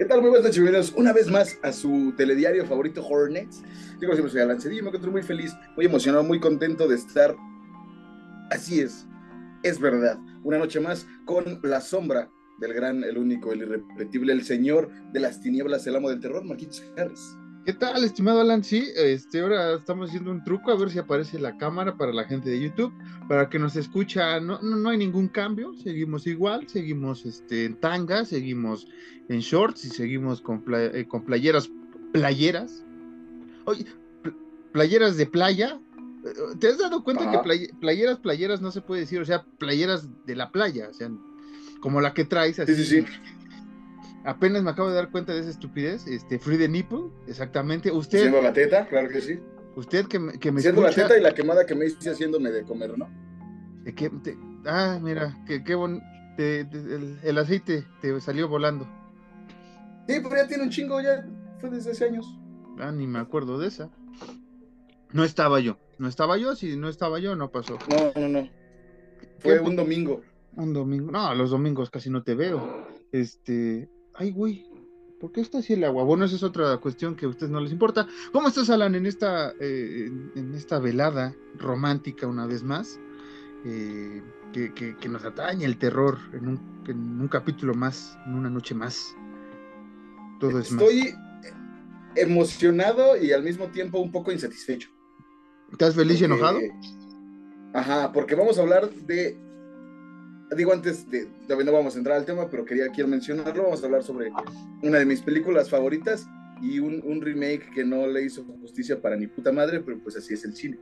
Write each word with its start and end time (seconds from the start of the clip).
¿Qué 0.00 0.06
tal? 0.06 0.22
Muy 0.22 0.30
buenas 0.30 0.46
noches, 0.46 0.62
bienvenidos 0.62 0.94
una 0.96 1.12
vez 1.12 1.30
más 1.30 1.58
a 1.62 1.74
su 1.74 2.14
telediario 2.16 2.64
favorito, 2.64 3.06
Hornets. 3.06 3.62
Yo 4.00 4.08
como 4.08 4.14
siempre 4.14 4.30
soy 4.30 4.40
Alan 4.40 4.58
Cedillo, 4.58 4.82
me 4.82 4.88
encuentro 4.88 5.12
muy 5.12 5.22
feliz, 5.22 5.52
muy 5.76 5.84
emocionado, 5.84 6.24
muy 6.24 6.40
contento 6.40 6.88
de 6.88 6.94
estar. 6.96 7.36
Así 8.50 8.80
es, 8.80 9.06
es 9.62 9.78
verdad. 9.78 10.18
Una 10.42 10.56
noche 10.56 10.80
más 10.80 11.06
con 11.26 11.60
la 11.62 11.82
sombra 11.82 12.30
del 12.60 12.72
gran, 12.72 13.04
el 13.04 13.18
único, 13.18 13.52
el 13.52 13.60
irrepetible, 13.60 14.32
el 14.32 14.42
señor 14.42 14.90
de 15.12 15.20
las 15.20 15.42
tinieblas, 15.42 15.86
el 15.86 15.96
amo 15.96 16.08
del 16.08 16.20
terror, 16.20 16.46
Marquitos 16.46 16.82
Harris. 16.96 17.36
¿Qué 17.64 17.74
tal, 17.74 18.02
estimado 18.04 18.40
Alan? 18.40 18.64
Sí, 18.64 18.90
este, 18.96 19.40
ahora 19.40 19.74
estamos 19.74 20.08
haciendo 20.08 20.30
un 20.30 20.42
truco 20.42 20.70
a 20.70 20.76
ver 20.76 20.90
si 20.90 20.98
aparece 20.98 21.38
la 21.38 21.58
cámara 21.58 21.94
para 21.94 22.12
la 22.12 22.24
gente 22.24 22.48
de 22.48 22.58
YouTube, 22.58 22.92
para 23.28 23.50
que 23.50 23.58
nos 23.58 23.76
escucha. 23.76 24.40
No, 24.40 24.58
no, 24.62 24.76
no 24.76 24.88
hay 24.88 24.96
ningún 24.96 25.28
cambio, 25.28 25.74
seguimos 25.74 26.26
igual, 26.26 26.66
seguimos 26.68 27.26
este, 27.26 27.66
en 27.66 27.76
tanga, 27.78 28.24
seguimos 28.24 28.86
en 29.28 29.40
shorts 29.40 29.84
y 29.84 29.90
seguimos 29.90 30.40
con, 30.40 30.64
eh, 30.74 31.04
con 31.06 31.22
playeras, 31.24 31.70
playeras. 32.12 32.82
Oye, 33.66 33.84
playeras 34.72 35.18
de 35.18 35.26
playa. 35.26 35.78
¿Te 36.58 36.68
has 36.68 36.78
dado 36.78 37.04
cuenta 37.04 37.30
que 37.30 37.68
playeras, 37.78 38.18
playeras 38.20 38.62
no 38.62 38.70
se 38.70 38.80
puede 38.80 39.02
decir? 39.02 39.20
O 39.20 39.24
sea, 39.26 39.44
playeras 39.58 40.08
de 40.24 40.36
la 40.36 40.50
playa, 40.50 40.88
o 40.90 40.94
sea, 40.94 41.10
como 41.80 42.00
la 42.00 42.14
que 42.14 42.24
traes. 42.24 42.58
Así, 42.58 42.74
sí, 42.74 42.84
sí, 42.84 43.02
sí 43.02 43.39
apenas 44.24 44.62
me 44.62 44.70
acabo 44.70 44.88
de 44.88 44.94
dar 44.94 45.10
cuenta 45.10 45.32
de 45.32 45.40
esa 45.40 45.50
estupidez, 45.50 46.06
este, 46.06 46.38
Free 46.38 46.58
the 46.58 46.68
Nipple, 46.68 47.10
exactamente. 47.26 47.90
Usted. 47.90 48.20
Siendo 48.20 48.42
la 48.42 48.52
teta, 48.52 48.86
claro 48.86 49.08
que 49.08 49.20
sí. 49.20 49.38
Usted 49.76 50.06
que, 50.06 50.18
me, 50.18 50.38
que 50.38 50.52
me 50.52 50.60
Siendo 50.60 50.82
la 50.82 50.90
teta 50.90 51.16
y 51.16 51.22
la 51.22 51.34
quemada 51.34 51.64
que 51.64 51.74
me 51.74 51.86
hice 51.86 52.10
haciéndome 52.10 52.50
de 52.50 52.64
comer, 52.64 52.98
¿no? 52.98 53.08
De 53.84 53.94
que, 53.94 54.10
ah, 54.66 54.98
mira, 55.00 55.42
qué, 55.46 55.62
qué 55.64 55.74
bon, 55.74 56.02
el, 56.36 57.38
aceite 57.38 57.84
te 58.00 58.20
salió 58.20 58.48
volando. 58.48 58.86
Sí, 60.08 60.18
pero 60.22 60.36
ya 60.36 60.46
tiene 60.46 60.64
un 60.64 60.70
chingo, 60.70 61.00
ya 61.00 61.26
fue 61.60 61.70
desde 61.70 61.92
hace 61.92 62.06
años. 62.06 62.26
Ah, 62.78 62.92
ni 62.92 63.06
me 63.06 63.18
acuerdo 63.18 63.58
de 63.58 63.68
esa. 63.68 63.90
No 65.12 65.24
estaba 65.24 65.60
yo, 65.60 65.78
no 65.98 66.08
estaba 66.08 66.36
yo, 66.38 66.54
si 66.54 66.76
no 66.76 66.88
estaba 66.88 67.18
yo, 67.18 67.36
no 67.36 67.50
pasó. 67.50 67.78
No, 67.90 68.20
no, 68.20 68.28
no. 68.28 68.48
Fue 69.38 69.60
un 69.60 69.76
domingo. 69.76 70.22
Un 70.56 70.72
domingo, 70.72 71.10
no, 71.12 71.34
los 71.34 71.50
domingos 71.50 71.90
casi 71.90 72.10
no 72.10 72.22
te 72.22 72.34
veo. 72.34 72.86
Este, 73.12 73.88
ay, 74.20 74.32
güey, 74.32 74.66
¿por 75.18 75.32
qué 75.32 75.40
está 75.40 75.58
así 75.58 75.72
el 75.72 75.84
agua? 75.84 76.04
Bueno, 76.04 76.26
esa 76.26 76.36
es 76.36 76.42
otra 76.42 76.76
cuestión 76.76 77.16
que 77.16 77.24
a 77.24 77.28
ustedes 77.30 77.50
no 77.50 77.58
les 77.60 77.72
importa. 77.72 78.06
¿Cómo 78.32 78.48
estás, 78.48 78.68
Alan, 78.68 78.94
en 78.94 79.06
esta, 79.06 79.54
eh, 79.58 80.10
en, 80.36 80.54
esta 80.54 80.78
velada 80.78 81.34
romántica 81.56 82.26
una 82.26 82.46
vez 82.46 82.62
más? 82.62 83.00
Eh, 83.64 84.22
que, 84.52 85.08
nos 85.08 85.24
atañe 85.24 85.64
el 85.64 85.78
terror 85.78 86.18
en 86.34 86.48
un, 86.48 87.28
capítulo 87.28 87.74
más, 87.74 88.18
en 88.26 88.34
una 88.34 88.50
noche 88.50 88.74
más. 88.74 89.16
Todo 90.38 90.58
es 90.58 90.70
Estoy 90.70 91.14
emocionado 92.14 93.16
y 93.16 93.32
al 93.32 93.42
mismo 93.42 93.68
tiempo 93.68 94.00
un 94.00 94.12
poco 94.12 94.32
insatisfecho. 94.32 94.90
¿Estás 95.72 95.94
feliz 95.94 96.20
y 96.20 96.24
enojado? 96.24 96.58
Ajá, 97.72 98.12
porque 98.12 98.34
vamos 98.34 98.58
a 98.58 98.62
hablar 98.62 98.90
de 98.90 99.38
digo 100.56 100.72
antes 100.72 101.08
de, 101.10 101.26
todavía 101.46 101.66
no 101.66 101.72
vamos 101.72 101.94
a 101.94 101.98
entrar 101.98 102.16
al 102.16 102.24
tema, 102.24 102.48
pero 102.50 102.64
quería 102.64 102.88
quiero 102.88 103.08
mencionarlo, 103.08 103.64
vamos 103.64 103.82
a 103.82 103.86
hablar 103.86 104.02
sobre 104.02 104.32
una 104.82 104.98
de 104.98 105.06
mis 105.06 105.20
películas 105.22 105.70
favoritas 105.70 106.26
y 106.60 106.78
un, 106.78 107.20
remake 107.20 107.70
que 107.72 107.84
no 107.84 108.06
le 108.06 108.24
hizo 108.24 108.44
justicia 108.60 109.00
para 109.00 109.16
ni 109.16 109.26
puta 109.26 109.52
madre, 109.52 109.80
pero 109.80 109.98
pues 109.98 110.16
así 110.16 110.34
es 110.34 110.44
el 110.44 110.54
cine, 110.54 110.78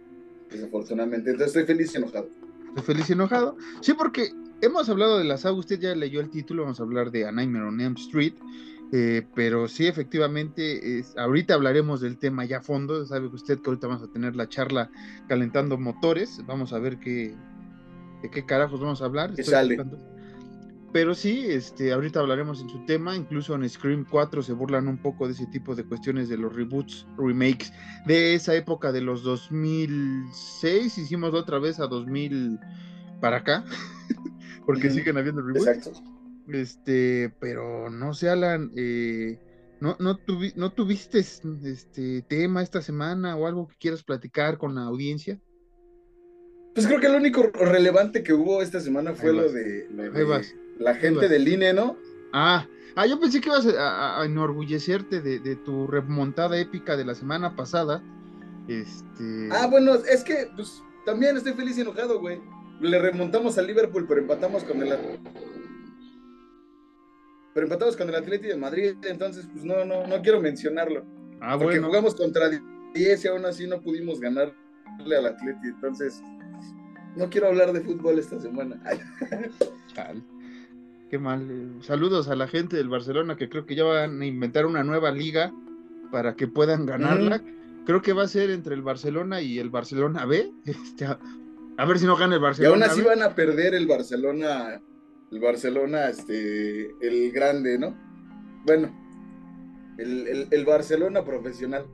desafortunadamente. 0.51 1.31
Entonces 1.31 1.57
estoy 1.57 1.73
feliz 1.75 1.95
y 1.95 1.99
enojado. 1.99 2.29
Estoy 2.69 2.95
feliz 2.95 3.11
y 3.11 3.13
enojado. 3.13 3.57
Sí, 3.81 3.95
porque 3.95 4.33
hemos 4.61 4.89
hablado 4.89 5.19
de 5.19 5.25
la 5.25 5.37
saga, 5.37 5.55
usted 5.57 5.79
ya 5.79 5.95
leyó 5.95 6.21
el 6.21 6.31
título, 6.31 6.63
vamos 6.63 6.81
a 6.81 6.83
hablar 6.83 7.11
de 7.11 7.27
A 7.27 7.33
Nightmare 7.33 7.67
on 7.67 7.81
Elm 7.81 7.95
Street, 7.95 8.35
eh, 8.91 9.23
pero 9.35 9.69
sí, 9.69 9.87
efectivamente, 9.87 11.05
ahorita 11.17 11.55
hablaremos 11.55 12.01
del 12.01 12.17
tema 12.17 12.45
ya 12.45 12.59
a 12.59 12.63
fondo, 12.63 13.05
sabe 13.07 13.27
usted 13.27 13.61
que 13.61 13.71
ahorita 13.71 13.87
vamos 13.87 14.03
a 14.03 14.13
tener 14.13 14.35
la 14.35 14.49
charla 14.49 14.91
calentando 15.29 15.79
motores, 15.79 16.43
vamos 16.47 16.73
a 16.73 16.79
ver 16.79 16.99
qué, 16.99 17.37
de 18.23 18.31
qué 18.31 18.45
carajos 18.45 18.81
vamos 18.81 19.03
a 19.03 19.07
hablar. 19.07 19.33
Pero 20.93 21.15
sí, 21.15 21.45
este, 21.47 21.93
ahorita 21.93 22.21
hablaremos 22.21 22.63
en 22.63 22.71
su 22.71 22.85
tema, 22.87 23.15
incluso 23.15 23.55
en 23.55 23.69
Scream 23.69 24.07
4 24.09 24.43
se 24.43 24.55
burlan 24.55 24.89
un 24.89 24.97
poco 24.97 25.27
de 25.27 25.35
ese 25.35 25.47
tipo 25.47 25.75
de 25.75 25.85
cuestiones 25.85 26.31
de 26.31 26.39
los 26.39 26.55
reboots, 26.55 27.07
remakes, 27.19 27.73
de 28.07 28.35
esa 28.35 28.55
época 28.55 28.91
de 28.91 29.03
los 29.03 29.23
2006, 29.23 30.97
hicimos 30.97 31.35
otra 31.35 31.59
vez 31.59 31.79
a 31.79 31.89
2000 31.89 32.59
para 33.21 33.39
acá, 33.39 33.65
porque 34.67 34.91
siguen 34.91 35.19
habiendo 35.19 35.43
reboots. 35.43 35.67
Exacto. 35.67 36.03
Este, 36.49 37.35
pero 37.39 37.91
no 37.91 38.15
se 38.15 38.31
hablan, 38.31 38.73
eh, 38.75 39.39
no, 39.81 39.95
no, 39.99 40.19
no 40.57 40.73
tuviste 40.73 41.19
este 41.19 42.23
tema 42.23 42.63
esta 42.63 42.81
semana 42.81 43.37
o 43.37 43.47
algo 43.47 43.69
que 43.69 43.77
quieras 43.77 44.03
platicar 44.03 44.57
con 44.57 44.75
la 44.75 44.85
audiencia. 44.85 45.39
Pues 46.79 46.87
creo 46.87 47.01
que 47.01 47.09
lo 47.09 47.17
único 47.17 47.43
relevante 47.43 48.23
que 48.23 48.33
hubo 48.33 48.63
esta 48.63 48.79
semana 48.79 49.13
fue 49.13 49.33
lo 49.33 49.51
de, 49.51 49.89
la 50.79 50.95
gente 50.95 51.29
del 51.29 51.49
INE, 51.49 51.73
¿no? 51.73 51.97
Ah, 52.33 52.69
ah, 52.95 53.05
yo 53.05 53.19
pensé 53.19 53.41
que 53.41 53.49
ibas 53.49 53.67
a, 53.67 54.25
enorgullecerte 54.25 55.21
de, 55.21 55.57
tu 55.57 55.89
remontada 55.89 56.57
épica 56.57 56.97
de 56.97 57.05
la 57.05 57.17
semana 57.17 57.57
pasada. 57.57 58.01
Este. 58.69 59.49
Ah, 59.51 59.67
bueno, 59.67 59.95
es 59.95 60.23
que 60.23 60.51
pues 60.55 60.81
también 61.05 61.37
estoy 61.37 61.55
feliz 61.55 61.77
y 61.79 61.81
enojado, 61.81 62.21
güey. 62.21 62.41
Le 62.81 63.01
remontamos 63.01 63.59
al 63.59 63.67
Liverpool, 63.67 64.07
pero 64.07 64.21
empatamos 64.21 64.63
con 64.63 64.81
el 64.81 64.97
pero 67.55 67.67
empatamos 67.67 67.97
con 67.97 68.09
el 68.09 68.15
Atlético 68.15 68.55
de 68.55 68.61
Madrid, 68.61 68.95
entonces 69.03 69.49
pues 69.53 69.65
no, 69.65 69.85
no, 69.85 70.07
no 70.07 70.23
quiero 70.23 70.41
mencionarlo. 70.41 71.05
Ah, 71.41 71.59
porque 71.59 71.81
jugamos 71.81 72.15
contra 72.15 72.49
10 72.95 73.25
y 73.25 73.27
aún 73.27 73.47
así 73.47 73.67
no 73.67 73.81
pudimos 73.81 74.21
ganarle 74.21 74.55
al 75.17 75.27
Atlético, 75.27 75.67
entonces 75.75 76.23
no 77.17 77.31
quiero 77.31 77.49
hablar 77.49 77.73
de 77.73 77.81
fútbol 77.81 78.19
esta 78.19 78.41
semana. 78.41 78.81
Qué 81.11 81.19
mal. 81.19 81.79
Saludos 81.81 82.29
a 82.29 82.37
la 82.37 82.49
gente 82.49 82.77
del 82.77 82.89
Barcelona 82.89 83.37
que 83.37 83.49
creo 83.49 83.67
que 83.67 83.75
ya 83.75 83.85
van 83.85 84.21
a 84.21 84.27
inventar 84.27 84.67
una 84.67 84.85
nueva 84.85 85.11
liga 85.11 85.53
para 86.11 86.37
que 86.37 86.49
puedan 86.49 86.87
ganarla. 86.87 87.43
Creo 87.87 88.03
que 88.03 88.13
va 88.13 88.25
a 88.25 88.29
ser 88.29 88.51
entre 88.51 88.75
el 88.75 88.83
Barcelona 88.83 89.41
y 89.41 89.59
el 89.59 89.71
Barcelona 89.71 90.27
B. 90.27 90.53
Este, 90.67 91.07
a, 91.07 91.85
ver 91.87 91.99
si 91.99 92.07
no 92.07 92.17
gana 92.17 92.35
el 92.35 92.41
Barcelona. 92.41 92.77
Y 92.77 92.83
aún 92.83 92.91
así 92.91 93.03
van 93.03 93.23
a 93.23 93.35
perder 93.35 93.75
el 93.75 93.87
Barcelona, 93.87 94.83
el 95.33 95.41
Barcelona, 95.41 96.09
este, 96.09 96.91
el 97.01 97.33
grande, 97.33 97.79
¿no? 97.79 97.97
Bueno, 98.67 98.93
el 99.97 100.65
Barcelona 100.67 101.25
profesional. 101.25 101.87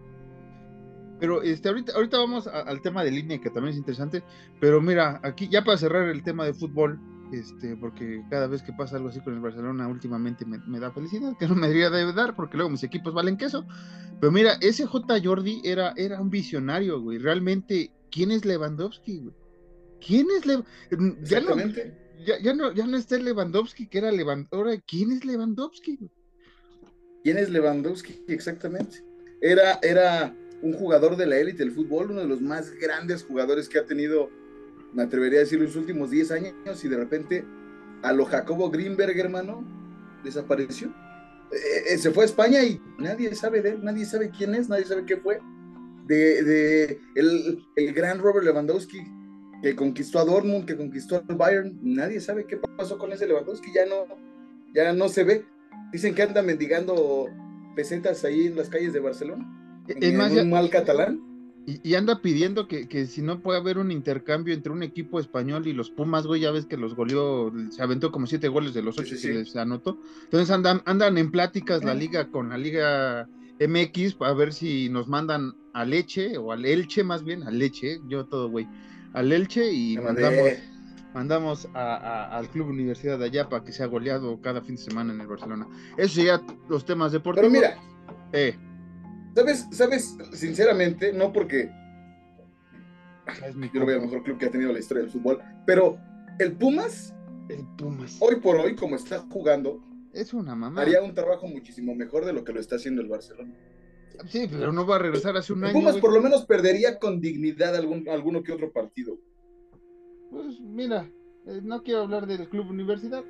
Pero 1.25 1.43
este, 1.43 1.71
ahorita, 1.71 1.93
ahorita 1.95 2.19
vamos 2.19 2.47
al 2.47 2.83
tema 2.83 3.03
de 3.03 3.11
línea, 3.11 3.41
que 3.41 3.49
también 3.49 3.73
es 3.73 3.79
interesante. 3.79 4.23
Pero 4.61 4.83
mira, 4.83 5.21
aquí 5.23 5.49
ya 5.49 5.65
para 5.65 5.79
cerrar 5.79 6.07
el 6.11 6.23
tema 6.23 6.45
de 6.45 6.53
fútbol, 6.53 7.01
este, 7.33 7.77
porque 7.77 8.23
cada 8.29 8.47
vez 8.47 8.62
que 8.62 8.75
pasa 8.75 8.97
algo 8.97 9.09
así 9.09 9.21
con 9.23 9.33
el 9.33 9.41
Barcelona, 9.41 9.89
últimamente 9.89 10.45
me, 10.45 10.79
da 10.79 10.91
felicidad, 10.91 11.34
que 11.39 11.49
no 11.49 11.55
me 11.55 11.69
debería 11.69 11.89
de 11.89 12.13
dar, 12.13 12.37
porque 12.37 12.59
luego 12.59 12.69
mis 12.69 12.83
equipos 12.83 13.15
valen 13.15 13.39
queso. 13.39 13.65
Pero 14.21 14.33
mira, 14.33 14.59
ese 14.61 14.84
J. 14.84 15.19
Jordi 15.25 15.63
era, 15.65 15.95
era 15.97 16.21
un 16.21 16.29
visionario, 16.29 17.01
güey. 17.01 17.17
Realmente, 17.17 17.91
¿quién 18.11 18.31
es 18.31 18.45
Lewandowski, 18.45 19.21
güey? 19.21 19.34
¿Quién 20.07 20.27
es 20.37 20.45
Lewandowski? 20.45 21.25
Ya 21.25 21.41
no, 21.41 21.57
ya, 22.43 22.53
no, 22.53 22.72
ya 22.75 22.87
no 22.87 22.98
está 22.98 23.16
Lewandowski, 23.16 23.87
que 23.87 23.97
era 23.97 24.13
Lewandowski. 24.13 24.83
¿Quién 24.87 25.13
es 25.13 25.25
Lewandowski, 25.25 25.97
güey? 25.97 26.10
¿Quién 27.22 27.39
es 27.39 27.48
Lewandowski? 27.48 28.22
Exactamente. 28.28 29.03
Era, 29.41 29.78
era 29.83 30.34
un 30.65 30.72
jugador 30.72 31.16
de 31.16 31.27
la 31.27 31.37
élite 31.37 31.59
del 31.59 31.72
fútbol, 31.72 32.11
uno 32.11 32.22
de 32.22 32.27
los 32.27 32.41
más 32.41 32.72
grandes 32.72 33.22
jugadores 33.22 33.69
que 33.69 33.78
ha 33.78 33.84
tenido, 33.84 34.31
me 34.95 35.03
atrevería 35.03 35.41
a 35.41 35.43
decir, 35.43 35.61
los 35.61 35.77
últimos 35.77 36.11
10 36.11 36.31
años, 36.31 36.84
y 36.84 36.89
de 36.89 36.97
repente 36.97 37.45
a 38.03 38.13
lo 38.13 38.25
Jacobo 38.25 38.71
Greenberg, 38.71 39.19
hermano, 39.19 39.63
desapareció. 40.25 40.89
Eh, 41.53 41.93
eh, 41.95 41.99
se 41.99 42.11
fue 42.11 42.25
a 42.25 42.27
España 42.27 42.63
y 42.63 42.81
nadie 42.99 43.34
sabe 43.34 43.61
de 43.61 43.71
él, 43.71 43.84
nadie 43.84 44.07
sabe 44.07 44.31
quién 44.31 44.55
es, 44.55 44.71
nadie 44.71 44.87
sabe 44.87 45.05
qué 45.05 45.19
fue. 45.19 45.39
De, 46.07 46.99
el, 47.15 47.63
el, 47.77 47.93
gran 47.95 48.19
Robert 48.19 48.45
Lewandowski, 48.45 49.01
que 49.63 49.77
conquistó 49.77 50.19
a 50.19 50.25
Dortmund, 50.25 50.67
que 50.67 50.77
conquistó 50.77 51.22
al 51.28 51.37
Bayern, 51.37 51.78
nadie 51.83 52.21
sabe 52.21 52.47
qué 52.47 52.57
pasó 52.57 52.99
con 52.99 53.13
ese 53.13 53.27
Lewandowski, 53.27 53.71
ya 53.75 53.84
no, 53.84 54.07
ya 54.75 54.95
no 54.95 55.09
se 55.09 55.25
ve. 55.25 55.45
Dicen 55.93 56.15
que 56.15 56.22
anda 56.22 56.43
mendigando 56.43 57.28
pesetas 57.77 58.25
ahí 58.25 58.47
en 58.47 58.57
las 58.57 58.71
calles 58.71 58.95
de 58.95 59.01
Barcelona. 59.01 59.64
Es 59.89 60.15
más, 60.15 60.33
un 60.33 60.51
mal 60.51 60.71
catalán. 60.71 61.21
Y, 61.66 61.95
anda 61.95 62.21
pidiendo 62.21 62.69
que, 62.69 63.07
si 63.07 63.22
no 63.22 63.41
puede 63.41 63.59
haber 63.59 63.78
un 63.78 63.91
intercambio 63.91 64.53
entre 64.53 64.71
un 64.71 64.83
equipo 64.83 65.19
español 65.19 65.66
y 65.66 65.72
los 65.72 65.91
Pumas, 65.91 66.27
güey, 66.27 66.42
ya 66.42 66.51
ves 66.51 66.66
que 66.66 66.77
los 66.77 66.95
goleó, 66.95 67.51
se 67.71 67.83
aventó 67.83 68.13
como 68.13 68.27
siete 68.27 68.48
goles 68.48 68.75
de 68.75 68.83
los 68.83 68.98
ocho 68.98 69.16
que 69.21 69.33
les 69.33 69.57
anotó. 69.57 69.98
Entonces 70.25 70.51
andan, 70.51 70.83
andan 70.84 71.16
en 71.16 71.31
pláticas 71.31 71.83
la 71.83 71.95
liga 71.95 72.31
con 72.31 72.51
la 72.51 72.59
liga 72.59 73.28
MX 73.60 74.15
para 74.15 74.34
ver 74.34 74.53
si 74.53 74.91
nos 74.91 75.09
mandan 75.09 75.54
a 75.72 75.86
Leche 75.86 76.36
o 76.36 76.53
al 76.53 76.66
Elche 76.66 77.03
más 77.03 77.25
bien, 77.25 77.42
a 77.45 77.51
Leche, 77.51 78.01
yo 78.09 78.27
todo, 78.27 78.51
güey, 78.51 78.69
al 79.15 79.33
Elche 79.33 79.72
y 79.72 79.97
mandamos, 79.97 80.51
mandamos 81.15 81.69
al 81.72 82.48
Club 82.51 82.69
Universidad 82.69 83.19
de 83.19 83.25
allá 83.25 83.48
para 83.48 83.65
que 83.65 83.72
sea 83.72 83.86
goleado 83.86 84.39
cada 84.42 84.60
fin 84.60 84.77
de 84.77 84.83
semana 84.83 85.15
en 85.15 85.21
el 85.22 85.28
Barcelona. 85.28 85.66
Eso 85.97 86.16
sería 86.16 86.42
los 86.69 86.84
temas 86.84 87.13
deportivos. 87.13 87.51
Pero 87.51 87.69
mira, 87.69 87.83
eh. 88.33 88.54
¿Sabes, 89.34 89.66
sabes, 89.71 90.16
sinceramente, 90.33 91.13
no 91.13 91.33
porque 91.33 91.71
yo 93.72 93.81
lo 93.81 93.86
veo 93.86 93.97
el 93.97 94.03
mejor 94.03 94.22
club 94.22 94.39
que 94.39 94.47
ha 94.47 94.51
tenido 94.51 94.72
la 94.72 94.78
historia 94.78 95.03
del 95.03 95.13
fútbol, 95.13 95.41
pero 95.66 95.98
el 96.39 96.53
Pumas, 96.53 97.15
el 97.48 97.66
Pumas, 97.77 98.16
hoy 98.21 98.36
por 98.36 98.57
hoy, 98.57 98.77
como 98.77 98.97
está 98.97 99.21
jugando, 99.31 99.81
es 100.13 100.33
una 100.33 100.54
mamá. 100.54 100.83
Haría 100.83 101.03
un 101.03 101.13
trabajo 101.13 101.48
muchísimo 101.48 101.95
mejor 101.95 102.25
de 102.25 102.33
lo 102.33 102.45
que 102.45 102.53
lo 102.53 102.60
está 102.60 102.77
haciendo 102.77 103.03
el 103.03 103.09
Barcelona. 103.09 103.53
Sí, 104.28 104.47
pero 104.48 104.72
no 104.72 104.86
va 104.86 104.97
a 104.97 104.98
regresar 105.01 105.36
hace 105.36 105.53
un 105.53 105.65
año. 105.65 105.72
Pumas 105.72 105.97
por 105.97 106.13
lo 106.13 106.22
menos 106.22 106.47
perdería 106.47 107.01
con 107.01 107.21
dignidad 107.21 107.75
algún, 107.75 108.09
alguno 108.09 108.45
que 108.45 108.53
otro 108.53 108.71
partido. 108.71 109.19
Pues 110.31 110.60
mira, 110.60 111.10
eh, 111.47 111.60
no 111.63 111.83
quiero 111.83 112.03
hablar 112.03 112.27
del 112.27 112.48
Club 112.48 112.71
Universidad, 112.71 113.25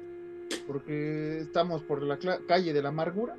porque 0.67 1.39
estamos 1.39 1.83
por 1.83 2.03
la 2.03 2.19
calle 2.47 2.75
de 2.75 2.83
la 2.83 2.91
amargura, 2.91 3.37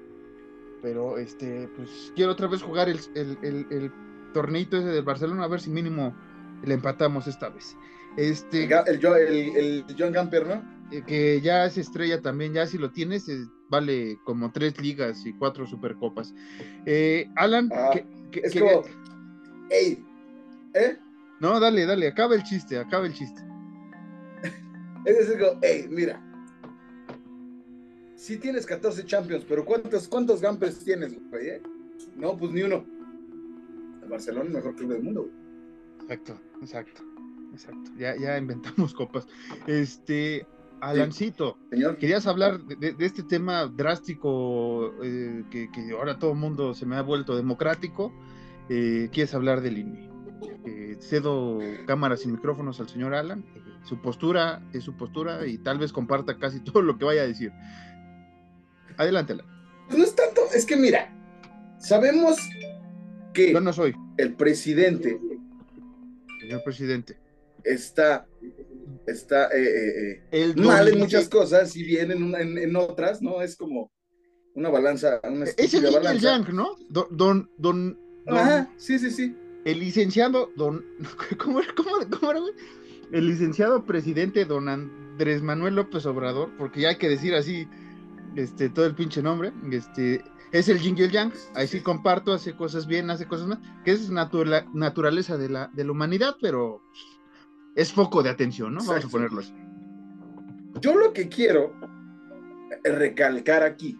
pero 0.85 1.17
este, 1.17 1.67
pues 1.75 2.13
quiero 2.15 2.33
otra 2.33 2.45
vez 2.45 2.61
jugar 2.61 2.89
el, 2.89 2.99
el, 3.15 3.39
el, 3.41 3.65
el 3.71 3.91
torneito 4.35 4.77
ese 4.77 4.89
del 4.89 5.03
Barcelona, 5.03 5.43
a 5.43 5.47
ver 5.47 5.59
si 5.59 5.71
mínimo 5.71 6.15
le 6.63 6.75
empatamos 6.75 7.25
esta 7.25 7.49
vez. 7.49 7.75
Este, 8.17 8.65
el, 8.65 9.03
el, 9.03 9.85
John 9.97 10.11
Gamper, 10.11 10.45
¿no? 10.45 10.63
Eh, 10.91 11.01
que 11.01 11.41
ya 11.41 11.65
es 11.65 11.79
estrella 11.79 12.21
también, 12.21 12.53
ya 12.53 12.67
si 12.67 12.77
lo 12.77 12.91
tienes, 12.91 13.25
vale 13.67 14.19
como 14.25 14.51
tres 14.51 14.79
ligas 14.79 15.25
y 15.25 15.33
cuatro 15.33 15.65
supercopas. 15.65 16.35
Eh, 16.85 17.31
Alan, 17.35 17.71
ah, 17.73 17.89
es 18.31 18.53
como, 18.53 18.83
¿eh? 19.71 19.97
No, 21.39 21.59
dale, 21.59 21.87
dale, 21.87 22.09
acaba 22.09 22.35
el 22.35 22.43
chiste, 22.43 22.77
acaba 22.77 23.07
el 23.07 23.13
chiste. 23.15 23.41
es 25.05 25.17
decir, 25.17 25.43
hey, 25.63 25.87
mira, 25.89 26.23
si 28.25 28.37
tienes 28.37 28.65
14 28.65 29.05
Champions, 29.05 29.45
pero 29.47 29.63
¿cuántos, 29.63 30.07
cuántos 30.07 30.41
Gampers 30.41 30.79
tienes, 30.79 31.13
güey? 31.29 31.61
No, 32.15 32.35
pues 32.35 32.51
ni 32.51 32.63
uno. 32.63 32.83
El 34.01 34.09
Barcelona 34.09 34.45
es 34.45 34.49
el 34.49 34.55
mejor 34.55 34.75
club 34.75 34.93
del 34.93 35.03
mundo, 35.03 35.29
Exacto, 36.01 36.39
exacto, 36.59 37.03
exacto. 37.53 37.91
Ya, 37.99 38.15
ya 38.15 38.35
inventamos 38.39 38.93
copas. 38.95 39.27
Este, 39.67 40.47
Alancito, 40.81 41.59
señor. 41.69 41.97
querías 41.97 42.25
hablar 42.25 42.63
de, 42.63 42.95
este 42.97 43.21
tema 43.21 43.67
drástico 43.67 44.91
eh, 45.03 45.43
que, 45.51 45.69
ahora 45.91 46.17
todo 46.17 46.31
el 46.31 46.37
mundo 46.37 46.73
se 46.73 46.87
me 46.87 46.95
ha 46.95 47.03
vuelto 47.03 47.35
democrático. 47.35 48.11
Eh, 48.69 49.07
¿Quieres 49.11 49.35
hablar 49.35 49.61
del 49.61 49.77
INE? 49.77 50.09
Eh, 50.65 50.97
cedo 50.99 51.59
cámaras 51.85 52.25
y 52.25 52.27
micrófonos 52.29 52.79
al 52.79 52.89
señor 52.89 53.13
Alan. 53.13 53.45
su 53.83 54.01
postura 54.01 54.63
es 54.73 54.83
su 54.83 54.95
postura 54.97 55.45
y 55.45 55.59
tal 55.59 55.77
vez 55.77 55.93
comparta 55.93 56.39
casi 56.39 56.59
todo 56.63 56.81
lo 56.81 56.97
que 56.97 57.05
vaya 57.05 57.21
a 57.21 57.27
decir. 57.27 57.51
Adelante, 58.97 59.33
Alan. 59.33 59.45
No 59.89 60.03
es 60.03 60.15
tanto, 60.15 60.41
es 60.53 60.65
que 60.65 60.75
mira, 60.75 61.13
sabemos 61.79 62.37
que 63.33 63.53
Yo 63.53 63.61
no 63.61 63.73
soy. 63.73 63.95
el 64.17 64.33
presidente. 64.33 65.19
Señor 66.39 66.63
presidente. 66.63 67.17
Está 67.63 68.27
está 69.07 69.47
eh, 69.47 70.19
eh, 70.21 70.23
eh 70.31 70.53
mal 70.55 70.87
en 70.87 70.99
muchas 70.99 71.29
cosas 71.29 71.75
y 71.75 71.83
bien 71.83 72.11
en, 72.11 72.57
en, 72.57 72.75
otras, 72.75 73.21
¿no? 73.21 73.41
Es 73.41 73.55
como 73.55 73.91
una 74.53 74.69
balanza, 74.69 75.19
una 75.23 75.45
Es 75.45 75.73
el 75.73 76.19
Yang, 76.19 76.55
¿no? 76.55 76.75
Don, 76.89 77.07
don, 77.11 77.49
don, 77.57 77.99
Ajá, 78.27 78.71
sí, 78.77 78.97
sí, 78.99 79.11
sí. 79.11 79.35
El 79.65 79.79
licenciado, 79.79 80.51
don, 80.55 80.85
¿cómo, 81.37 81.59
cómo, 81.75 81.91
cómo 82.09 82.31
era, 82.31 82.39
güey? 82.39 82.53
El 83.11 83.27
licenciado 83.27 83.85
presidente 83.85 84.45
don 84.45 84.67
Andrés 84.67 85.41
Manuel 85.41 85.75
López 85.75 86.05
Obrador, 86.05 86.51
porque 86.57 86.81
ya 86.81 86.89
hay 86.89 86.97
que 86.97 87.09
decir 87.09 87.35
así, 87.35 87.67
este, 88.35 88.69
todo 88.69 88.85
el 88.85 88.95
pinche 88.95 89.21
nombre, 89.21 89.51
este, 89.71 90.23
es 90.51 90.69
el 90.69 90.79
Yin 90.79 90.97
y 90.97 91.03
el 91.03 91.11
Yang, 91.11 91.33
ahí 91.53 91.67
sí 91.67 91.81
comparto, 91.81 92.33
hace 92.33 92.55
cosas 92.55 92.87
bien, 92.87 93.09
hace 93.09 93.27
cosas 93.27 93.47
mal, 93.47 93.61
que 93.83 93.91
es 93.91 94.09
naturaleza 94.09 95.37
de 95.37 95.49
la, 95.49 95.69
de 95.73 95.83
la 95.83 95.91
humanidad, 95.91 96.35
pero 96.41 96.81
es 97.75 97.91
foco 97.91 98.23
de 98.23 98.29
atención, 98.29 98.73
¿no? 98.73 98.83
Vamos 98.85 99.05
a 99.05 99.09
ponerlo 99.09 99.41
así. 99.41 99.53
Yo 100.81 100.95
lo 100.95 101.13
que 101.13 101.29
quiero 101.29 101.73
recalcar 102.83 103.63
aquí 103.63 103.99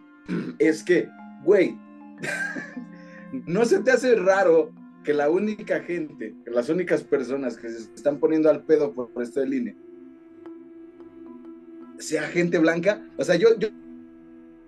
es 0.58 0.82
que, 0.82 1.08
güey, 1.44 1.78
no 3.46 3.64
se 3.64 3.80
te 3.80 3.90
hace 3.90 4.14
raro 4.16 4.72
que 5.04 5.14
la 5.14 5.30
única 5.30 5.80
gente, 5.80 6.34
que 6.44 6.50
las 6.50 6.68
únicas 6.68 7.04
personas 7.04 7.56
que 7.56 7.68
se 7.68 7.94
están 7.94 8.18
poniendo 8.18 8.50
al 8.50 8.64
pedo 8.64 8.92
por, 8.92 9.10
esto 9.22 9.40
del 9.40 9.54
INE, 9.54 9.76
sea 11.98 12.22
gente 12.24 12.58
blanca. 12.58 13.06
O 13.16 13.24
sea, 13.24 13.36
yo, 13.36 13.56
yo, 13.58 13.68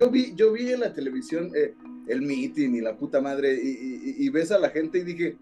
yo 0.00 0.10
vi, 0.10 0.34
yo 0.34 0.52
vi 0.52 0.72
en 0.72 0.80
la 0.80 0.92
televisión 0.92 1.50
eh, 1.54 1.74
el 2.06 2.22
meeting 2.22 2.74
y 2.74 2.80
la 2.80 2.96
puta 2.96 3.20
madre, 3.20 3.54
y, 3.54 4.14
y, 4.18 4.28
ves 4.30 4.50
a 4.50 4.58
la 4.58 4.70
gente 4.70 4.98
y 4.98 5.04
dije, 5.04 5.36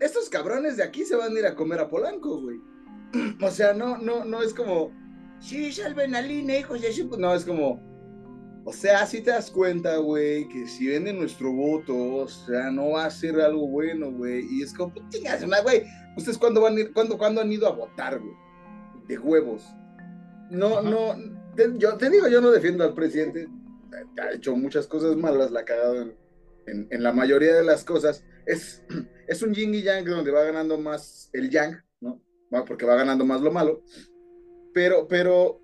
estos 0.00 0.28
cabrones 0.28 0.76
de 0.76 0.82
aquí 0.82 1.04
se 1.04 1.16
van 1.16 1.36
a 1.36 1.38
ir 1.38 1.46
a 1.46 1.54
comer 1.54 1.80
a 1.80 1.88
Polanco, 1.88 2.40
güey. 2.40 2.60
o 3.42 3.50
sea, 3.50 3.72
no, 3.72 3.98
no, 3.98 4.24
no 4.24 4.42
es 4.42 4.54
como, 4.54 4.92
sí, 5.40 5.72
salven 5.72 6.14
al 6.14 6.30
INE, 6.30 6.60
hijos 6.60 6.80
de 6.80 7.18
No, 7.18 7.34
es 7.34 7.44
como, 7.44 7.80
o 8.64 8.72
sea, 8.72 9.06
si 9.06 9.20
te 9.20 9.30
das 9.30 9.50
cuenta, 9.50 9.96
güey, 9.96 10.48
que 10.48 10.66
si 10.66 10.88
venden 10.88 11.18
nuestro 11.18 11.52
voto, 11.52 11.96
o 11.96 12.28
sea, 12.28 12.70
no 12.70 12.90
va 12.90 13.06
a 13.06 13.10
ser 13.10 13.40
algo 13.40 13.66
bueno, 13.68 14.12
güey. 14.12 14.46
Y 14.50 14.62
es 14.62 14.74
como, 14.74 14.92
chingas, 15.08 15.44
güey, 15.62 15.84
¿ustedes 16.16 16.38
cuándo 16.38 16.60
van 16.60 16.76
a 16.76 16.80
ir, 16.80 16.92
cuándo, 16.92 17.16
cuándo 17.16 17.40
han 17.40 17.52
ido 17.52 17.66
a 17.66 17.72
votar, 17.72 18.18
güey? 18.18 18.34
De 19.06 19.18
huevos. 19.18 19.64
No, 20.50 20.82
no, 20.82 21.16
yo 21.78 21.96
te 21.96 22.10
digo, 22.10 22.28
yo 22.28 22.40
no 22.40 22.50
defiendo 22.50 22.84
al 22.84 22.94
presidente. 22.94 23.48
Ha 24.18 24.32
hecho 24.32 24.56
muchas 24.56 24.86
cosas 24.86 25.16
malas, 25.16 25.50
la 25.50 25.60
ha 25.60 25.64
cagado 25.64 26.02
en, 26.66 26.88
en, 26.90 27.02
la 27.02 27.12
mayoría 27.12 27.54
de 27.54 27.64
las 27.64 27.84
cosas. 27.84 28.24
Es, 28.46 28.82
es 29.28 29.42
un 29.42 29.54
yin 29.54 29.74
y 29.74 29.82
yang 29.82 30.04
donde 30.04 30.30
va 30.30 30.44
ganando 30.44 30.78
más 30.78 31.30
el 31.32 31.50
yang, 31.50 31.82
¿no? 32.00 32.20
porque 32.66 32.86
va 32.86 32.96
ganando 32.96 33.24
más 33.24 33.40
lo 33.40 33.52
malo. 33.52 33.82
Pero, 34.72 35.06
pero 35.08 35.60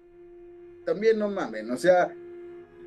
también 0.84 1.18
no 1.18 1.28
mamen, 1.28 1.70
o 1.70 1.76
sea. 1.76 2.14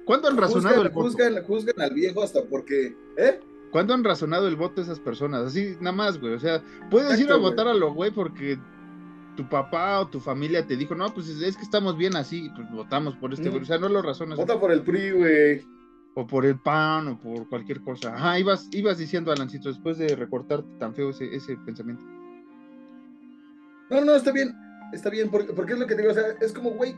¿Cuánto 0.06 0.28
han 0.28 0.38
razonado 0.38 0.82
el 0.82 0.90
voto? 0.90 1.44
Juzgan, 1.44 1.82
al 1.82 1.94
viejo 1.94 2.24
hasta 2.24 2.44
porque, 2.44 2.96
¿eh? 3.18 3.40
¿Cuánto 3.72 3.94
han 3.94 4.04
razonado 4.04 4.48
el 4.48 4.56
voto 4.56 4.82
esas 4.82 5.00
personas? 5.00 5.46
Así, 5.46 5.78
nada 5.80 5.96
más, 5.96 6.20
güey. 6.20 6.34
O 6.34 6.40
sea, 6.40 6.64
puedes 6.90 7.20
ir 7.20 7.32
a 7.32 7.36
votar 7.36 7.68
a 7.68 7.74
lo 7.76 7.94
güey 7.94 8.10
porque 8.10 8.58
tu 9.40 9.48
papá 9.48 10.02
o 10.02 10.08
tu 10.10 10.20
familia 10.20 10.68
te 10.68 10.76
dijo, 10.76 10.96
no, 10.96 11.14
pues 11.14 11.30
es 11.30 11.56
que 11.56 11.64
estamos 11.64 11.98
bien 11.98 12.18
así, 12.18 12.52
pues 12.58 12.70
votamos 12.72 13.16
por 13.16 13.34
este 13.34 13.48
güey. 13.48 13.62
O 13.62 13.66
sea, 13.66 13.78
no 13.78 13.88
lo 13.88 14.02
razonas. 14.02 14.38
Vota 14.38 14.60
por 14.60 14.70
el 14.70 14.82
PRI, 14.82 15.12
güey. 15.12 15.62
O 16.14 16.28
por 16.28 16.46
el 16.46 16.60
PAN 16.60 17.08
o 17.08 17.18
por 17.18 17.48
cualquier 17.48 17.80
cosa. 17.80 18.14
Ajá, 18.14 18.38
ibas, 18.38 18.68
ibas 18.74 18.98
diciendo, 18.98 19.32
Alancito, 19.32 19.70
después 19.70 19.98
de 19.98 20.14
recortar 20.14 20.62
tan 20.78 20.94
feo 20.94 21.12
ese, 21.12 21.34
ese 21.34 21.56
pensamiento. 21.56 22.04
No, 23.90 24.04
no, 24.04 24.14
está 24.14 24.34
bien, 24.34 24.54
está 24.92 25.10
bien, 25.10 25.30
porque, 25.30 25.54
porque 25.54 25.72
es 25.72 25.80
lo 25.80 25.88
que 25.88 25.96
te 25.96 26.02
digo, 26.02 26.12
o 26.12 26.16
sea, 26.16 26.36
es 26.42 26.52
como, 26.52 26.72
güey, 26.72 26.98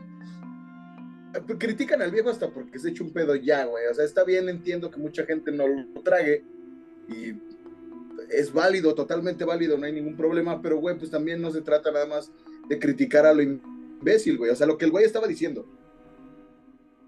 critican 1.60 2.02
al 2.02 2.10
viejo 2.10 2.28
hasta 2.28 2.50
porque 2.50 2.80
se 2.80 2.90
echa 2.90 3.04
un 3.04 3.12
pedo 3.12 3.36
ya, 3.36 3.66
güey, 3.66 3.86
o 3.86 3.94
sea, 3.94 4.04
está 4.04 4.24
bien, 4.24 4.48
entiendo 4.48 4.90
que 4.90 4.98
mucha 4.98 5.24
gente 5.24 5.52
no 5.52 5.68
lo 5.68 6.02
trague 6.02 6.44
y 7.08 7.34
es 8.30 8.52
válido, 8.52 8.94
totalmente 8.94 9.44
válido, 9.44 9.78
no 9.78 9.86
hay 9.86 9.92
ningún 9.92 10.16
problema, 10.16 10.60
pero, 10.62 10.78
güey, 10.78 10.98
pues 10.98 11.10
también 11.10 11.40
no 11.40 11.50
se 11.50 11.62
trata 11.62 11.90
nada 11.90 12.06
más 12.06 12.30
de 12.68 12.78
criticar 12.78 13.26
a 13.26 13.34
lo 13.34 13.42
imbécil, 13.42 14.38
güey, 14.38 14.50
o 14.50 14.56
sea, 14.56 14.66
lo 14.66 14.78
que 14.78 14.84
el 14.84 14.90
güey 14.90 15.04
estaba 15.04 15.26
diciendo, 15.26 15.66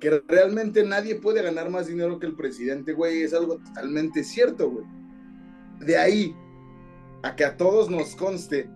que 0.00 0.22
realmente 0.28 0.84
nadie 0.84 1.14
puede 1.14 1.42
ganar 1.42 1.70
más 1.70 1.86
dinero 1.86 2.18
que 2.18 2.26
el 2.26 2.36
presidente, 2.36 2.92
güey, 2.92 3.22
es 3.22 3.32
algo 3.32 3.58
totalmente 3.58 4.24
cierto, 4.24 4.70
güey. 4.70 4.86
De 5.80 5.96
ahí 5.96 6.34
a 7.22 7.34
que 7.36 7.44
a 7.44 7.56
todos 7.56 7.90
nos 7.90 8.14
conste 8.14 8.68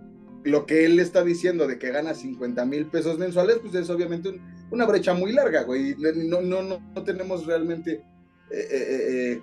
lo 0.44 0.64
que 0.64 0.86
él 0.86 0.98
está 1.00 1.22
diciendo 1.22 1.66
de 1.66 1.78
que 1.78 1.90
gana 1.90 2.14
50 2.14 2.64
mil 2.64 2.86
pesos 2.86 3.18
mensuales, 3.18 3.58
pues 3.58 3.74
es 3.74 3.90
obviamente 3.90 4.40
una 4.70 4.86
brecha 4.86 5.12
muy 5.12 5.32
larga, 5.32 5.64
güey. 5.64 5.94
No, 5.98 6.40
no, 6.40 6.62
no, 6.62 7.04
tenemos 7.04 7.44
realmente 7.44 8.02
eh, 8.50 8.68
eh, 8.70 8.78
eh, 8.80 9.42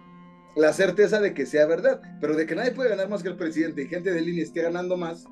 la 0.55 0.73
certeza 0.73 1.19
de 1.19 1.33
que 1.33 1.45
sea 1.45 1.65
verdad, 1.65 2.01
pero 2.21 2.35
de 2.35 2.45
que 2.45 2.55
nadie 2.55 2.71
puede 2.71 2.89
ganar 2.89 3.09
más 3.09 3.23
que 3.23 3.29
el 3.29 3.37
presidente 3.37 3.81
y 3.81 3.87
gente 3.87 4.11
de 4.11 4.21
línea 4.21 4.43
esté 4.43 4.61
ganando 4.61 4.97
más, 4.97 5.25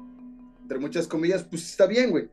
entre 0.61 0.79
muchas 0.79 1.07
comillas, 1.07 1.43
pues 1.43 1.69
está 1.69 1.85
bien, 1.85 2.11
güey. 2.11 2.29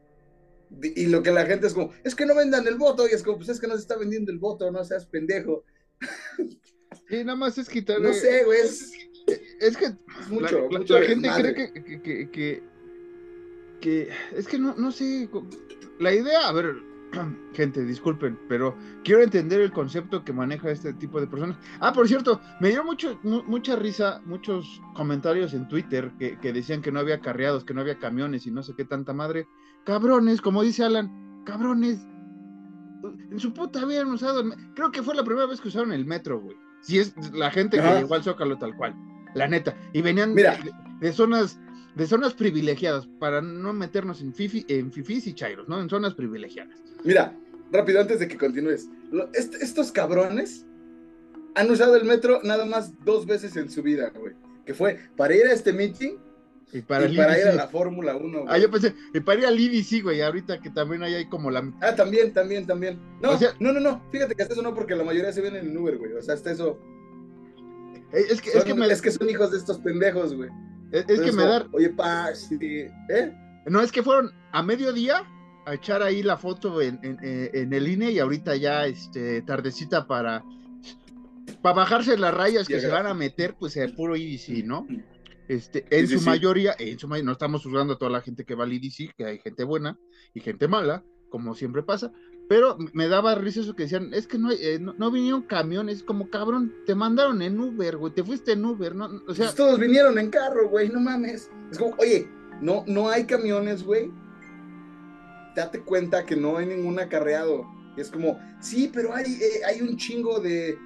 Y 0.82 1.06
lo 1.06 1.22
que 1.22 1.32
la 1.32 1.46
gente 1.46 1.66
es 1.66 1.74
como, 1.74 1.92
es 2.04 2.14
que 2.14 2.26
no 2.26 2.34
vendan 2.34 2.66
el 2.66 2.76
voto, 2.76 3.08
y 3.08 3.12
es 3.12 3.22
como, 3.22 3.38
pues 3.38 3.48
es 3.48 3.60
que 3.60 3.66
no 3.66 3.74
se 3.74 3.80
está 3.80 3.96
vendiendo 3.96 4.30
el 4.30 4.38
voto, 4.38 4.70
no 4.70 4.84
seas 4.84 5.06
pendejo. 5.06 5.64
Y 7.08 7.24
nada 7.24 7.34
más 7.34 7.58
es 7.58 7.68
quitar. 7.68 8.00
No 8.00 8.12
sé, 8.12 8.44
güey. 8.44 8.60
Es, 8.60 9.76
que 9.76 9.92
mucho, 10.28 10.68
la, 10.70 11.02
gente 11.02 11.28
cree 11.28 11.72
que, 12.00 12.30
que 12.30 12.62
que 13.80 14.08
es 14.36 14.46
que 14.46 14.58
no, 14.58 14.74
no 14.76 14.92
sé, 14.92 15.28
la 15.98 16.14
idea, 16.14 16.48
a 16.48 16.52
ver, 16.52 16.76
gente, 17.52 17.84
disculpen, 17.84 18.38
pero 18.48 18.76
quiero 19.04 19.22
entender 19.22 19.60
el 19.60 19.72
concepto 19.72 20.24
que 20.24 20.32
maneja 20.32 20.70
este 20.70 20.92
tipo 20.94 21.20
de 21.20 21.26
personas. 21.26 21.56
Ah, 21.80 21.92
por 21.92 22.08
cierto, 22.08 22.40
me 22.60 22.70
dio 22.70 22.84
mucho, 22.84 23.18
mucha 23.22 23.76
risa, 23.76 24.20
muchos 24.24 24.80
comentarios 24.94 25.54
en 25.54 25.68
Twitter 25.68 26.12
que, 26.18 26.52
decían 26.52 26.82
que 26.82 26.92
no 26.92 27.00
había 27.00 27.20
carreados, 27.20 27.64
que 27.64 27.74
no 27.74 27.80
había 27.80 27.98
camiones 27.98 28.46
y 28.46 28.50
no 28.50 28.62
sé 28.62 28.74
qué 28.76 28.84
tanta 28.84 29.12
madre. 29.12 29.46
Cabrones, 29.84 30.40
como 30.40 30.62
dice 30.62 30.84
Alan, 30.84 31.42
cabrones, 31.44 32.06
en 33.30 33.38
su 33.38 33.52
puta 33.52 33.80
habían 33.80 34.08
usado, 34.08 34.44
creo 34.74 34.90
que 34.90 35.02
fue 35.02 35.14
la 35.14 35.24
primera 35.24 35.46
vez 35.46 35.60
que 35.60 35.68
usaron 35.68 35.92
el 35.92 36.04
metro, 36.04 36.40
güey. 36.40 36.56
Si 36.82 36.98
es 36.98 37.14
la 37.32 37.50
gente 37.50 37.78
que 37.78 37.82
llegó 37.82 38.14
al 38.14 38.22
Zócalo 38.22 38.56
tal 38.58 38.74
cual, 38.76 38.94
la 39.34 39.48
neta. 39.48 39.76
Y 39.92 40.02
venían 40.02 40.34
De, 40.34 41.12
zonas 41.12 41.58
de 42.00 42.06
zonas 42.06 42.32
privilegiadas, 42.32 43.06
para 43.18 43.42
no 43.42 43.74
meternos 43.74 44.22
en, 44.22 44.32
fifi, 44.32 44.64
en 44.68 44.90
fifis 44.90 45.26
y 45.26 45.34
chairos, 45.34 45.68
¿no? 45.68 45.78
En 45.82 45.90
zonas 45.90 46.14
privilegiadas. 46.14 46.78
Mira, 47.04 47.36
rápido, 47.70 48.00
antes 48.00 48.20
de 48.20 48.26
que 48.26 48.38
continúes. 48.38 48.88
estos 49.34 49.92
cabrones 49.92 50.64
han 51.54 51.70
usado 51.70 51.96
el 51.96 52.04
metro 52.04 52.40
nada 52.42 52.64
más 52.64 53.04
dos 53.04 53.26
veces 53.26 53.54
en 53.56 53.70
su 53.70 53.82
vida, 53.82 54.10
güey. 54.18 54.32
Que 54.64 54.72
fue 54.72 54.98
para 55.14 55.36
ir 55.36 55.44
a 55.44 55.52
este 55.52 55.74
meeting 55.74 56.16
y 56.72 56.80
para, 56.80 57.06
ir 57.06 57.20
a 57.20 57.52
la 57.52 57.68
Fórmula 57.68 58.16
1. 58.16 58.46
Ah, 58.48 58.56
yo 58.56 58.70
pensé, 58.70 58.94
y 59.12 59.20
para 59.20 59.40
ir 59.40 59.46
al 59.46 59.60
IBC, 59.60 60.02
güey, 60.02 60.22
ahorita 60.22 60.58
que 60.58 60.70
también 60.70 61.02
hay, 61.02 61.28
como 61.28 61.50
la... 61.50 61.70
Ah, 61.82 61.94
también, 61.94 62.32
también, 62.32 62.66
también. 62.66 62.98
No, 63.20 63.38
no, 63.58 63.74
no, 63.74 63.80
no, 63.80 64.10
fíjate 64.10 64.34
que 64.34 64.42
hasta 64.42 64.54
eso 64.54 64.62
no, 64.62 64.74
porque 64.74 64.96
la 64.96 65.04
mayoría 65.04 65.34
se 65.34 65.42
ven 65.42 65.54
en 65.54 65.76
Uber, 65.76 65.98
güey, 65.98 66.14
o 66.14 66.22
sea, 66.22 66.32
hasta 66.32 66.50
eso... 66.50 66.80
Eh, 68.10 68.24
es 68.30 68.40
que, 68.40 68.50
es, 68.52 68.64
que 68.64 68.72
es 68.72 69.02
que 69.02 69.10
son 69.10 69.28
hijos 69.28 69.50
de 69.50 69.58
estos 69.58 69.78
pendejos, 69.80 70.34
güey. 70.34 70.48
Es, 70.92 71.20
que 71.20 71.32
me 71.32 71.44
da... 71.44 71.66
Oye, 71.72 71.90
pa, 71.90 72.34
sí, 72.34 72.58
¿eh? 73.08 73.32
No, 73.66 73.80
es 73.80 73.92
que 73.92 74.02
fueron 74.02 74.32
a 74.52 74.62
mediodía 74.62 75.24
a 75.66 75.74
echar 75.74 76.02
ahí 76.02 76.22
la 76.22 76.36
foto 76.36 76.80
en, 76.80 76.98
en, 77.02 77.72
el 77.72 77.88
INE 77.88 78.10
y 78.12 78.18
ahorita 78.18 78.56
ya, 78.56 78.86
este, 78.86 79.42
tardecita 79.42 80.06
para... 80.06 80.44
Para 81.62 81.74
bajarse 81.74 82.16
las 82.16 82.32
rayas 82.32 82.66
que 82.66 82.80
se 82.80 82.88
van 82.88 83.06
a 83.06 83.12
meter, 83.12 83.54
pues, 83.58 83.76
el 83.76 83.94
puro 83.94 84.16
IBC, 84.16 84.64
¿no? 84.64 84.86
Este, 85.50 85.84
en 85.90 86.06
su 86.06 86.20
mayoría, 86.20 86.76
en 86.78 86.96
su 86.96 87.08
mayoría, 87.08 87.26
no 87.26 87.32
estamos 87.32 87.64
juzgando 87.64 87.94
a 87.94 87.98
toda 87.98 88.10
la 88.10 88.20
gente 88.20 88.44
que 88.44 88.54
va 88.54 88.62
al 88.62 88.72
IDC, 88.72 89.16
que 89.16 89.24
hay 89.24 89.38
gente 89.40 89.64
buena 89.64 89.98
y 90.32 90.40
gente 90.40 90.68
mala, 90.68 91.02
como 91.28 91.56
siempre 91.56 91.82
pasa, 91.82 92.12
pero 92.50 92.76
me 92.94 93.06
daba 93.06 93.36
risa 93.36 93.60
eso 93.60 93.76
que 93.76 93.84
decían, 93.84 94.12
es 94.12 94.26
que 94.26 94.36
no, 94.36 94.50
eh, 94.50 94.80
no, 94.80 95.10
vinieron 95.12 95.42
camiones, 95.42 96.02
como 96.02 96.30
cabrón, 96.30 96.74
te 96.84 96.96
mandaron 96.96 97.42
en 97.42 97.60
Uber, 97.60 97.96
güey, 97.96 98.12
te 98.12 98.24
fuiste 98.24 98.54
en 98.54 98.64
Uber, 98.64 98.92
¿no? 98.92 99.22
O 99.28 99.34
sea, 99.36 99.44
pues 99.46 99.54
todos 99.54 99.78
vinieron 99.78 100.18
en 100.18 100.30
carro, 100.30 100.68
güey, 100.68 100.88
no 100.88 100.98
mames. 100.98 101.48
Es 101.70 101.78
como, 101.78 101.94
oye, 101.98 102.28
no, 102.60 102.82
no 102.88 103.08
hay 103.08 103.22
camiones, 103.22 103.84
güey. 103.84 104.10
Date 105.54 105.82
cuenta 105.82 106.26
que 106.26 106.34
no 106.34 106.56
hay 106.56 106.66
ningún 106.66 106.98
acarreado. 106.98 107.64
Es 107.96 108.10
como, 108.10 108.40
sí, 108.58 108.90
pero 108.92 109.14
hay, 109.14 109.32
eh, 109.32 109.60
hay 109.64 109.80
un 109.82 109.96
chingo 109.96 110.40
de, 110.40 110.76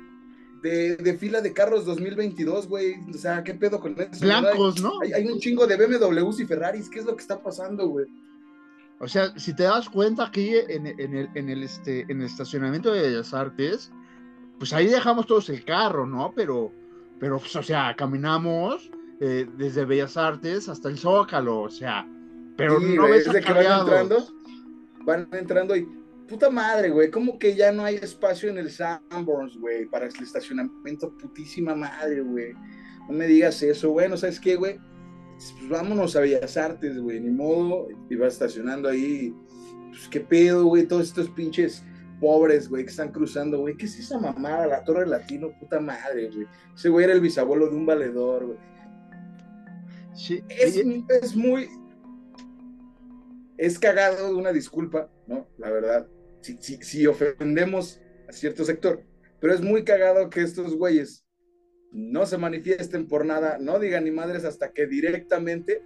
de, 0.62 1.16
fila 1.18 1.40
de 1.40 1.54
carros 1.54 1.86
2022, 1.86 2.68
güey. 2.68 2.96
O 3.08 3.16
sea, 3.16 3.42
¿qué 3.42 3.54
pedo 3.54 3.80
con 3.80 3.98
eso? 3.98 4.20
Blancos, 4.20 4.82
¿no? 4.82 5.00
Hay, 5.00 5.26
un 5.26 5.40
chingo 5.40 5.66
de 5.66 5.78
BMWs 5.78 6.40
y 6.40 6.44
Ferraris. 6.44 6.90
¿Qué 6.90 6.98
es 6.98 7.06
lo 7.06 7.16
que 7.16 7.22
está 7.22 7.42
pasando, 7.42 7.88
güey? 7.88 8.04
O 9.00 9.08
sea, 9.08 9.36
si 9.38 9.54
te 9.54 9.64
das 9.64 9.88
cuenta 9.88 10.26
aquí 10.26 10.54
en, 10.54 10.86
el, 10.86 11.28
en, 11.34 11.48
el, 11.48 11.62
este, 11.62 12.02
en 12.02 12.20
el 12.20 12.26
estacionamiento 12.26 12.92
de 12.92 13.02
Bellas 13.02 13.34
Artes, 13.34 13.92
pues 14.58 14.72
ahí 14.72 14.86
dejamos 14.86 15.26
todos 15.26 15.48
el 15.50 15.64
carro, 15.64 16.06
¿no? 16.06 16.32
Pero, 16.34 16.72
pero 17.18 17.38
pues, 17.38 17.54
o 17.56 17.62
sea, 17.62 17.94
caminamos 17.96 18.90
eh, 19.20 19.48
desde 19.56 19.84
Bellas 19.84 20.16
Artes 20.16 20.68
hasta 20.68 20.88
el 20.88 20.98
Zócalo, 20.98 21.62
o 21.62 21.70
sea, 21.70 22.06
pero 22.56 22.78
no 22.78 23.08
ves 23.08 23.28
que 23.28 23.52
van 23.52 23.80
entrando, 23.80 24.28
van 25.04 25.28
entrando 25.32 25.76
y 25.76 25.88
puta 26.28 26.50
madre, 26.50 26.90
güey, 26.90 27.10
como 27.10 27.38
que 27.38 27.54
ya 27.54 27.72
no 27.72 27.84
hay 27.84 27.96
espacio 27.96 28.48
en 28.48 28.58
el 28.58 28.70
Sanborns, 28.70 29.56
güey, 29.58 29.86
para 29.86 30.06
el 30.06 30.12
estacionamiento, 30.22 31.16
putísima 31.18 31.74
madre, 31.74 32.20
güey. 32.22 32.52
No 33.08 33.14
me 33.14 33.26
digas 33.26 33.62
eso, 33.62 33.90
bueno, 33.90 34.16
¿sabes 34.16 34.40
qué, 34.40 34.56
güey? 34.56 34.78
Pues 35.34 35.54
vámonos 35.68 36.16
a 36.16 36.20
Bellas 36.20 36.56
Artes, 36.56 36.98
güey, 36.98 37.20
ni 37.20 37.30
modo, 37.30 37.88
va 38.20 38.26
estacionando 38.26 38.88
ahí. 38.88 39.34
Pues 39.90 40.08
qué 40.08 40.20
pedo, 40.20 40.64
güey, 40.64 40.86
todos 40.86 41.08
estos 41.08 41.28
pinches 41.30 41.84
pobres, 42.20 42.68
güey, 42.68 42.84
que 42.84 42.90
están 42.90 43.12
cruzando, 43.12 43.60
güey. 43.60 43.76
¿Qué 43.76 43.86
es 43.86 43.98
esa 43.98 44.18
mamada? 44.18 44.66
La 44.66 44.84
Torre 44.84 45.06
Latino, 45.06 45.50
puta 45.58 45.80
madre, 45.80 46.30
güey. 46.30 46.46
Ese 46.74 46.88
güey 46.88 47.04
era 47.04 47.14
el 47.14 47.20
bisabuelo 47.20 47.68
de 47.68 47.76
un 47.76 47.86
valedor, 47.86 48.46
güey. 48.46 48.58
Sí. 50.14 50.42
Es, 50.48 50.76
es 50.76 51.36
muy. 51.36 51.68
Es 53.56 53.78
cagado 53.78 54.28
de 54.28 54.34
una 54.34 54.52
disculpa, 54.52 55.10
¿no? 55.26 55.48
La 55.58 55.70
verdad 55.70 56.08
si, 56.80 57.06
ofendemos 57.06 58.00
a 58.28 58.32
cierto 58.32 58.64
sector. 58.64 59.02
Pero 59.40 59.54
es 59.54 59.60
muy 59.60 59.84
cagado 59.84 60.30
que 60.30 60.42
estos 60.42 60.76
güeyes 60.76 61.23
no 61.94 62.26
se 62.26 62.36
manifiesten 62.36 63.06
por 63.06 63.24
nada, 63.24 63.56
no 63.60 63.78
digan 63.78 64.04
ni 64.04 64.10
madres 64.10 64.44
hasta 64.44 64.72
que 64.72 64.86
directamente 64.86 65.82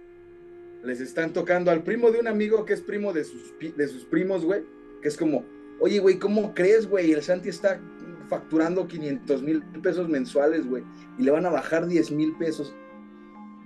les 0.83 1.01
están 1.01 1.33
tocando 1.33 1.69
al 1.69 1.83
primo 1.83 2.09
de 2.11 2.19
un 2.19 2.27
amigo 2.27 2.65
que 2.65 2.73
es 2.73 2.81
primo 2.81 3.13
de 3.13 3.23
sus, 3.23 3.53
de 3.59 3.87
sus 3.87 4.05
primos, 4.05 4.43
güey, 4.43 4.63
que 5.01 5.07
es 5.07 5.15
como, 5.15 5.45
oye, 5.79 5.99
güey, 5.99 6.17
¿cómo 6.17 6.55
crees, 6.55 6.89
güey? 6.89 7.11
El 7.11 7.21
Santi 7.21 7.49
está 7.49 7.79
facturando 8.27 8.87
500 8.87 9.43
mil 9.43 9.63
pesos 9.83 10.09
mensuales, 10.09 10.65
güey, 10.65 10.83
y 11.19 11.23
le 11.23 11.31
van 11.31 11.45
a 11.45 11.51
bajar 11.51 11.87
10 11.87 12.11
mil 12.11 12.35
pesos. 12.37 12.73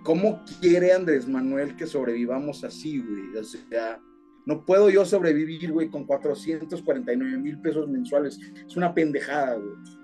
¿Cómo 0.04 0.44
quiere 0.60 0.92
Andrés 0.92 1.30
Manuel 1.30 1.78
que 1.78 1.88
sobrevivamos 1.88 2.66
así, 2.66 3.00
güey? 3.00 3.38
O 3.38 3.44
sea, 3.46 4.02
no 4.46 4.66
puedo 4.66 4.90
yo 4.90 5.06
sobrevivir, 5.06 5.72
güey, 5.72 5.90
con 5.90 6.06
449 6.06 7.38
mil 7.38 7.62
pesos 7.62 7.88
mensuales. 7.88 8.38
Es 8.68 8.76
una 8.76 8.94
pendejada, 8.94 9.56
güey. 9.56 10.02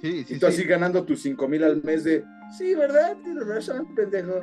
Sí, 0.00 0.24
sí, 0.24 0.34
y 0.34 0.38
tú 0.38 0.46
así 0.46 0.64
ganando 0.64 1.04
tus 1.04 1.20
5 1.20 1.48
mil 1.48 1.62
al 1.62 1.82
mes 1.82 2.04
de, 2.04 2.24
sí, 2.56 2.74
¿verdad? 2.74 3.16
Tienes 3.22 3.46
razón, 3.46 3.94
pendejo. 3.94 4.40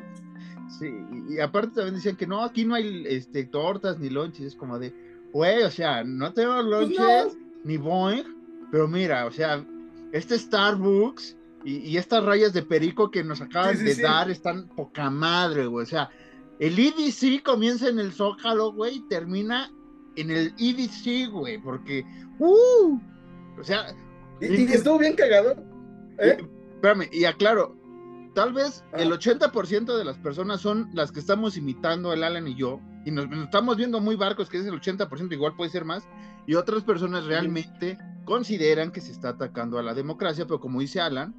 Sí, 0.80 0.94
y, 1.30 1.40
aparte 1.40 1.76
también 1.76 1.96
decían 1.96 2.16
que 2.16 2.28
no, 2.28 2.44
aquí 2.44 2.66
no 2.66 2.76
hay 2.76 3.06
este, 3.08 3.46
tortas 3.46 4.00
ni 4.00 4.10
lonches. 4.10 4.48
Es 4.48 4.56
como 4.56 4.78
de, 4.78 4.94
güey, 5.32 5.64
o 5.64 5.72
sea, 5.72 6.04
no 6.04 6.34
tengo 6.34 6.54
pues 6.56 6.66
lonches 6.66 7.38
ni 7.64 7.78
Boeing, 7.78 8.26
pero 8.72 8.88
mira, 8.88 9.26
o 9.26 9.32
sea, 9.32 9.66
este 10.12 10.38
Starbucks 10.38 11.36
y, 11.64 11.98
estas 11.98 12.24
rayas 12.24 12.54
de 12.54 12.64
perico 12.64 13.12
que 13.12 13.24
nos 13.24 13.42
acaban 13.42 13.84
de 13.84 13.96
dar 13.96 14.30
están 14.30 14.68
poca 14.70 15.10
madre, 15.10 15.66
güey. 15.66 15.84
O 15.84 15.88
sea, 15.88 16.10
el 16.60 16.78
EDC 16.78 17.44
comienza 17.44 17.88
en 17.88 18.00
el 18.00 18.14
Zócalo, 18.14 18.72
güey, 18.74 18.98
y 18.98 19.08
termina 19.08 19.72
en 20.16 20.32
el 20.32 20.54
EDC, 20.58 21.32
güey, 21.32 21.58
porque, 21.58 22.06
uh, 22.40 23.00
o 23.60 23.64
sea... 23.64 23.96
Y, 24.42 24.72
estuvo 24.72 24.98
bien 24.98 25.16
cagado. 25.16 25.56
¿eh? 26.20 26.38
espérame, 26.76 27.10
y 27.12 27.26
aclaro, 27.26 27.76
tal 28.36 28.54
vez 28.54 28.84
ah. 28.94 28.98
el 28.98 29.12
80% 29.12 29.98
de 29.98 30.06
las 30.06 30.18
personas 30.18 30.62
son 30.62 30.90
las 30.94 31.12
que 31.12 31.20
estamos 31.20 31.58
imitando 31.58 32.14
el 32.14 32.24
Alan 32.24 32.48
y 32.48 32.56
yo, 32.56 32.80
y 33.06 33.12
nos, 33.12 33.26
estamos 33.44 33.78
viendo 33.78 34.00
muy 34.00 34.16
barcos, 34.16 34.50
que 34.50 34.58
es 34.58 34.66
el 34.66 34.80
80%, 34.80 35.32
igual 35.32 35.56
puede 35.56 35.72
ser 35.72 35.86
más, 35.86 36.08
y 36.46 36.56
otras 36.56 36.84
personas 36.84 37.26
realmente 37.26 37.98
consideran 38.28 38.92
que 38.92 39.00
se 39.00 39.14
está 39.14 39.30
atacando 39.30 39.80
a 39.80 39.82
la 39.82 39.94
democracia, 39.94 40.46
pero 40.46 40.60
como 40.60 40.82
dice 40.82 41.00
Alan, 41.00 41.34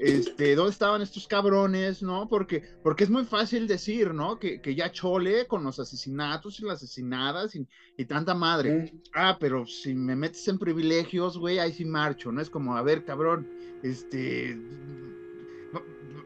este, 0.00 0.56
¿dónde 0.56 0.72
estaban 0.72 1.00
estos 1.00 1.28
cabrones, 1.28 2.02
no? 2.02 2.28
Porque, 2.28 2.64
porque 2.82 3.04
es 3.04 3.10
muy 3.10 3.24
fácil 3.24 3.68
decir, 3.68 4.12
¿no? 4.12 4.40
Que, 4.40 4.60
que 4.60 4.74
ya 4.74 4.90
chole 4.90 5.46
con 5.46 5.62
los 5.62 5.78
asesinatos 5.78 6.58
y 6.58 6.64
las 6.64 6.82
asesinadas 6.82 7.54
y, 7.54 7.66
y 7.96 8.04
tanta 8.06 8.34
madre. 8.34 8.92
Ah, 9.14 9.36
pero 9.38 9.64
si 9.64 9.94
me 9.94 10.16
metes 10.16 10.46
en 10.48 10.58
privilegios, 10.58 11.38
güey, 11.38 11.60
ahí 11.60 11.72
sí 11.72 11.84
marcho, 11.84 12.32
¿no? 12.32 12.40
Es 12.40 12.50
como, 12.50 12.76
a 12.76 12.82
ver, 12.82 13.04
cabrón, 13.04 13.48
este, 13.84 14.58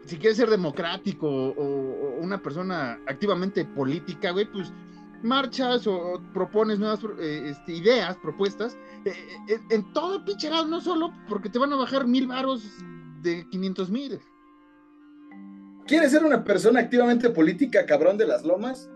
si 0.07 0.17
quieres 0.17 0.39
ser 0.39 0.49
democrático 0.49 1.29
o, 1.29 2.19
una 2.19 2.43
persona 2.43 2.99
activamente 3.07 3.67
política, 3.67 4.31
güey, 4.31 4.51
pues 4.51 4.73
marchas 5.23 5.87
o, 5.87 6.23
propones 6.33 6.79
nuevas 6.79 7.01
eh, 7.19 7.51
este, 7.51 7.73
ideas, 7.73 8.17
propuestas, 8.19 8.77
eh, 9.05 9.13
eh, 9.49 9.59
en 9.71 9.93
todo 9.93 10.17
el 10.17 10.25
pinche 10.25 10.51
lado, 10.51 10.67
no 10.67 10.81
solo 10.81 11.13
porque 11.29 11.49
te 11.49 11.59
van 11.59 11.73
a 11.73 11.77
bajar 11.77 12.07
mil 12.07 12.27
varos 12.27 12.65
de 13.23 13.49
500 13.51 13.91
mil. 13.91 14.21
¿Quieres 15.87 16.13
ser 16.13 16.25
una 16.25 16.45
persona 16.45 16.81
activamente 16.81 17.31
política, 17.31 17.87
cabrón 17.87 18.19
de 18.19 18.27
las 18.27 18.45
lomas? 18.45 18.91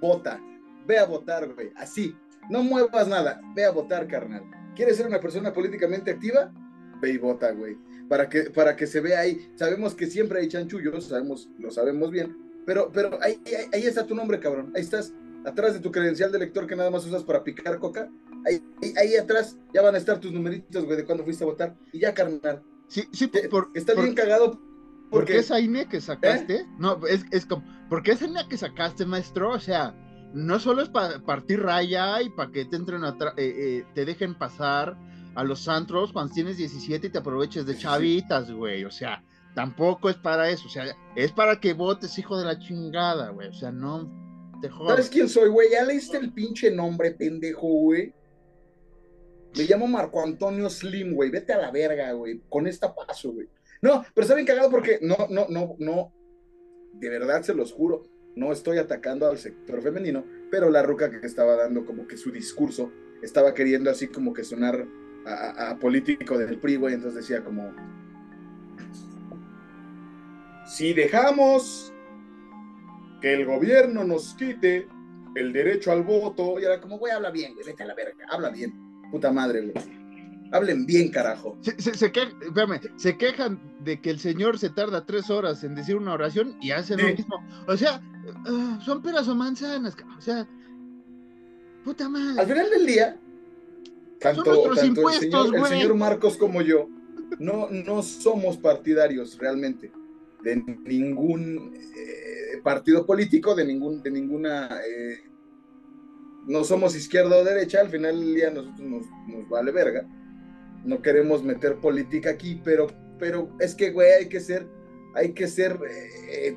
Vota. 0.00 0.40
Ve 0.86 0.98
a 0.98 1.06
votar, 1.06 1.52
güey. 1.54 1.70
Así. 1.76 2.16
No 2.50 2.62
muevas 2.62 3.06
nada. 3.06 3.40
Ve 3.54 3.64
a 3.64 3.70
votar, 3.70 4.08
carnal. 4.08 4.42
¿Quieres 4.74 4.96
ser 4.96 5.06
una 5.06 5.20
persona 5.20 5.52
políticamente 5.52 6.10
activa? 6.10 6.52
Ve 7.00 7.10
y 7.10 7.18
vota, 7.18 7.52
güey 7.52 7.76
para 8.08 8.28
que, 8.28 8.50
para 8.50 8.76
que 8.76 8.86
se 8.86 9.00
vea 9.00 9.20
ahí. 9.20 9.50
Sabemos 9.54 9.94
que 9.94 10.06
siempre 10.06 10.40
hay 10.40 10.48
chanchullos, 10.48 11.06
sabemos, 11.06 11.48
lo 11.58 11.70
sabemos 11.70 12.10
bien, 12.10 12.36
pero, 12.64 12.90
pero 12.92 13.18
ahí, 13.22 13.40
ahí, 13.72 13.82
está 13.82 14.06
tu 14.06 14.14
nombre, 14.14 14.40
cabrón. 14.40 14.72
Ahí 14.74 14.82
estás, 14.82 15.12
atrás 15.46 15.74
de 15.74 15.80
tu 15.80 15.92
credencial 15.92 16.32
de 16.32 16.40
lector 16.40 16.66
que 16.66 16.76
nada 16.76 16.90
más 16.90 17.06
usas 17.06 17.22
para 17.22 17.44
picar 17.44 17.78
coca. 17.78 18.10
Ahí, 18.44 18.62
ahí, 18.96 19.16
atrás 19.16 19.56
ya 19.72 19.80
van 19.80 19.94
a 19.94 19.98
estar 19.98 20.20
tus 20.20 20.32
numeritos, 20.32 20.84
güey, 20.84 20.96
de 20.96 21.04
cuando 21.04 21.24
fuiste 21.24 21.44
a 21.44 21.46
votar. 21.46 21.76
Y 21.92 22.00
ya, 22.00 22.12
carnal. 22.12 22.62
Sí, 22.88 23.08
sí, 23.12 23.28
por, 23.50 23.70
está 23.74 23.94
bien 23.94 24.14
cagado. 24.14 24.60
Porque, 25.10 25.34
qué 25.34 25.38
esa 25.38 25.60
INE 25.60 25.88
que 25.88 26.00
sacaste, 26.00 26.56
¿Eh? 26.56 26.66
no, 26.78 27.00
es, 27.06 27.24
es 27.30 27.46
como, 27.46 27.64
porque 27.88 28.12
esa 28.12 28.26
INE 28.26 28.48
que 28.48 28.58
sacaste, 28.58 29.06
maestro, 29.06 29.52
o 29.52 29.60
sea, 29.60 29.94
no 30.34 30.58
solo 30.58 30.82
es 30.82 30.88
para 30.88 31.20
partir 31.20 31.62
raya 31.62 32.20
y 32.22 32.28
para 32.30 32.50
que 32.50 32.64
te 32.64 32.76
entren 32.76 33.04
atrás, 33.04 33.34
eh, 33.36 33.54
eh, 33.56 33.86
te 33.94 34.04
dejen 34.04 34.34
pasar 34.34 34.96
a 35.36 35.44
los 35.44 35.68
antros 35.68 36.12
cuando 36.12 36.34
tienes 36.34 36.56
17 36.56 37.06
y 37.06 37.10
te 37.10 37.18
aproveches 37.18 37.66
de 37.66 37.78
chavitas, 37.78 38.50
güey. 38.50 38.84
O 38.84 38.90
sea, 38.90 39.22
tampoco 39.54 40.10
es 40.10 40.16
para 40.16 40.48
eso. 40.48 40.66
O 40.66 40.70
sea, 40.70 40.86
es 41.14 41.30
para 41.30 41.60
que 41.60 41.72
votes, 41.72 42.18
hijo 42.18 42.36
de 42.36 42.46
la 42.46 42.58
chingada, 42.58 43.30
güey. 43.30 43.48
O 43.48 43.52
sea, 43.52 43.70
no 43.70 44.25
¿Sabes 44.62 45.08
quién 45.08 45.28
soy, 45.28 45.48
güey? 45.48 45.70
Ya 45.70 45.84
leíste 45.84 46.16
el 46.16 46.32
pinche 46.32 46.70
nombre, 46.70 47.12
pendejo, 47.12 47.66
güey. 47.66 48.12
Me 49.56 49.64
llamo 49.64 49.86
Marco 49.86 50.22
Antonio 50.22 50.68
Slim, 50.68 51.14
güey. 51.14 51.30
Vete 51.30 51.52
a 51.52 51.58
la 51.58 51.70
verga, 51.70 52.12
güey. 52.12 52.40
Con 52.48 52.66
esta 52.66 52.94
paso, 52.94 53.32
güey. 53.32 53.48
No, 53.82 54.04
pero 54.14 54.22
está 54.22 54.34
bien 54.34 54.46
cagado 54.46 54.70
porque 54.70 54.98
no, 55.02 55.16
no, 55.30 55.46
no, 55.48 55.76
no. 55.78 56.12
De 56.94 57.08
verdad 57.08 57.42
se 57.42 57.54
los 57.54 57.72
juro. 57.72 58.04
No 58.34 58.52
estoy 58.52 58.78
atacando 58.78 59.28
al 59.28 59.38
sector 59.38 59.80
femenino, 59.82 60.24
pero 60.50 60.68
la 60.68 60.82
ruca 60.82 61.10
que 61.10 61.26
estaba 61.26 61.56
dando 61.56 61.86
como 61.86 62.06
que 62.06 62.18
su 62.18 62.30
discurso 62.30 62.92
estaba 63.22 63.54
queriendo 63.54 63.90
así 63.90 64.08
como 64.08 64.34
que 64.34 64.44
sonar 64.44 64.86
a, 65.24 65.70
a 65.70 65.78
político 65.78 66.36
del 66.36 66.58
PRI, 66.58 66.76
güey. 66.76 66.94
Entonces 66.94 67.22
decía 67.22 67.42
como. 67.42 67.74
Si 70.66 70.92
dejamos 70.92 71.94
que 73.20 73.34
el 73.34 73.46
gobierno 73.46 74.04
nos 74.04 74.34
quite 74.34 74.88
el 75.34 75.52
derecho 75.52 75.92
al 75.92 76.02
voto, 76.02 76.58
y 76.60 76.64
era 76.64 76.80
como, 76.80 76.98
güey, 76.98 77.12
habla 77.12 77.30
bien, 77.30 77.54
güey, 77.54 77.66
vete 77.66 77.82
a 77.82 77.86
la 77.86 77.94
verga, 77.94 78.26
habla 78.30 78.50
bien 78.50 78.86
Puta 79.10 79.32
madre, 79.32 79.60
güey. 79.62 79.96
Hablen 80.52 80.86
bien, 80.86 81.10
carajo. 81.10 81.58
Se, 81.60 83.16
quejan 83.18 83.60
de 83.80 84.00
que 84.00 84.10
el 84.10 84.18
Señor 84.20 84.58
se 84.58 84.70
tarda 84.70 85.04
tres 85.04 85.28
horas 85.28 85.64
en 85.64 85.74
decir 85.74 85.96
una 85.96 86.12
oración 86.12 86.56
y 86.60 86.70
hace 86.70 86.96
lo 86.96 87.04
mismo. 87.04 87.36
O 87.66 87.76
sea, 87.76 88.00
ah, 88.46 88.78
son 88.84 89.02
peras 89.02 89.26
o 89.28 89.34
manzanas, 89.34 89.96
o 90.16 90.20
sea, 90.20 90.46
puta 91.84 92.08
madre. 92.08 92.40
Al 92.40 92.46
final 92.46 92.70
del 92.70 92.86
día, 92.86 93.20
tanto, 94.20 94.72
el, 94.72 94.78
señor, 95.68 95.94
Marcos 95.96 96.36
como 96.36 96.62
yo, 96.62 96.88
no, 97.40 97.68
no 97.70 98.02
somos 98.02 98.56
partidarios 98.56 99.36
realmente 99.38 99.90
de 100.44 100.56
ningún 100.84 101.74
eh, 101.96 102.25
partido 102.62 103.06
político, 103.06 103.54
de, 103.54 103.64
ningún, 103.64 104.02
de 104.02 104.10
ninguna 104.10 104.80
eh, 104.86 105.20
no 106.46 106.62
somos 106.64 106.94
izquierda 106.94 107.36
o 107.36 107.44
derecha, 107.44 107.80
al 107.80 107.90
final 107.90 108.18
del 108.20 108.34
día 108.34 108.50
nosotros 108.50 108.80
nos, 108.80 109.48
vale 109.48 109.72
verga. 109.72 110.06
No 110.84 111.02
queremos 111.02 111.42
meter 111.42 111.76
política 111.76 112.30
aquí, 112.30 112.60
pero, 112.64 112.86
pero 113.18 113.50
es 113.58 113.74
que, 113.74 113.90
güey, 113.90 114.12
hay 114.12 114.28
que 114.28 114.38
ser, 114.38 114.68
hay 115.14 115.32
que 115.32 115.48
ser, 115.48 115.78
eh, 115.90 116.56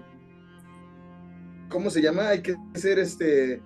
¿cómo 1.70 1.90
se 1.90 2.02
llama? 2.02 2.30
Hay 2.30 2.42
que 2.42 2.56
ser, 2.76 3.00
este, 3.00 3.62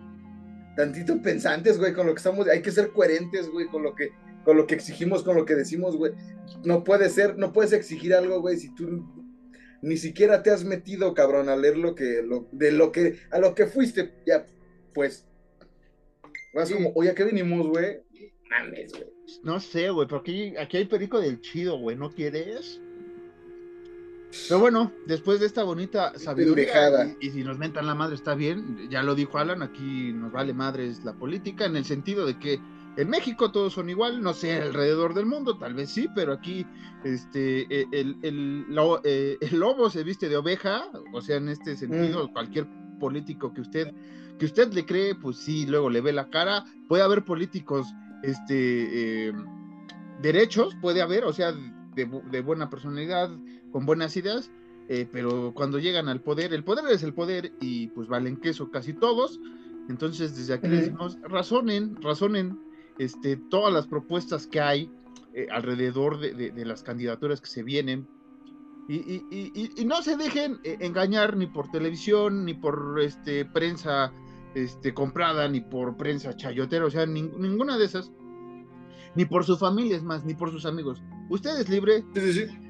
tantito 0.78 1.22
pensantes, 1.22 1.78
güey, 1.78 1.94
con 1.94 2.08
lo 2.08 2.14
que 2.14 2.20
estamos, 2.20 2.48
hay 2.48 2.62
que 2.62 2.72
ser 2.72 2.92
coherentes, 2.92 3.50
güey, 3.50 3.68
con 3.68 3.84
lo 3.84 3.94
que, 3.94 4.12
con 4.46 4.56
lo 4.56 4.66
que 4.66 4.76
exigimos, 4.76 5.24
con 5.24 5.36
lo 5.36 5.44
que 5.44 5.56
decimos, 5.56 5.98
güey. 5.98 6.14
No 6.64 6.86
puede 6.86 7.10
ser, 7.10 7.38
no 7.38 7.52
puedes 7.52 7.74
exigir 7.74 8.14
algo, 8.14 8.40
güey, 8.40 8.58
si 8.58 8.74
tú 8.74 9.23
ni 9.84 9.98
siquiera 9.98 10.42
te 10.42 10.50
has 10.50 10.64
metido, 10.64 11.14
cabrón, 11.14 11.50
a 11.50 11.56
leer 11.56 11.78
lo 11.78 11.94
que, 11.94 12.24
lo, 12.24 12.48
de 12.52 12.72
lo 12.72 12.92
que, 12.92 13.20
a 13.30 13.38
lo 13.38 13.54
que 13.54 13.68
fuiste, 13.68 14.14
ya, 14.26 14.46
pues, 14.94 15.28
Vas 16.54 16.72
como, 16.72 16.92
oye, 16.94 17.10
¿a 17.10 17.16
qué 17.16 17.24
vinimos, 17.24 17.68
güey? 17.68 18.00
Mames, 18.50 18.92
güey. 18.92 19.12
No 19.44 19.60
sé, 19.60 19.90
güey, 19.90 20.08
porque 20.08 20.56
aquí, 20.60 20.78
hay 20.78 20.86
perico 20.86 21.20
del 21.20 21.42
chido, 21.42 21.78
güey, 21.80 21.98
¿no 21.98 22.12
quieres? 22.12 22.80
Pero 24.48 24.60
bueno, 24.60 24.92
después 25.08 25.40
de 25.40 25.48
esta 25.48 25.64
bonita 25.64 26.18
sabiduría, 26.18 27.16
y, 27.20 27.32
si 27.32 27.44
nos 27.44 27.58
mentan 27.58 27.88
la 27.88 27.96
madre 27.96 28.16
está 28.16 28.36
bien, 28.36 28.88
ya 28.90 29.04
lo 29.04 29.16
dijo 29.16 29.38
Alan, 29.38 29.64
aquí 29.64 30.12
nos 30.14 30.32
vale 30.32 30.54
madres 30.54 31.04
la 31.04 31.14
política, 31.14 31.66
en 31.66 31.76
el 31.76 31.86
sentido 31.86 32.26
de 32.26 32.40
que 32.40 32.60
en 32.98 33.10
México 33.10 33.52
todos 33.52 33.74
son 33.74 33.90
igual, 33.90 34.22
no 34.22 34.34
sé, 34.34 34.54
alrededor 34.62 35.14
del 35.14 35.26
mundo, 35.26 35.58
tal 35.58 35.74
vez 35.74 35.90
sí, 35.90 36.08
pero 36.14 36.34
aquí 36.34 36.66
este, 37.04 37.62
e, 37.70 37.88
el, 37.92 38.18
el, 38.22 38.66
eh, 39.04 39.38
el 39.42 39.60
lobo 39.60 39.90
se 39.90 40.04
viste 40.04 40.30
de 40.30 40.38
oveja, 40.38 40.84
o 41.12 41.22
sea, 41.22 41.38
en 41.38 41.50
este 41.50 41.76
sentido, 41.76 42.28
mm. 42.28 42.34
cualquier 42.34 42.68
político 43.00 43.54
que 43.54 43.62
usted 43.62 43.94
que 44.38 44.46
usted 44.46 44.74
le 44.74 44.86
cree, 44.86 45.16
pues 45.16 45.38
sí, 45.38 45.66
luego 45.66 45.90
le 45.90 46.02
ve 46.02 46.12
la 46.12 46.30
cara. 46.30 46.66
Puede 46.88 47.04
haber 47.04 47.24
políticos, 47.24 47.88
este, 48.24 49.28
eh, 49.28 49.34
derechos, 50.22 50.76
puede 50.82 51.02
haber, 51.02 51.26
o 51.26 51.34
sea, 51.34 51.54
de, 51.96 52.42
buena 52.42 52.70
personalidad, 52.70 53.30
con 53.72 53.86
buenas 53.86 54.18
ideas, 54.18 54.52
eh, 54.90 55.08
pero 55.12 55.54
cuando 55.54 55.80
llegan 55.80 56.10
al 56.10 56.22
poder, 56.22 56.54
el 56.54 56.64
poder 56.64 56.86
es 56.92 57.04
el 57.04 57.14
poder 57.14 57.54
y 57.62 57.88
pues 57.88 58.08
valen 58.08 58.38
queso 58.38 58.72
casi 58.72 58.94
todos. 58.94 59.40
Entonces, 59.90 60.36
desde 60.36 60.54
aquí 60.54 60.68
decimos, 60.68 61.18
razonen, 61.24 62.02
razonen 62.02 62.58
este, 63.00 63.38
todas 63.38 63.74
las 63.74 63.88
propuestas 63.88 64.48
que 64.48 64.62
hay 64.62 64.92
eh, 65.34 65.48
alrededor 65.52 66.20
de, 66.20 66.66
las 66.66 66.84
candidaturas 66.84 67.42
que 67.42 67.48
se 67.48 67.64
vienen, 67.64 68.08
y, 68.90 69.86
no 69.86 70.02
se 70.02 70.18
dejen 70.18 70.60
engañar 70.64 71.38
ni 71.38 71.48
por 71.48 71.72
televisión, 71.72 72.44
ni 72.44 72.54
por 72.54 73.00
este, 73.02 73.46
prensa 73.46 74.12
este, 74.56 74.94
comprada, 74.94 75.48
ni 75.48 75.62
por 75.62 75.96
prensa 75.96 76.36
chayotera, 76.36 76.86
o 76.86 76.92
sea, 76.92 77.06
ninguna 77.06 77.78
de 77.78 77.86
esas, 77.86 78.12
ni 79.16 79.26
por 79.26 79.46
su 79.46 79.58
familia, 79.58 79.96
es 79.96 80.04
más, 80.04 80.26
ni 80.26 80.34
por 80.34 80.52
sus 80.52 80.66
amigos. 80.66 81.02
Usted 81.30 81.60
es 81.60 81.70
libre. 81.70 82.04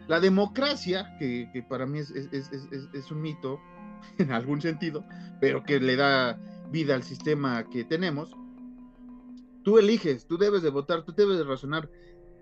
La 0.07 0.19
democracia, 0.19 1.15
que, 1.17 1.65
para 1.69 1.85
mí 1.85 1.99
es, 1.99 3.11
un 3.11 3.21
mito, 3.21 3.59
en 4.17 4.31
algún 4.31 4.61
sentido, 4.61 5.05
pero 5.39 5.63
que 5.63 5.79
le 5.79 5.95
da 5.95 6.37
vida 6.71 6.95
al 6.95 7.03
sistema 7.03 7.63
que 7.69 7.83
tenemos, 7.85 8.35
tú 9.63 9.77
eliges, 9.77 10.27
tú 10.27 10.37
debes 10.37 10.61
de 10.61 10.69
votar, 10.69 11.03
tú 11.03 11.13
debes 11.13 11.37
de 11.37 11.43
razonar. 11.43 11.89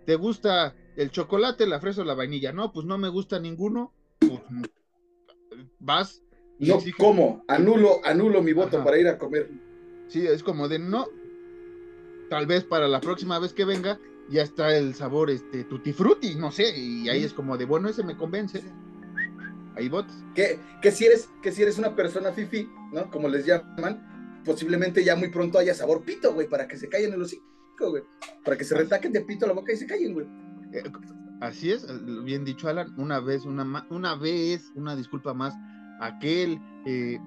¿Te 0.05 0.15
gusta 0.15 0.75
el 0.95 1.11
chocolate, 1.11 1.67
la 1.67 1.79
fresa 1.79 2.01
o 2.01 2.05
la 2.05 2.15
vainilla? 2.15 2.51
No, 2.51 2.73
pues 2.73 2.85
no 2.85 2.97
me 2.97 3.09
gusta 3.09 3.39
ninguno. 3.39 3.93
Pues, 4.19 4.41
vas 5.79 6.21
no, 6.61 6.77
¿cómo? 6.97 7.43
Anulo, 7.47 8.01
anulo 8.05 8.43
mi 8.43 8.53
voto 8.53 8.83
para 8.83 8.99
ir 8.99 9.07
a 9.07 9.17
comer. 9.17 9.49
Sí, 10.07 10.27
es 10.27 10.43
como 10.43 10.67
de 10.67 10.77
no. 10.77 11.07
Tal 12.29 12.45
vez 12.45 12.63
para 12.63 12.87
la 12.87 13.01
próxima 13.01 13.39
vez 13.39 13.51
que 13.53 13.65
venga 13.65 13.99
ya 14.29 14.43
está 14.43 14.77
el 14.77 14.93
sabor 14.93 15.31
este 15.31 15.63
tutti 15.63 15.91
frutti, 15.91 16.35
no 16.35 16.51
sé, 16.51 16.77
y 16.77 17.09
ahí 17.09 17.23
es 17.23 17.33
como 17.33 17.57
de 17.57 17.65
bueno, 17.65 17.89
ese 17.89 18.03
me 18.03 18.15
convence. 18.15 18.61
Ahí 19.75 19.89
votas. 19.89 20.15
Que, 20.35 20.59
que 20.81 20.91
si 20.91 21.05
eres 21.05 21.29
que 21.41 21.51
si 21.51 21.63
eres 21.63 21.79
una 21.79 21.95
persona 21.95 22.31
fifi, 22.31 22.69
¿no? 22.93 23.09
Como 23.09 23.27
les 23.27 23.45
llaman, 23.45 24.10
posiblemente 24.45 25.03
ya 25.03 25.15
muy 25.15 25.29
pronto 25.29 25.57
haya 25.57 25.73
sabor 25.73 26.03
pito, 26.03 26.33
güey, 26.33 26.47
para 26.47 26.67
que 26.67 26.77
se 26.77 26.89
callen 26.89 27.13
el 27.13 27.21
hocico, 27.21 27.43
güey. 27.89 28.03
Para 28.43 28.57
que 28.57 28.63
se 28.63 28.75
retaquen 28.75 29.13
de 29.13 29.21
pito 29.21 29.47
la 29.47 29.53
boca 29.53 29.73
y 29.73 29.77
se 29.77 29.85
callen, 29.85 30.13
güey. 30.13 30.27
Eh, 30.73 30.83
así 31.41 31.71
es, 31.71 31.85
bien 32.23 32.45
dicho, 32.45 32.67
Alan, 32.67 32.93
una 32.97 33.19
vez, 33.19 33.45
una, 33.45 33.85
una 33.89 34.15
vez, 34.15 34.71
una 34.75 34.95
disculpa 34.95 35.33
más 35.33 35.53
aquel 35.99 36.59
eh, 36.85 37.19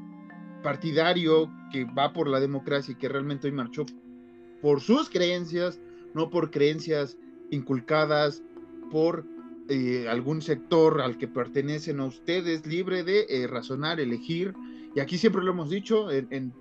partidario 0.62 1.50
que 1.70 1.84
va 1.84 2.12
por 2.12 2.28
la 2.28 2.40
democracia 2.40 2.92
y 2.92 2.96
que 2.96 3.08
realmente 3.08 3.46
hoy 3.46 3.52
marchó 3.52 3.86
por 4.60 4.80
sus 4.80 5.10
creencias, 5.10 5.80
no 6.14 6.30
por 6.30 6.50
creencias 6.50 7.16
inculcadas 7.50 8.42
por 8.90 9.26
eh, 9.68 10.06
algún 10.08 10.42
sector 10.42 11.00
al 11.00 11.16
que 11.16 11.28
pertenecen 11.28 12.00
a 12.00 12.06
ustedes, 12.06 12.66
libre 12.66 13.02
de 13.02 13.26
eh, 13.28 13.46
razonar, 13.46 14.00
elegir. 14.00 14.54
Y 14.94 15.00
aquí 15.00 15.18
siempre 15.18 15.42
lo 15.42 15.52
hemos 15.52 15.70
dicho 15.70 16.10
en, 16.10 16.52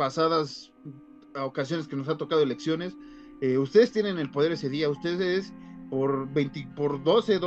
pasadas 0.00 0.72
ocasiones 1.36 1.86
que 1.86 1.94
nos 1.94 2.08
ha 2.08 2.16
tocado 2.16 2.40
elecciones, 2.40 2.96
ustedes 3.58 3.92
tienen 3.92 4.18
el 4.18 4.30
poder 4.30 4.52
ese 4.52 4.70
día, 4.70 4.88
ustedes 4.88 5.52
por, 5.90 6.26
20, 6.32 6.68
por 6.74 7.04
12, 7.04 7.38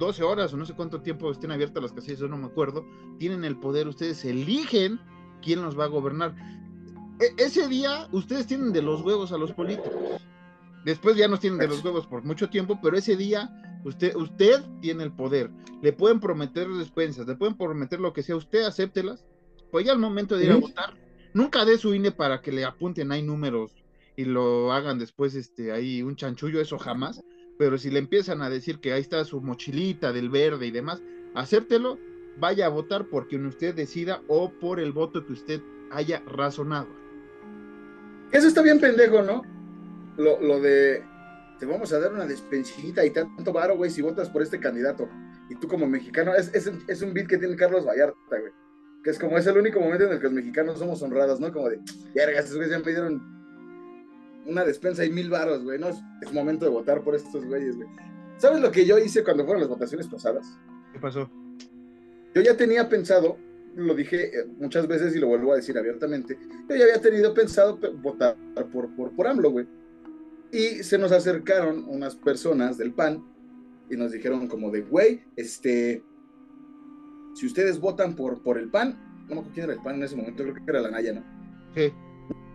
12 0.00 0.22
horas 0.24 0.52
o 0.52 0.56
no 0.56 0.66
sé 0.66 0.74
cuánto 0.74 1.00
tiempo 1.00 1.30
estén 1.30 1.52
abiertas 1.52 1.80
las 1.80 1.92
casillas, 1.92 2.18
yo 2.18 2.26
no 2.26 2.36
me 2.36 2.46
acuerdo, 2.46 2.84
tienen 3.20 3.44
el 3.44 3.56
poder, 3.56 3.86
ustedes 3.86 4.24
eligen 4.24 4.98
quién 5.42 5.62
los 5.62 5.78
va 5.78 5.84
a 5.84 5.86
gobernar. 5.86 6.34
E, 7.20 7.40
ese 7.40 7.68
día 7.68 8.08
ustedes 8.10 8.48
tienen 8.48 8.72
de 8.72 8.82
los 8.82 9.02
huevos 9.02 9.30
a 9.30 9.38
los 9.38 9.52
políticos. 9.52 9.92
Después 10.84 11.16
ya 11.16 11.28
nos 11.28 11.38
tienen 11.38 11.60
de 11.60 11.68
los 11.68 11.84
huevos 11.84 12.08
por 12.08 12.24
mucho 12.24 12.50
tiempo, 12.50 12.80
pero 12.82 12.96
ese 12.96 13.16
día 13.16 13.48
usted, 13.84 14.16
usted 14.16 14.60
tiene 14.80 15.04
el 15.04 15.12
poder. 15.12 15.52
Le 15.82 15.92
pueden 15.92 16.18
prometer 16.18 16.68
despensas, 16.68 17.28
le 17.28 17.36
pueden 17.36 17.56
prometer 17.56 18.00
lo 18.00 18.12
que 18.12 18.24
sea, 18.24 18.34
usted 18.34 18.64
acéptelas. 18.64 19.24
Pues 19.70 19.86
ya 19.86 19.92
al 19.92 20.00
momento 20.00 20.36
de 20.36 20.46
ir 20.46 20.50
a 20.50 20.56
votar, 20.56 20.94
nunca 21.34 21.64
dé 21.64 21.78
su 21.78 21.94
INE 21.94 22.12
para 22.12 22.40
que 22.40 22.52
le 22.52 22.64
apunten 22.64 23.12
ahí 23.12 23.22
números 23.22 23.72
y 24.16 24.24
lo 24.24 24.72
hagan 24.72 24.98
después 24.98 25.34
este 25.34 25.72
ahí 25.72 26.02
un 26.02 26.16
chanchullo, 26.16 26.60
eso 26.60 26.78
jamás 26.78 27.22
pero 27.58 27.78
si 27.78 27.90
le 27.90 28.00
empiezan 28.00 28.42
a 28.42 28.50
decir 28.50 28.80
que 28.80 28.92
ahí 28.92 29.00
está 29.00 29.24
su 29.24 29.40
mochilita 29.40 30.12
del 30.12 30.30
verde 30.30 30.66
y 30.66 30.70
demás, 30.70 31.02
acéptelo, 31.34 31.98
vaya 32.38 32.66
a 32.66 32.68
votar 32.68 33.06
por 33.06 33.28
quien 33.28 33.46
usted 33.46 33.74
decida 33.74 34.20
o 34.28 34.50
por 34.50 34.80
el 34.80 34.92
voto 34.92 35.24
que 35.24 35.32
usted 35.32 35.60
haya 35.90 36.24
razonado. 36.26 36.88
Eso 38.32 38.48
está 38.48 38.62
bien 38.62 38.80
pendejo, 38.80 39.22
¿no? 39.22 39.42
Lo, 40.16 40.60
de 40.60 41.04
te 41.58 41.66
vamos 41.66 41.92
a 41.92 42.00
dar 42.00 42.12
una 42.12 42.26
despensita 42.26 43.04
y 43.04 43.10
tanto 43.10 43.52
varo, 43.52 43.76
güey, 43.76 43.90
si 43.90 44.02
votas 44.02 44.28
por 44.28 44.42
este 44.42 44.58
candidato. 44.58 45.08
Y 45.48 45.54
tú 45.54 45.68
como 45.68 45.86
mexicano, 45.86 46.34
es, 46.34 46.50
es, 46.54 47.02
un 47.02 47.14
beat 47.14 47.28
que 47.28 47.38
tiene 47.38 47.54
Carlos 47.54 47.86
Vallarta, 47.86 48.16
güey. 48.28 48.52
Que 49.02 49.10
es 49.10 49.18
como, 49.18 49.36
es 49.36 49.46
el 49.46 49.58
único 49.58 49.80
momento 49.80 50.04
en 50.04 50.12
el 50.12 50.18
que 50.18 50.24
los 50.24 50.32
mexicanos 50.32 50.78
somos 50.78 51.02
honrados, 51.02 51.40
¿no? 51.40 51.52
Como 51.52 51.68
de, 51.68 51.80
vergas, 52.14 52.44
esos 52.44 52.56
güeyes 52.56 52.72
ya 52.72 52.78
me 52.78 52.84
pidieron 52.84 53.22
una 54.46 54.64
despensa 54.64 55.04
y 55.04 55.10
mil 55.10 55.30
varos, 55.30 55.62
güey. 55.62 55.78
No, 55.78 55.88
es, 55.88 56.32
momento 56.32 56.64
de 56.64 56.70
votar 56.70 57.02
por 57.02 57.14
estos 57.14 57.44
güeyes, 57.44 57.76
güey. 57.76 57.88
¿Sabes 58.38 58.60
lo 58.60 58.70
que 58.70 58.86
yo 58.86 58.98
hice 58.98 59.22
cuando 59.24 59.44
fueron 59.44 59.60
las 59.60 59.68
votaciones 59.68 60.06
pasadas? 60.08 60.58
¿Qué 60.92 60.98
pasó? 60.98 61.30
Yo 62.34 62.42
ya 62.42 62.56
tenía 62.56 62.88
pensado, 62.88 63.36
lo 63.76 63.94
dije 63.94 64.38
eh, 64.38 64.46
muchas 64.58 64.86
veces 64.86 65.14
y 65.14 65.18
lo 65.18 65.28
vuelvo 65.28 65.52
a 65.52 65.56
decir 65.56 65.76
abiertamente, 65.76 66.38
yo 66.68 66.76
ya 66.76 66.84
había 66.84 67.00
tenido 67.00 67.34
pensado 67.34 67.78
votar 68.00 68.36
por, 68.72 68.94
por, 68.96 69.14
por 69.14 69.26
AMLO, 69.26 69.50
güey. 69.50 69.66
Y 70.50 70.82
se 70.82 70.98
nos 70.98 71.12
acercaron 71.12 71.84
unas 71.88 72.14
personas 72.14 72.78
del 72.78 72.92
PAN 72.92 73.24
y 73.90 73.96
nos 73.96 74.12
dijeron 74.12 74.48
como 74.48 74.70
de, 74.70 74.82
güey, 74.82 75.22
este, 75.36 76.02
si 77.34 77.46
ustedes 77.46 77.80
votan 77.80 78.14
por, 78.14 78.42
por 78.42 78.58
el 78.58 78.68
PAN, 78.70 78.98
no 79.28 79.34
me 79.34 79.40
acuerdo 79.40 79.50
quién 79.52 79.64
era 79.64 79.72
el 79.74 79.82
PAN 79.82 79.96
en 79.96 80.02
ese 80.04 80.16
momento, 80.16 80.42
creo 80.42 80.54
que 80.54 80.62
era 80.66 80.80
la 80.80 80.90
Naya, 80.90 81.12
¿no? 81.14 81.24
Sí. 81.74 81.92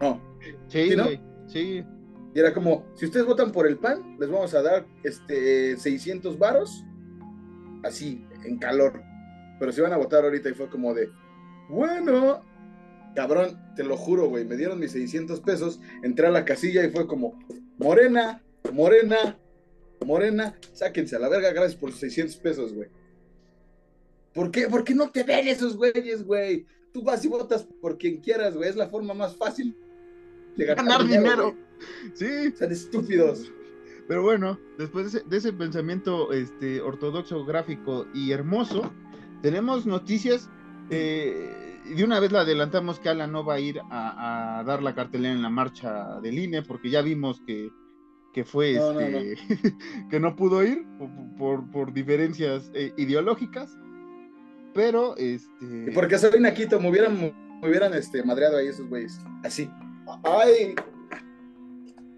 No. 0.02 0.22
Sí, 0.68 0.90
¿Sí, 0.90 0.96
no? 0.96 1.06
sí. 1.48 1.84
Y 2.34 2.40
era 2.40 2.54
como, 2.54 2.86
si 2.96 3.06
ustedes 3.06 3.26
votan 3.26 3.52
por 3.52 3.68
el 3.68 3.78
PAN, 3.78 4.18
les 4.20 4.30
vamos 4.30 4.54
a 4.54 4.62
dar 4.62 4.86
este 5.04 5.76
600 5.78 6.38
varos, 6.38 6.84
así, 7.84 8.26
en 8.44 8.58
calor. 8.60 9.02
Pero 9.60 9.72
si 9.72 9.82
van 9.82 9.94
a 9.94 9.98
votar 9.98 10.24
ahorita 10.24 10.50
y 10.50 10.54
fue 10.54 10.70
como 10.70 10.94
de, 10.94 11.10
bueno, 11.70 12.44
cabrón, 13.16 13.60
te 13.76 13.84
lo 13.84 13.98
juro, 13.98 14.30
güey, 14.30 14.46
me 14.46 14.56
dieron 14.56 14.80
mis 14.80 14.92
600 14.92 15.40
pesos, 15.42 15.80
entré 16.04 16.28
a 16.28 16.32
la 16.32 16.46
casilla 16.46 16.86
y 16.86 16.92
fue 16.92 17.08
como, 17.08 17.40
morena, 17.78 18.44
morena, 18.72 19.40
morena, 20.06 20.56
sáquense 20.74 21.16
a 21.16 21.20
la 21.20 21.30
verga, 21.30 21.52
gracias 21.52 21.76
por 21.76 21.92
sus 21.92 22.02
600 22.02 22.38
pesos, 22.38 22.74
güey. 22.74 22.90
¿Por 24.38 24.52
qué? 24.52 24.68
¿Por 24.68 24.84
qué 24.84 24.94
no 24.94 25.10
te 25.10 25.24
ven 25.24 25.48
esos 25.48 25.76
güeyes, 25.76 26.24
güey? 26.24 26.66
Tú 26.94 27.02
vas 27.04 27.26
y 27.26 27.28
votas 27.28 27.64
por 27.82 27.98
quien 27.98 28.18
quieras, 28.22 28.56
güey, 28.56 28.70
es 28.70 28.76
la 28.76 28.88
forma 28.88 29.14
más 29.16 29.36
fácil 29.36 29.76
de 30.56 30.66
ganar, 30.66 30.86
Ganar 30.86 31.08
dinero. 31.08 31.44
güey. 31.52 31.56
Sí, 32.14 32.52
Sean 32.56 32.72
estúpidos. 32.72 33.52
pero 34.08 34.22
bueno, 34.24 34.60
después 34.78 35.12
de 35.12 35.20
ese, 35.20 35.28
de 35.30 35.38
ese 35.38 35.54
pensamiento 35.54 36.32
este, 36.34 36.82
ortodoxo, 36.82 37.44
gráfico 37.46 38.06
y 38.14 38.32
hermoso, 38.32 38.92
tenemos 39.42 39.86
noticias. 39.88 40.50
eh, 40.92 41.64
de 41.96 42.04
una 42.04 42.20
vez 42.20 42.32
la 42.34 42.42
adelantamos 42.42 43.00
que 43.00 43.08
Alan 43.10 43.32
no 43.32 43.46
va 43.46 43.54
a 43.56 43.60
ir 43.62 43.80
a, 43.90 44.60
a 44.60 44.64
dar 44.66 44.84
la 44.84 44.94
cartelera 44.94 45.34
en 45.34 45.42
la 45.42 45.50
marcha 45.50 46.20
del 46.22 46.38
INE, 46.38 46.62
porque 46.62 46.90
ya 46.90 47.02
vimos 47.02 47.42
que, 47.48 47.70
que 48.34 48.44
fue 48.44 48.74
No, 48.74 48.92
no, 48.94 49.00
este, 49.00 49.38
que 50.12 50.20
no 50.20 50.36
pudo 50.36 50.64
ir 50.64 50.86
por, 51.00 51.10
por- 51.38 51.72
por 51.72 51.94
diferencias 51.94 52.70
eh, 52.74 52.94
ideológicas. 52.98 53.78
Pero 54.78 55.18
este. 55.18 55.88
Y 55.88 55.92
porque 55.92 56.20
soy 56.20 56.40
naquito, 56.40 56.80
me 56.80 56.92
hubieran, 56.92 57.20
me 57.20 57.68
hubieran 57.68 57.96
este, 57.96 58.22
madreado 58.24 58.58
ahí 58.58 58.68
esos 58.68 58.88
güeyes. 58.88 59.20
Así. 59.44 59.68
Ay, 60.24 60.76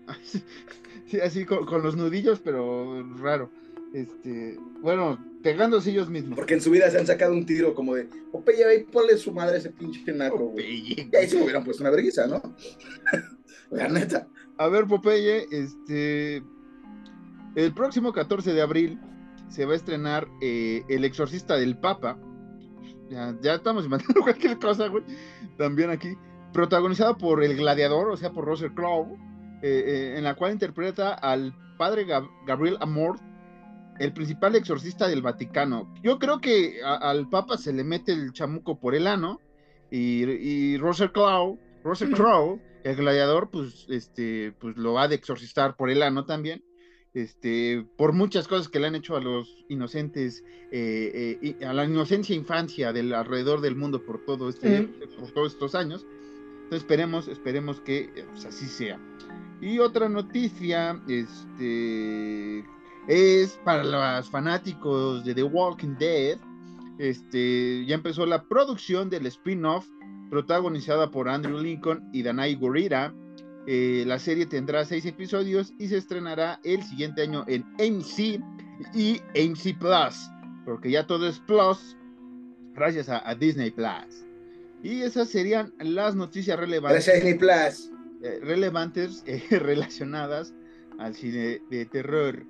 Sí, 1.06 1.22
así 1.22 1.46
con, 1.46 1.66
con 1.66 1.82
los 1.82 1.96
nudillos, 1.96 2.42
pero 2.42 3.02
raro. 3.18 3.50
Este, 3.94 4.60
bueno, 4.82 5.18
pegándose 5.42 5.92
ellos 5.92 6.10
mismos. 6.10 6.36
porque 6.36 6.56
en 6.56 6.62
su 6.62 6.70
vida 6.70 6.92
se 6.92 7.00
han 7.00 7.08
sacado 7.08 7.32
un 7.32 7.46
tiro 7.46 7.74
como 7.74 7.96
de, 7.96 8.10
Popeye, 8.32 8.66
ve 8.66 8.76
y 8.76 8.84
ponle 8.84 9.18
su 9.18 9.32
madre 9.32 9.56
a 9.56 9.60
ese 9.60 9.70
pinche 9.72 10.12
naco, 10.12 10.50
güey. 10.50 11.10
Y 11.12 11.16
ahí 11.16 11.30
se 11.30 11.38
me 11.38 11.44
hubieran 11.44 11.64
puesto 11.64 11.82
una 11.82 11.92
vergüenza, 11.92 12.28
¿no? 12.28 12.42
La 13.72 13.88
neta. 13.88 14.28
A 14.58 14.68
ver, 14.68 14.86
Popeye, 14.86 15.48
este. 15.50 16.44
El 17.56 17.74
próximo 17.74 18.12
14 18.12 18.54
de 18.54 18.62
abril 18.62 19.00
se 19.48 19.66
va 19.66 19.74
a 19.74 19.78
estrenar 19.78 20.28
eh, 20.42 20.84
El 20.90 21.06
Exorcista 21.06 21.56
del 21.56 21.78
Papa. 21.78 22.20
Ya, 23.10 23.36
ya 23.42 23.56
estamos 23.56 23.86
inventando 23.86 24.22
cualquier 24.24 24.58
cosa, 24.60 24.88
güey. 24.88 25.04
También 25.58 25.90
aquí. 25.90 26.16
Protagonizada 26.54 27.16
por 27.16 27.44
El 27.44 27.56
Gladiador, 27.58 28.10
o 28.10 28.18
sea, 28.18 28.32
por 28.32 28.46
Russell 28.46 28.72
Crowe. 28.74 29.18
eh, 29.62 29.84
eh, 29.86 30.14
en 30.18 30.24
la 30.24 30.36
cual 30.36 30.54
interpreta 30.54 31.14
al 31.14 31.54
padre 31.78 32.06
Gab- 32.08 32.30
Gabriel 32.46 32.78
Amor, 32.80 33.20
el 34.00 34.14
principal 34.14 34.56
exorcista 34.56 35.08
del 35.10 35.22
Vaticano. 35.22 35.94
Yo 36.02 36.18
creo 36.20 36.40
que 36.40 36.80
al 36.84 37.28
Papa 37.30 37.58
se 37.58 37.74
le 37.74 37.84
mete 37.84 38.14
el 38.14 38.32
chamuco 38.32 38.80
por 38.80 38.96
el 38.96 39.06
ano. 39.08 39.40
Y, 39.92 40.24
y 40.24 40.78
Russell 40.78 41.10
Crowe, 41.10 41.60
Russell 41.84 42.12
Crowe 42.16 42.62
el 42.86 42.96
gladiador, 42.96 43.50
pues, 43.52 43.86
este, 43.90 44.54
pues 44.60 44.78
lo 44.78 45.00
ha 45.00 45.08
de 45.10 45.16
exorcistar 45.16 45.76
por 45.76 45.90
el 45.90 46.02
ano 46.02 46.26
también, 46.26 46.64
este, 47.14 47.86
por 47.98 48.14
muchas 48.14 48.48
cosas 48.48 48.70
que 48.70 48.80
le 48.80 48.88
han 48.88 48.96
hecho 48.96 49.16
a 49.16 49.22
los 49.22 49.66
inocentes, 49.68 50.44
eh, 50.72 51.40
eh, 51.42 51.66
a 51.66 51.74
la 51.74 51.86
inocencia 51.86 52.36
infancia 52.36 52.94
del 52.94 53.14
alrededor 53.14 53.62
del 53.62 53.76
mundo 53.76 54.04
por 54.04 54.24
todo 54.26 54.50
este, 54.50 54.84
por 55.18 55.32
todos 55.32 55.54
estos 55.54 55.76
años. 55.76 56.06
Entonces 56.64 56.84
esperemos, 56.84 57.28
esperemos 57.28 57.82
que 57.82 58.12
eh, 58.16 58.26
pues, 58.30 58.46
así 58.46 58.68
sea. 58.68 59.00
Y 59.62 59.80
otra 59.80 60.08
noticia, 60.08 61.02
este, 61.08 62.64
es 63.08 63.60
para 63.66 63.84
los 63.84 64.30
fanáticos 64.30 65.26
de 65.26 65.34
The 65.34 65.44
Walking 65.44 65.96
Dead. 65.98 66.38
Este, 67.00 67.86
ya 67.86 67.96
empezó 67.96 68.26
la 68.26 68.44
producción 68.44 69.10
del 69.10 69.26
spin-off 69.26 69.88
protagonizada 70.30 71.10
por 71.10 71.28
Andrew 71.28 71.60
Lincoln 71.60 72.08
y 72.14 72.22
Danai 72.22 72.56
Gurira. 72.56 73.14
Eh, 73.72 74.04
la 74.08 74.18
serie 74.18 74.48
tendrá 74.48 74.84
seis 74.84 75.06
episodios 75.06 75.76
y 75.78 75.90
se 75.90 75.98
estrenará 75.98 76.60
el 76.64 76.82
siguiente 76.82 77.22
año 77.22 77.46
en 77.48 77.62
AMC 77.80 78.42
y 78.96 79.22
AMC 79.36 79.78
Plus, 79.78 80.32
porque 80.66 80.90
ya 80.90 81.06
todo 81.06 81.28
es 81.28 81.40
Plus, 81.42 81.96
gracias 82.74 83.10
a, 83.10 83.30
a 83.30 83.36
Disney 83.36 83.70
Plus. 83.70 84.26
Y 84.82 85.04
esas 85.04 85.30
serían 85.30 85.72
las 85.78 86.16
noticias 86.16 86.58
relevantes, 86.58 87.06
Gracias, 87.06 87.24
Disney 87.24 87.38
Plus. 87.38 87.92
eh, 88.24 88.40
relevantes 88.42 89.24
eh, 89.28 89.44
relacionadas 89.60 90.52
al 90.98 91.14
cine 91.14 91.62
de 91.70 91.86
terror. 91.86 92.44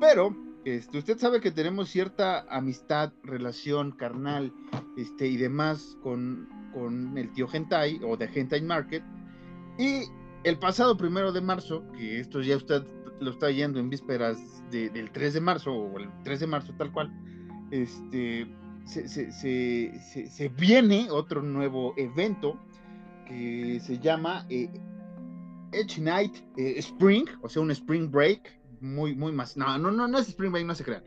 Pero 0.00 0.34
este, 0.64 0.96
usted 0.96 1.18
sabe 1.18 1.42
que 1.42 1.50
tenemos 1.50 1.90
cierta 1.90 2.46
amistad, 2.48 3.12
relación 3.24 3.92
carnal 3.92 4.54
este, 4.96 5.26
y 5.26 5.36
demás 5.36 5.98
con, 6.02 6.48
con 6.72 7.18
el 7.18 7.30
tío 7.34 7.46
Hentai 7.52 8.00
o 8.02 8.16
de 8.16 8.24
Hentai 8.34 8.62
Market. 8.62 9.02
Y 9.78 10.04
el 10.44 10.58
pasado 10.58 10.96
primero 10.96 11.32
de 11.32 11.40
marzo, 11.40 11.82
que 11.96 12.20
esto 12.20 12.40
ya 12.40 12.56
usted 12.56 12.82
lo 13.20 13.30
está 13.30 13.50
yendo 13.50 13.78
en 13.80 13.88
vísperas 13.90 14.38
de- 14.70 14.90
del 14.90 15.10
3 15.10 15.34
de 15.34 15.40
marzo 15.40 15.72
o 15.72 15.98
el 15.98 16.08
3 16.22 16.40
de 16.40 16.46
marzo 16.46 16.72
tal 16.76 16.92
cual, 16.92 17.10
este, 17.70 18.46
se- 18.84 20.28
se 20.28 20.48
viene 20.50 21.08
otro 21.10 21.42
nuevo 21.42 21.94
evento 21.96 22.58
que 23.26 23.80
se 23.82 23.98
llama 23.98 24.46
eh, 24.48 24.70
Edge 25.72 26.00
Night 26.00 26.36
eh, 26.56 26.74
Spring, 26.78 27.24
o 27.42 27.48
sea, 27.48 27.62
un 27.62 27.70
Spring 27.72 28.10
Break, 28.10 28.56
muy, 28.80 29.16
muy 29.16 29.32
más. 29.32 29.56
No, 29.56 29.76
no, 29.78 29.90
no, 29.90 30.06
no 30.06 30.18
es 30.18 30.28
Spring 30.28 30.52
Break, 30.52 30.66
no 30.66 30.74
se 30.74 30.84
crean. 30.84 31.02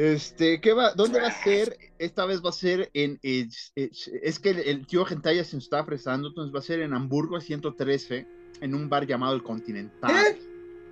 Este, 0.00 0.62
¿qué 0.62 0.72
va? 0.72 0.94
¿Dónde 0.94 1.20
va 1.20 1.26
a 1.28 1.42
ser? 1.44 1.76
Esta 1.98 2.24
vez 2.24 2.42
va 2.42 2.48
a 2.48 2.52
ser 2.52 2.90
en. 2.94 3.20
Es 3.22 4.38
que 4.38 4.48
el, 4.48 4.58
el 4.60 4.86
tío 4.86 5.04
Gentaya 5.04 5.44
se 5.44 5.56
nos 5.56 5.64
está 5.64 5.84
fresando, 5.84 6.28
entonces 6.28 6.54
va 6.54 6.60
a 6.60 6.62
ser 6.62 6.80
en 6.80 6.94
Hamburgo 6.94 7.38
113, 7.38 8.26
en 8.62 8.74
un 8.74 8.88
bar 8.88 9.06
llamado 9.06 9.34
El 9.34 9.42
Continental. 9.42 10.10
¿Qué? 10.10 10.40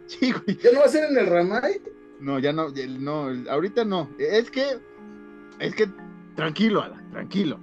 Sí, 0.08 0.32
güey. 0.32 0.58
¿Ya 0.62 0.72
no 0.72 0.80
va 0.80 0.84
a 0.84 0.88
ser 0.88 1.10
en 1.10 1.16
el 1.16 1.26
Ramay? 1.26 1.80
No, 2.20 2.38
ya 2.38 2.52
no, 2.52 2.68
no, 2.98 3.50
ahorita 3.50 3.86
no. 3.86 4.10
Es 4.18 4.50
que, 4.50 4.78
es 5.58 5.74
que, 5.74 5.88
tranquilo, 6.36 6.82
Alan, 6.82 7.10
tranquilo. 7.10 7.58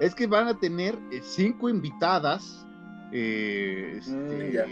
Es 0.00 0.12
que 0.12 0.26
van 0.26 0.48
a 0.48 0.58
tener 0.58 0.98
eh, 1.12 1.20
cinco 1.22 1.68
invitadas, 1.68 2.66
eh, 3.12 3.94
este, 3.98 4.12
Mm, 4.12 4.52
ya. 4.52 4.66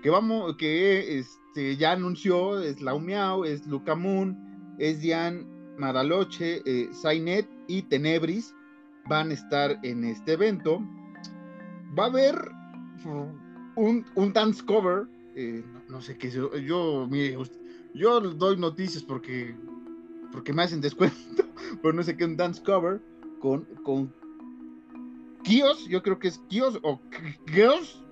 que 0.00 0.10
vamos, 0.10 0.56
que 0.56 1.18
este, 1.18 1.76
ya 1.76 1.90
anunció, 1.92 2.60
es 2.60 2.80
Lau 2.80 3.00
Miau, 3.00 3.44
es 3.44 3.66
Luca 3.66 3.96
Moon, 3.96 4.49
es 4.80 5.00
Diane 5.00 5.46
Madaloche, 5.76 6.62
eh, 6.64 6.90
Zainet 6.92 7.48
y 7.68 7.82
Tenebris 7.82 8.54
van 9.08 9.30
a 9.30 9.34
estar 9.34 9.78
en 9.82 10.04
este 10.04 10.32
evento. 10.32 10.80
Va 11.96 12.04
a 12.04 12.06
haber 12.06 12.50
un, 13.76 14.04
un 14.14 14.32
dance 14.32 14.64
cover, 14.64 15.06
eh, 15.36 15.62
no, 15.88 16.00
sé 16.00 16.16
qué, 16.16 16.30
yo, 16.30 16.56
yo, 16.56 17.06
mire, 17.10 17.36
yo 17.94 18.20
doy 18.20 18.56
noticias 18.56 19.02
porque, 19.02 19.54
porque 20.32 20.52
me 20.52 20.62
hacen 20.62 20.80
descuento, 20.80 21.44
pero 21.82 21.92
no 21.92 22.02
sé 22.02 22.16
qué, 22.16 22.24
un 22.24 22.36
dance 22.36 22.62
cover 22.62 23.00
con, 23.38 23.64
con 23.84 24.12
Kios, 25.42 25.86
yo 25.88 26.02
creo 26.02 26.18
que 26.18 26.28
es 26.28 26.38
Kios 26.48 26.78
o 26.82 27.00
Kios 27.46 28.02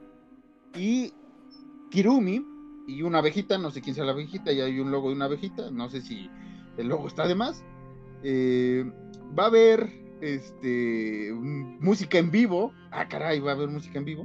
y 0.74 1.12
Kirumi 1.90 2.44
y 2.86 3.02
una 3.02 3.18
abejita, 3.18 3.58
no 3.58 3.70
sé 3.70 3.80
quién 3.80 3.94
sea 3.94 4.04
la 4.04 4.12
abejita, 4.12 4.52
y 4.52 4.60
hay 4.60 4.80
un 4.80 4.90
logo 4.90 5.08
de 5.08 5.16
una 5.16 5.26
abejita, 5.26 5.70
no 5.70 5.88
sé 5.90 6.00
si 6.00 6.30
el 6.78 6.88
logo 6.88 7.06
está 7.08 7.26
de 7.28 7.34
más. 7.34 7.62
Eh, 8.22 8.90
va 9.38 9.44
a 9.44 9.46
haber 9.48 9.88
este 10.20 11.30
música 11.32 12.18
en 12.18 12.30
vivo. 12.30 12.72
Ah, 12.90 13.06
caray, 13.08 13.40
va 13.40 13.52
a 13.52 13.54
haber 13.54 13.68
música 13.68 13.98
en 13.98 14.04
vivo. 14.04 14.24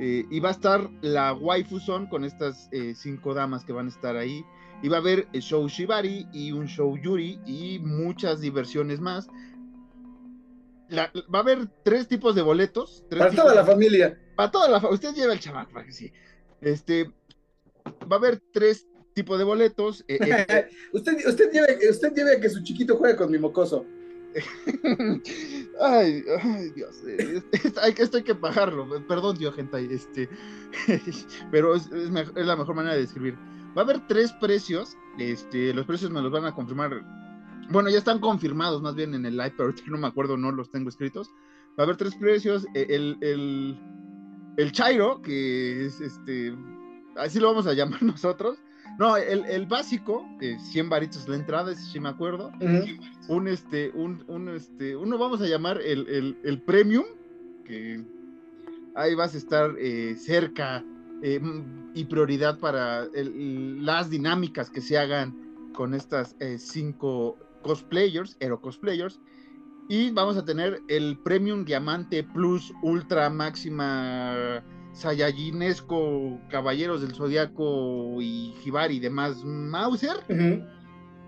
Eh, 0.00 0.24
y 0.30 0.40
va 0.40 0.48
a 0.48 0.52
estar 0.52 0.88
la 1.02 1.34
waifu 1.34 1.78
son 1.78 2.06
con 2.06 2.24
estas 2.24 2.68
eh, 2.72 2.94
cinco 2.96 3.34
damas 3.34 3.64
que 3.64 3.72
van 3.72 3.86
a 3.86 3.90
estar 3.90 4.16
ahí. 4.16 4.44
Y 4.82 4.88
va 4.88 4.96
a 4.96 5.00
haber 5.00 5.28
el 5.34 5.42
show 5.42 5.68
Shibari 5.68 6.26
y 6.32 6.52
un 6.52 6.66
show 6.66 6.96
Yuri 6.96 7.38
y 7.44 7.78
muchas 7.80 8.40
diversiones 8.40 8.98
más. 9.00 9.28
La- 10.88 11.12
va 11.32 11.38
a 11.40 11.42
haber 11.42 11.68
tres 11.84 12.08
tipos 12.08 12.34
de 12.34 12.42
boletos. 12.42 13.04
tres 13.08 13.20
Para 13.22 13.34
toda 13.34 13.54
la 13.54 13.64
familia. 13.64 14.18
para 14.36 14.50
toda 14.50 14.68
la 14.68 14.80
fa- 14.80 14.88
usted 14.88 15.14
lleva 15.14 15.32
el 15.34 15.38
chamaco 15.40 15.70
para 15.72 15.84
que 15.86 15.92
sí. 15.92 16.12
Este 16.62 17.12
va 18.10 18.16
a 18.16 18.18
haber 18.18 18.40
tres 18.52 18.86
tipos 19.14 19.38
de 19.38 19.44
boletos. 19.44 20.04
eh, 20.08 20.18
eh, 20.20 20.68
usted, 20.92 21.16
usted, 21.26 21.50
lleve, 21.52 21.90
usted 21.90 22.12
lleve 22.14 22.40
que 22.40 22.48
su 22.48 22.62
chiquito 22.62 22.96
juegue 22.96 23.16
con 23.16 23.30
mi 23.30 23.38
mocoso. 23.38 23.86
ay, 25.80 26.24
ay, 26.42 26.70
Dios. 26.70 27.02
Eh, 27.06 27.42
esto 27.52 28.16
hay 28.16 28.22
que 28.22 28.34
pagarlo. 28.34 28.86
Perdón, 29.06 29.36
tío, 29.36 29.52
gente. 29.52 29.88
Este, 29.92 30.28
pero 31.50 31.74
es, 31.74 31.90
la 31.90 32.56
mejor 32.56 32.74
manera 32.74 32.94
de 32.94 33.02
describir. 33.02 33.34
Va 33.76 33.82
a 33.82 33.84
haber 33.84 34.06
tres 34.06 34.32
precios. 34.34 34.96
Este, 35.18 35.74
los 35.74 35.86
precios 35.86 36.10
me 36.10 36.22
los 36.22 36.30
van 36.30 36.44
a 36.44 36.54
confirmar. 36.54 37.02
Bueno, 37.70 37.88
ya 37.88 37.98
están 37.98 38.20
confirmados 38.20 38.82
más 38.82 38.94
bien 38.94 39.14
en 39.14 39.26
el 39.26 39.36
live, 39.36 39.54
pero 39.56 39.74
no 39.86 39.98
me 39.98 40.06
acuerdo, 40.06 40.36
no 40.36 40.50
los 40.52 40.70
tengo 40.70 40.88
escritos. 40.88 41.28
Va 41.78 41.82
a 41.82 41.82
haber 41.84 41.96
tres 41.96 42.14
precios. 42.16 42.66
E, 42.74 42.86
el, 42.88 43.16
el, 43.20 43.78
el 44.56 44.72
Chairo, 44.72 45.20
que 45.22 45.86
es 45.86 46.00
este. 46.00 46.56
Así 47.16 47.40
lo 47.40 47.48
vamos 47.48 47.66
a 47.66 47.72
llamar 47.72 48.02
nosotros 48.02 48.58
no, 48.98 49.16
el, 49.16 49.66
básico, 49.66 50.26
100 50.40 50.88
varitos 50.88 51.28
la 51.28 51.36
entrada, 51.36 51.74
si 51.74 51.98
me 52.00 52.08
acuerdo. 52.08 52.52
Un, 53.28 53.48
este, 53.48 53.90
un, 53.94 54.24
un, 54.28 54.48
este, 54.50 54.96
uno 54.96 55.16
vamos 55.18 55.40
a 55.40 55.46
llamar 55.46 55.80
el, 55.80 56.62
premium, 56.66 57.04
que 57.64 58.04
ahí 58.94 59.14
vas 59.14 59.34
a 59.34 59.38
estar 59.38 59.74
eh, 59.78 60.16
cerca 60.16 60.84
eh, 61.22 61.40
y 61.94 62.04
prioridad 62.04 62.58
para 62.58 63.06
las 63.14 64.10
dinámicas 64.10 64.68
que 64.70 64.80
se 64.80 64.98
hagan 64.98 65.34
con 65.72 65.94
estas 65.94 66.36
eh, 66.40 66.58
cinco 66.58 67.38
cosplayers, 67.62 68.36
hero 68.40 68.60
cosplayers. 68.60 69.20
Y 69.88 70.10
vamos 70.10 70.36
a 70.36 70.44
tener 70.44 70.80
el 70.88 71.18
Premium 71.18 71.64
Diamante 71.64 72.22
Plus 72.22 72.72
Ultra 72.82 73.28
Máxima 73.28 74.62
Sayayinesco, 74.92 76.40
Caballeros 76.48 77.02
del 77.02 77.14
Zodiaco 77.14 78.20
y 78.20 78.54
Hibari 78.64 78.96
y 78.96 79.00
demás 79.00 79.44
Mauser, 79.44 80.16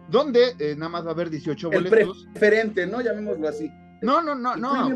donde 0.09 0.55
eh, 0.59 0.75
nada 0.77 0.89
más 0.89 1.05
va 1.05 1.11
a 1.11 1.13
haber 1.13 1.31
18 1.31 1.71
boletos. 1.71 2.27
preferente, 2.33 2.87
¿no? 2.87 3.01
Llamémoslo 3.01 3.49
así. 3.49 3.71
No, 4.03 4.21
no, 4.21 4.35
no, 4.35 4.57
no. 4.57 4.89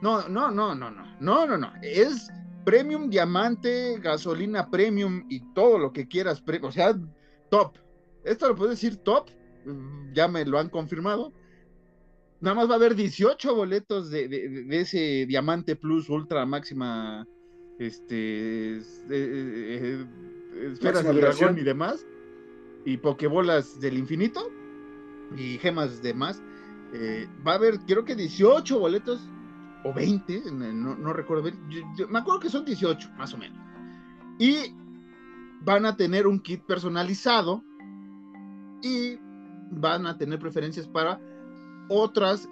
No, 0.00 0.28
no, 0.28 0.28
no, 0.28 0.50
no, 0.50 0.74
no, 0.74 0.90
no, 1.20 1.46
no, 1.46 1.58
no. 1.58 1.72
Es 1.82 2.28
premium, 2.64 3.08
diamante, 3.08 3.98
gasolina 4.00 4.70
premium 4.70 5.24
y 5.28 5.40
todo 5.54 5.78
lo 5.78 5.92
que 5.92 6.06
quieras, 6.06 6.42
o 6.62 6.72
sea, 6.72 6.94
top. 7.50 7.76
Esto 8.24 8.48
lo 8.48 8.56
puedo 8.56 8.70
decir 8.70 8.96
top, 8.96 9.30
mm, 9.64 10.12
ya 10.12 10.28
me 10.28 10.44
lo 10.44 10.58
han 10.58 10.68
confirmado. 10.68 11.32
Nada 12.40 12.54
más 12.54 12.68
va 12.68 12.74
a 12.74 12.76
haber 12.76 12.94
18 12.94 13.54
boletos 13.54 14.10
de, 14.10 14.28
de 14.28 14.80
ese 14.80 15.26
diamante 15.26 15.74
plus 15.74 16.08
ultra 16.08 16.46
máxima 16.46 17.26
este, 17.78 18.78
eh, 18.78 18.82
eh, 19.10 20.06
esferas 20.72 21.04
de 21.04 21.12
dragón 21.12 21.58
y 21.58 21.62
demás, 21.62 22.04
y 22.84 22.96
pokebolas 22.96 23.80
del 23.80 23.98
infinito, 23.98 24.50
y 25.36 25.58
gemas 25.58 26.02
de 26.02 26.14
más. 26.14 26.42
Eh, 26.92 27.28
va 27.46 27.52
a 27.52 27.54
haber, 27.56 27.78
creo 27.80 28.04
que 28.04 28.14
18 28.14 28.78
boletos, 28.78 29.20
o 29.84 29.92
20, 29.92 30.50
no, 30.50 31.12
recuerdo 31.12 31.52
me 32.08 32.18
acuerdo 32.18 32.40
que 32.40 32.50
son 32.50 32.64
18, 32.64 33.10
más 33.16 33.32
o 33.32 33.38
menos. 33.38 33.58
Y 34.38 34.74
van 35.60 35.86
a 35.86 35.96
tener 35.96 36.26
un 36.26 36.40
kit 36.40 36.62
personalizado 36.62 37.62
y 38.82 39.18
van 39.70 40.06
a 40.06 40.18
tener 40.18 40.40
preferencias 40.40 40.88
para 40.88 41.20
otras 41.88 42.48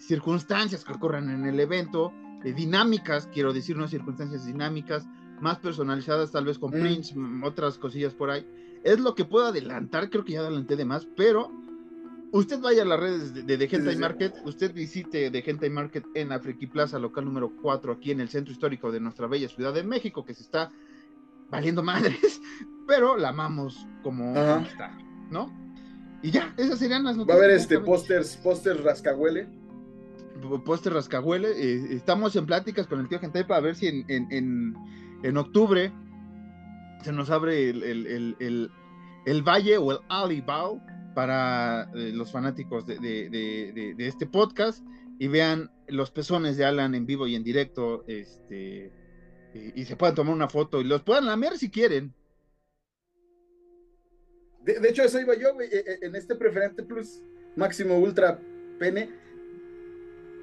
circunstancias 0.00 0.84
que 0.84 0.92
ocurran 0.92 1.30
en 1.30 1.46
el 1.46 1.58
evento, 1.58 2.12
dinámicas, 2.44 3.28
quiero 3.32 3.52
decir, 3.52 3.76
unas 3.76 3.90
circunstancias 3.90 4.46
dinámicas, 4.46 5.06
más 5.40 5.58
personalizadas, 5.58 6.30
tal 6.30 6.44
vez 6.44 6.58
con 6.58 6.70
mm. 6.70 6.80
prints, 6.80 7.14
otras 7.42 7.78
cosillas 7.78 8.14
por 8.14 8.30
ahí. 8.30 8.46
Es 8.84 9.00
lo 9.00 9.14
que 9.14 9.24
puedo 9.24 9.46
adelantar, 9.46 10.10
creo 10.10 10.24
que 10.24 10.32
ya 10.32 10.40
adelanté 10.40 10.76
de 10.76 10.84
más, 10.84 11.06
pero 11.16 11.50
usted 12.32 12.60
vaya 12.60 12.82
a 12.82 12.86
las 12.86 12.98
redes 12.98 13.34
de, 13.34 13.56
de, 13.56 13.68
Gentai 13.68 13.96
Market, 13.96 14.34
usted 14.44 14.72
visite 14.72 15.30
de 15.30 15.42
Gentai 15.42 15.70
Market 15.70 16.04
en 16.14 16.32
Afriqui 16.32 16.66
Plaza, 16.66 16.98
local 16.98 17.24
número 17.24 17.52
4, 17.60 17.92
aquí 17.92 18.10
en 18.10 18.20
el 18.20 18.28
centro 18.28 18.52
histórico 18.52 18.90
de 18.90 19.00
nuestra 19.00 19.26
bella 19.26 19.48
ciudad 19.48 19.74
de 19.74 19.84
México, 19.84 20.24
que 20.24 20.34
se 20.34 20.42
está 20.42 20.70
valiendo 21.50 21.82
madres, 21.82 22.40
pero 22.88 23.16
la 23.16 23.28
amamos 23.28 23.86
como 24.02 24.34
está, 24.36 24.96
¿no? 25.30 25.52
Y 26.22 26.30
ya, 26.30 26.54
esas 26.56 26.78
serían 26.78 27.02
las 27.02 27.16
noticias. 27.16 27.36
Va 27.36 27.42
a 27.42 27.44
haber 27.44 27.56
este 27.56 27.80
pósters, 27.80 28.36
pósters 28.36 28.82
rascahuele 28.82 29.48
póster 30.64 30.92
rascahuele. 30.92 31.48
Eh, 31.50 31.94
estamos 31.94 32.34
en 32.36 32.46
pláticas 32.46 32.86
con 32.86 33.00
el 33.00 33.08
tío 33.08 33.18
Gentay 33.18 33.44
para 33.44 33.60
ver 33.60 33.76
si 33.76 33.86
en, 33.88 34.04
en, 34.08 34.74
en, 35.22 35.36
octubre 35.36 35.92
se 37.02 37.12
nos 37.12 37.30
abre 37.30 37.70
el, 37.70 37.82
el, 37.82 38.36
el, 38.38 38.70
el, 39.26 39.42
valle 39.42 39.78
o 39.78 39.92
el 39.92 39.98
Alibao 40.08 40.80
para 41.14 41.90
eh, 41.94 42.12
los 42.14 42.32
fanáticos 42.32 42.86
de, 42.86 42.98
de, 42.98 43.94
de, 43.96 44.06
este 44.06 44.26
podcast 44.26 44.84
y 45.18 45.28
vean 45.28 45.70
los 45.88 46.10
pezones 46.10 46.56
de 46.56 46.64
Alan 46.64 46.94
en 46.94 47.06
vivo 47.06 47.26
y 47.26 47.34
en 47.34 47.44
directo 47.44 48.04
este 48.06 48.92
y, 49.54 49.84
se 49.84 49.96
puedan 49.96 50.14
tomar 50.14 50.34
una 50.34 50.48
foto 50.48 50.80
y 50.80 50.84
los 50.84 51.02
puedan 51.02 51.26
lamer 51.26 51.58
si 51.58 51.70
quieren. 51.70 52.14
De, 54.64 54.88
hecho, 54.88 55.02
eso 55.02 55.20
iba 55.20 55.34
yo, 55.34 55.48
eh, 55.60 55.98
En 56.02 56.14
este 56.14 56.36
preferente 56.36 56.82
plus 56.82 57.20
máximo 57.56 57.98
ultra 57.98 58.38
pene, 58.78 59.10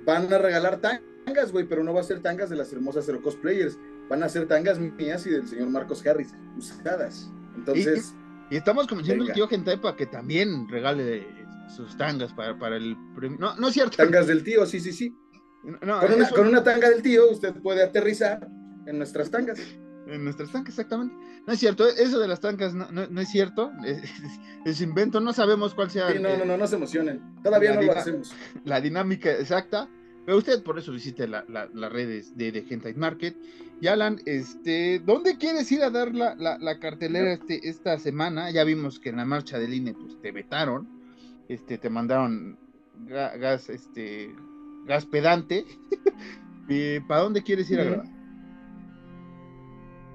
van 0.05 0.31
a 0.31 0.37
regalar 0.37 0.79
tangas, 0.79 1.51
güey, 1.51 1.65
pero 1.65 1.83
no 1.83 1.93
va 1.93 2.01
a 2.01 2.03
ser 2.03 2.21
tangas 2.21 2.49
de 2.49 2.55
las 2.55 2.71
hermosas 2.73 3.05
Zero 3.05 3.21
Cosplayers, 3.21 3.77
van 4.09 4.23
a 4.23 4.29
ser 4.29 4.47
tangas 4.47 4.79
mías 4.79 5.25
y 5.25 5.31
del 5.31 5.47
señor 5.47 5.69
Marcos 5.69 6.05
Harris, 6.05 6.33
usadas. 6.57 7.31
Entonces. 7.55 8.13
Y, 8.49 8.57
estamos 8.57 8.87
convenciendo 8.87 9.25
al 9.25 9.33
tío 9.33 9.47
Gentai 9.47 9.79
para 9.79 9.95
que 9.95 10.07
también 10.07 10.67
regale 10.69 11.27
sus 11.75 11.95
tangas 11.97 12.33
para, 12.33 12.57
para 12.57 12.77
el 12.77 12.97
premio. 13.15 13.37
No, 13.39 13.55
no 13.55 13.67
es 13.67 13.73
cierto. 13.73 13.97
Tangas 13.97 14.27
del 14.27 14.43
tío, 14.43 14.65
sí, 14.65 14.79
sí, 14.79 14.91
sí. 14.91 15.15
con, 16.33 16.47
una, 16.47 16.63
tanga 16.63 16.89
del 16.89 17.01
tío, 17.01 17.29
usted 17.29 17.53
puede 17.61 17.83
aterrizar 17.83 18.47
en 18.87 18.97
nuestras 18.97 19.29
tangas. 19.29 19.59
En 20.09 20.23
nuestras 20.23 20.51
tangas, 20.51 20.69
exactamente. 20.69 21.15
No 21.45 21.53
es 21.53 21.59
cierto, 21.59 21.87
eso 21.87 22.19
de 22.19 22.27
las 22.27 22.39
tangas 22.39 22.73
no, 22.73 22.87
no, 22.91 23.21
es 23.21 23.29
cierto, 23.29 23.71
es, 24.65 24.81
invento, 24.81 25.19
no 25.19 25.33
sabemos 25.33 25.73
cuál 25.73 25.91
sea. 25.91 26.11
Sí, 26.11 26.19
no, 26.19 26.35
no, 26.37 26.45
no, 26.45 26.57
no 26.57 26.67
se 26.67 26.75
emocionen, 26.75 27.21
todavía 27.43 27.75
no 27.75 27.81
lo 27.81 27.91
hacemos. 27.91 28.33
La 28.65 28.81
dinámica 28.81 29.31
exacta, 29.31 29.87
pero 30.25 30.37
usted 30.37 30.63
por 30.63 30.77
eso 30.77 30.91
visite 30.91 31.27
las 31.27 31.91
redes 31.91 32.37
de, 32.37 32.51
de 32.51 32.93
Market. 32.95 33.35
Y 33.81 33.87
Alan, 33.87 34.19
este, 34.25 34.99
¿dónde 34.99 35.37
quieres 35.37 35.71
ir 35.71 35.81
a 35.83 35.89
dar 35.89 36.13
la, 36.13 36.79
cartelera 36.79 37.33
este, 37.33 37.67
esta 37.67 37.97
semana? 37.97 38.51
Ya 38.51 38.63
vimos 38.63 38.99
que 38.99 39.09
en 39.09 39.17
la 39.17 39.25
marcha 39.25 39.57
del 39.57 39.73
INE 39.73 39.93
pues, 39.93 40.19
te 40.21 40.31
vetaron, 40.31 40.87
este, 41.47 41.77
te 41.77 41.89
mandaron 41.89 42.57
gas, 43.07 43.69
este, 43.69 44.35
gas 44.85 45.05
pedante. 45.05 45.65
¿Para 47.07 47.21
dónde 47.21 47.41
quieres 47.41 47.71
ir 47.71 47.79
a 47.79 47.83
grabar? 47.85 48.18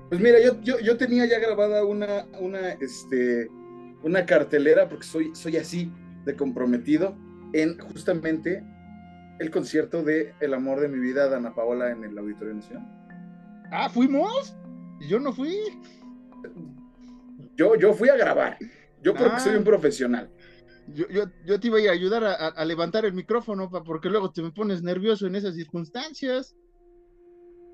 Pues 0.09 0.21
mira, 0.21 0.39
yo, 0.41 0.61
yo, 0.63 0.97
tenía 0.97 1.27
ya 1.27 1.39
grabada 1.39 1.85
una, 1.85 2.27
una, 2.39 2.73
este, 2.73 3.49
una 4.03 4.27
cartelera, 4.27 4.89
porque 4.89 5.05
soy, 5.05 5.35
soy 5.35 5.57
así 5.57 5.91
de 6.25 6.37
comprometido, 6.37 7.17
en 7.53 7.79
justamente 7.79 8.63
el 9.39 9.51
concierto 9.51 10.03
de 10.03 10.35
El 10.41 10.55
amor 10.55 10.81
de 10.81 10.89
mi 10.89 10.99
vida, 10.99 11.29
Dana 11.29 11.55
Paola, 11.55 11.91
en 11.91 12.05
el 12.05 12.17
Auditorio 12.17 12.55
Nacional. 12.55 12.87
Ah, 13.71 13.89
¿fuimos? 13.89 14.57
Yo 15.09 15.19
no 15.19 15.33
fui. 15.33 15.57
Yo, 17.57 17.75
yo 17.77 17.95
fui 17.95 18.09
a 18.09 18.17
grabar. 18.17 18.59
Yo 19.03 19.15
creo 19.15 19.33
que 19.33 19.41
soy 19.41 19.57
un 19.57 19.63
ah. 19.63 19.65
profesional. 19.65 20.31
Yo, 20.89 21.09
yo, 21.09 21.25
yo, 21.47 21.59
te 21.59 21.69
iba 21.69 21.79
a 21.79 21.93
ayudar 21.93 22.25
a, 22.25 22.65
levantar 22.65 23.07
el 23.07 23.15
micrófono 23.15 23.71
porque 23.71 24.11
luego 24.11 24.33
te 24.33 24.43
me 24.43 24.53
pones 24.53 24.83
nervioso 24.83 25.27
en 25.27 25.35
esas 25.35 25.55
circunstancias. 25.55 26.55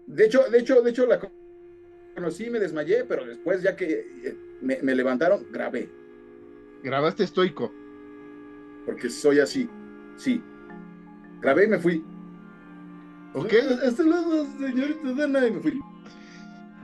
De 0.07 0.27
hecho, 0.27 0.45
de 0.51 0.59
hecho, 0.59 0.81
de 0.81 0.90
hecho, 0.90 1.07
la 1.07 1.21
conocí, 2.14 2.51
me 2.51 2.59
desmayé, 2.59 3.05
pero 3.05 3.25
después 3.25 3.62
ya 3.62 3.77
que 3.77 4.07
eh, 4.25 4.37
me, 4.61 4.79
me 4.83 4.94
levantaron, 4.94 5.46
grabé. 5.51 5.88
Grabaste 6.83 7.25
estoico. 7.25 7.73
Porque 8.87 9.11
soy 9.11 9.40
así, 9.40 9.68
sí 10.16 10.42
grabé 11.40 11.64
y 11.64 11.68
me 11.68 11.79
fui. 11.79 12.05
Ok. 13.35 13.53
Hasta 13.87 14.03
luego, 14.03 14.46
señorita 14.59 15.12
Dana, 15.14 15.46
y 15.46 15.51
me 15.53 15.61
fui. 15.61 15.81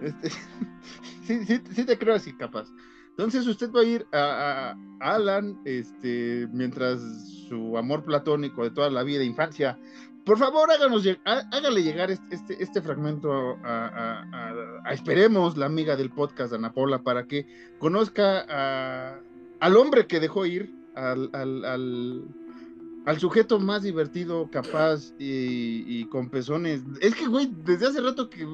Este, 0.01 0.31
sí, 1.27 1.45
sí, 1.45 1.63
sí, 1.73 1.85
te 1.85 1.99
creo 1.99 2.15
así, 2.15 2.33
capaz. 2.37 2.69
Entonces 3.11 3.47
usted 3.47 3.71
va 3.73 3.81
a 3.81 3.85
ir 3.85 4.07
a, 4.13 4.77
Alan, 5.01 5.59
este, 5.65 6.47
mientras 6.53 7.01
su 7.49 7.79
amor 7.79 8.05
platónico 8.05 8.63
de 8.63 8.71
toda 8.71 8.91
la 8.91 9.03
vida, 9.03 9.25
infancia, 9.25 9.79
por 10.27 10.39
favor 10.39 10.71
háganos, 10.71 11.05
hágale 11.25 11.83
llegar 11.83 12.11
este, 12.11 12.63
este, 12.63 12.83
fragmento 12.83 13.57
a, 13.65 14.83
esperemos, 14.93 15.57
la 15.57 15.67
amiga 15.67 15.97
del 15.97 16.11
podcast, 16.11 16.53
Ana 16.53 16.75
Paula, 16.75 17.03
para 17.03 17.27
que 17.27 17.47
conozca 17.79 19.17
al 19.61 19.77
hombre 19.77 20.07
que 20.07 20.21
dejó 20.21 20.45
ir, 20.45 20.75
al, 20.95 21.31
al 21.33 22.27
al 23.07 23.21
sujeto 23.21 23.61
más 23.61 23.85
divertido, 23.85 24.51
capaz 24.51 25.15
y, 25.19 26.05
con 26.07 26.29
pezones. 26.29 26.83
Es 27.01 27.15
que, 27.15 27.27
güey, 27.27 27.53
desde 27.65 27.87
hace 27.87 28.01
rato 28.01 28.29
que 28.29 28.45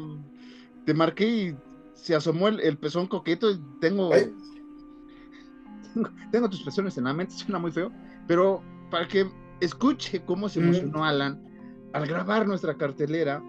te 0.84 0.92
marqué 0.92 1.26
y 1.26 1.56
se 1.94 2.14
asomó 2.14 2.48
el, 2.48 2.76
pezón 2.76 3.06
coqueto. 3.06 3.50
Y 3.50 3.58
tengo, 3.80 4.10
tengo, 6.30 6.50
tus 6.50 6.62
pezones 6.62 6.98
en 6.98 7.04
la 7.04 7.14
mente, 7.14 7.34
suena 7.36 7.58
muy 7.58 7.72
feo, 7.72 7.90
pero 8.28 8.62
para 8.90 9.08
que 9.08 9.26
escuche 9.60 10.22
cómo 10.22 10.50
se 10.50 10.60
emocionó 10.60 11.02
Alan 11.02 11.42
al 11.92 12.06
grabar 12.06 12.46
nuestra 12.46 12.76
cartelera. 12.76 13.42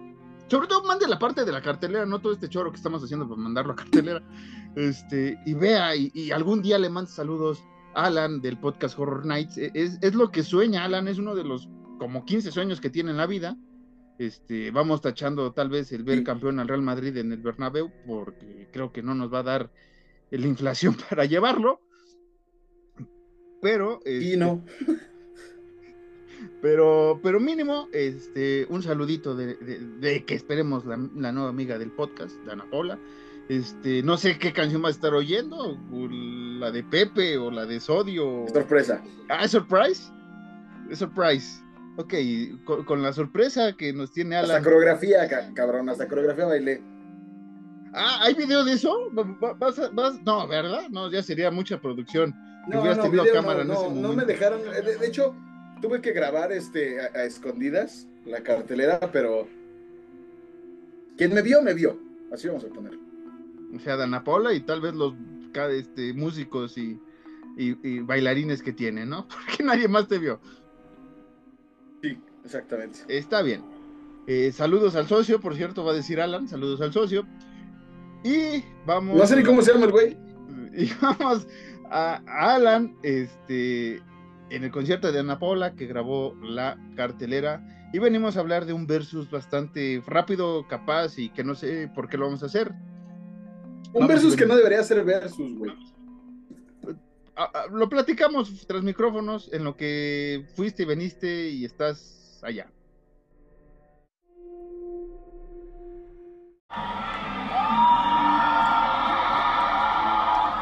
Sobre 0.48 0.68
todo 0.68 0.84
mande 0.84 1.08
la 1.08 1.18
parte 1.18 1.44
de 1.44 1.52
la 1.52 1.62
cartelera, 1.62 2.04
no 2.04 2.20
todo 2.20 2.32
este 2.32 2.48
choro 2.48 2.70
que 2.70 2.76
estamos 2.76 3.02
haciendo 3.02 3.28
para 3.28 3.40
mandarlo 3.40 3.72
a 3.72 3.76
cartelera. 3.76 4.22
Este, 4.76 5.38
y 5.46 5.54
vea, 5.54 5.96
y, 5.96 6.30
algún 6.30 6.62
día 6.62 6.78
le 6.78 6.90
mande 6.90 7.10
saludos 7.10 7.64
a 7.94 8.06
Alan 8.06 8.40
del 8.40 8.58
podcast 8.58 8.98
Horror 8.98 9.24
Nights. 9.24 9.56
E, 9.56 9.70
es, 9.74 9.98
es, 10.02 10.14
lo 10.14 10.30
que 10.30 10.42
sueña, 10.42 10.84
Alan, 10.84 11.08
es 11.08 11.18
uno 11.18 11.34
de 11.34 11.44
los 11.44 11.68
como 11.98 12.24
15 12.24 12.50
sueños 12.50 12.80
que 12.80 12.90
tiene 12.90 13.12
en 13.12 13.16
la 13.16 13.26
vida. 13.26 13.56
Este, 14.18 14.70
vamos 14.70 15.00
tachando 15.00 15.52
tal 15.52 15.70
vez 15.70 15.90
el 15.92 16.04
ver 16.04 16.22
campeón 16.22 16.60
al 16.60 16.68
Real 16.68 16.82
Madrid 16.82 17.16
en 17.16 17.32
el 17.32 17.40
Bernabéu, 17.40 17.90
porque 18.06 18.68
creo 18.72 18.92
que 18.92 19.02
no 19.02 19.14
nos 19.14 19.32
va 19.32 19.40
a 19.40 19.44
dar 19.44 19.72
la 20.30 20.46
inflación 20.46 20.96
para 21.08 21.24
llevarlo. 21.24 21.80
Pero. 23.62 24.00
y 24.04 24.36
no. 24.36 24.64
Pero, 26.60 27.20
pero 27.22 27.40
mínimo, 27.40 27.88
este, 27.92 28.66
un 28.68 28.82
saludito 28.82 29.34
de, 29.34 30.24
que 30.26 30.34
esperemos 30.34 30.84
la, 30.84 30.96
nueva 30.96 31.48
amiga 31.48 31.78
del 31.78 31.90
podcast, 31.90 32.36
Dana 32.46 32.64
Paula. 32.70 32.98
Este, 33.48 34.02
no 34.02 34.16
sé 34.16 34.38
qué 34.38 34.52
canción 34.52 34.82
va 34.82 34.88
a 34.88 34.92
estar 34.92 35.12
oyendo, 35.12 35.78
la 36.58 36.70
de 36.70 36.82
Pepe 36.82 37.36
o 37.36 37.50
la 37.50 37.66
de 37.66 37.80
Sodio. 37.80 38.46
Sorpresa. 38.52 39.02
Ah, 39.28 39.46
surprise. 39.46 40.10
surprise. 40.92 41.62
Ok, 41.96 42.14
con, 42.86 43.02
la 43.02 43.12
sorpresa 43.12 43.74
que 43.76 43.92
nos 43.92 44.12
tiene 44.12 44.36
Alan. 44.36 44.50
Hasta 44.50 44.64
coreografía, 44.64 45.28
cabrón, 45.54 45.88
hasta 45.88 46.08
coreografía 46.08 46.46
bailé. 46.46 46.82
Ah, 47.92 48.18
¿hay 48.22 48.34
video 48.34 48.64
de 48.64 48.72
eso? 48.72 49.10
No, 50.24 50.48
¿verdad? 50.48 50.88
No, 50.90 51.10
ya 51.10 51.22
sería 51.22 51.50
mucha 51.50 51.80
producción. 51.80 52.34
No, 52.66 52.82
no, 52.82 53.90
no, 53.90 54.12
me 54.14 54.24
dejaron. 54.24 54.62
de 54.62 55.06
hecho, 55.06 55.34
tuve 55.80 56.00
que 56.00 56.12
grabar 56.12 56.52
este 56.52 57.00
a, 57.00 57.24
escondidas 57.24 58.06
la 58.24 58.42
cartelera, 58.42 59.00
pero 59.12 59.46
quien 61.16 61.34
me 61.34 61.42
vio, 61.42 61.62
me 61.62 61.74
vio. 61.74 61.98
Así 62.32 62.48
vamos 62.48 62.64
a 62.64 62.68
poner. 62.68 62.98
O 63.74 63.78
sea, 63.80 63.96
Dana 63.96 64.24
Paula 64.24 64.52
y 64.52 64.60
tal 64.60 64.80
vez 64.80 64.94
los 64.94 65.14
este, 65.70 66.12
músicos 66.12 66.76
y, 66.78 67.00
bailarines 68.02 68.62
que 68.62 68.72
tiene, 68.72 69.06
¿no? 69.06 69.28
Porque 69.46 69.62
nadie 69.62 69.88
más 69.88 70.08
te 70.08 70.18
vio. 70.18 70.40
Sí, 72.02 72.18
exactamente. 72.44 73.00
Está 73.08 73.42
bien. 73.42 73.62
Eh, 74.26 74.52
saludos 74.52 74.96
al 74.96 75.06
socio, 75.06 75.40
por 75.40 75.54
cierto, 75.54 75.84
va 75.84 75.92
a 75.92 75.94
decir 75.94 76.20
Alan, 76.20 76.48
saludos 76.48 76.80
al 76.80 76.92
socio. 76.92 77.26
Y 78.24 78.64
vamos. 78.86 79.16
No 79.16 79.26
sé 79.26 79.36
ni 79.36 79.42
cómo 79.42 79.62
se 79.62 79.72
llama 79.72 79.86
el 79.86 79.92
güey. 79.92 80.16
Y 80.76 80.90
vamos 81.00 81.46
a 81.88 82.20
Alan, 82.26 82.96
este, 83.04 84.02
en 84.54 84.64
el 84.64 84.70
concierto 84.70 85.10
de 85.10 85.18
Ana 85.18 85.38
Paula 85.38 85.74
que 85.74 85.86
grabó 85.86 86.34
la 86.42 86.78
cartelera 86.96 87.66
y 87.92 87.98
venimos 87.98 88.36
a 88.36 88.40
hablar 88.40 88.66
de 88.66 88.72
un 88.72 88.86
versus 88.86 89.30
bastante 89.30 90.02
rápido, 90.06 90.66
capaz 90.68 91.18
y 91.18 91.28
que 91.30 91.44
no 91.44 91.54
sé 91.54 91.90
por 91.94 92.08
qué 92.08 92.16
lo 92.16 92.26
vamos 92.26 92.42
a 92.42 92.46
hacer. 92.46 92.72
Un 93.92 94.06
versus 94.06 94.34
que 94.36 94.46
no 94.46 94.56
debería 94.56 94.82
ser 94.82 95.04
versus, 95.04 95.56
güey. 95.56 95.72
Lo 97.72 97.88
platicamos 97.88 98.64
tras 98.66 98.82
micrófonos 98.82 99.52
en 99.52 99.64
lo 99.64 99.76
que 99.76 100.46
fuiste 100.54 100.84
y 100.84 100.86
veniste 100.86 101.48
y 101.50 101.64
estás 101.64 102.40
allá. 102.42 102.66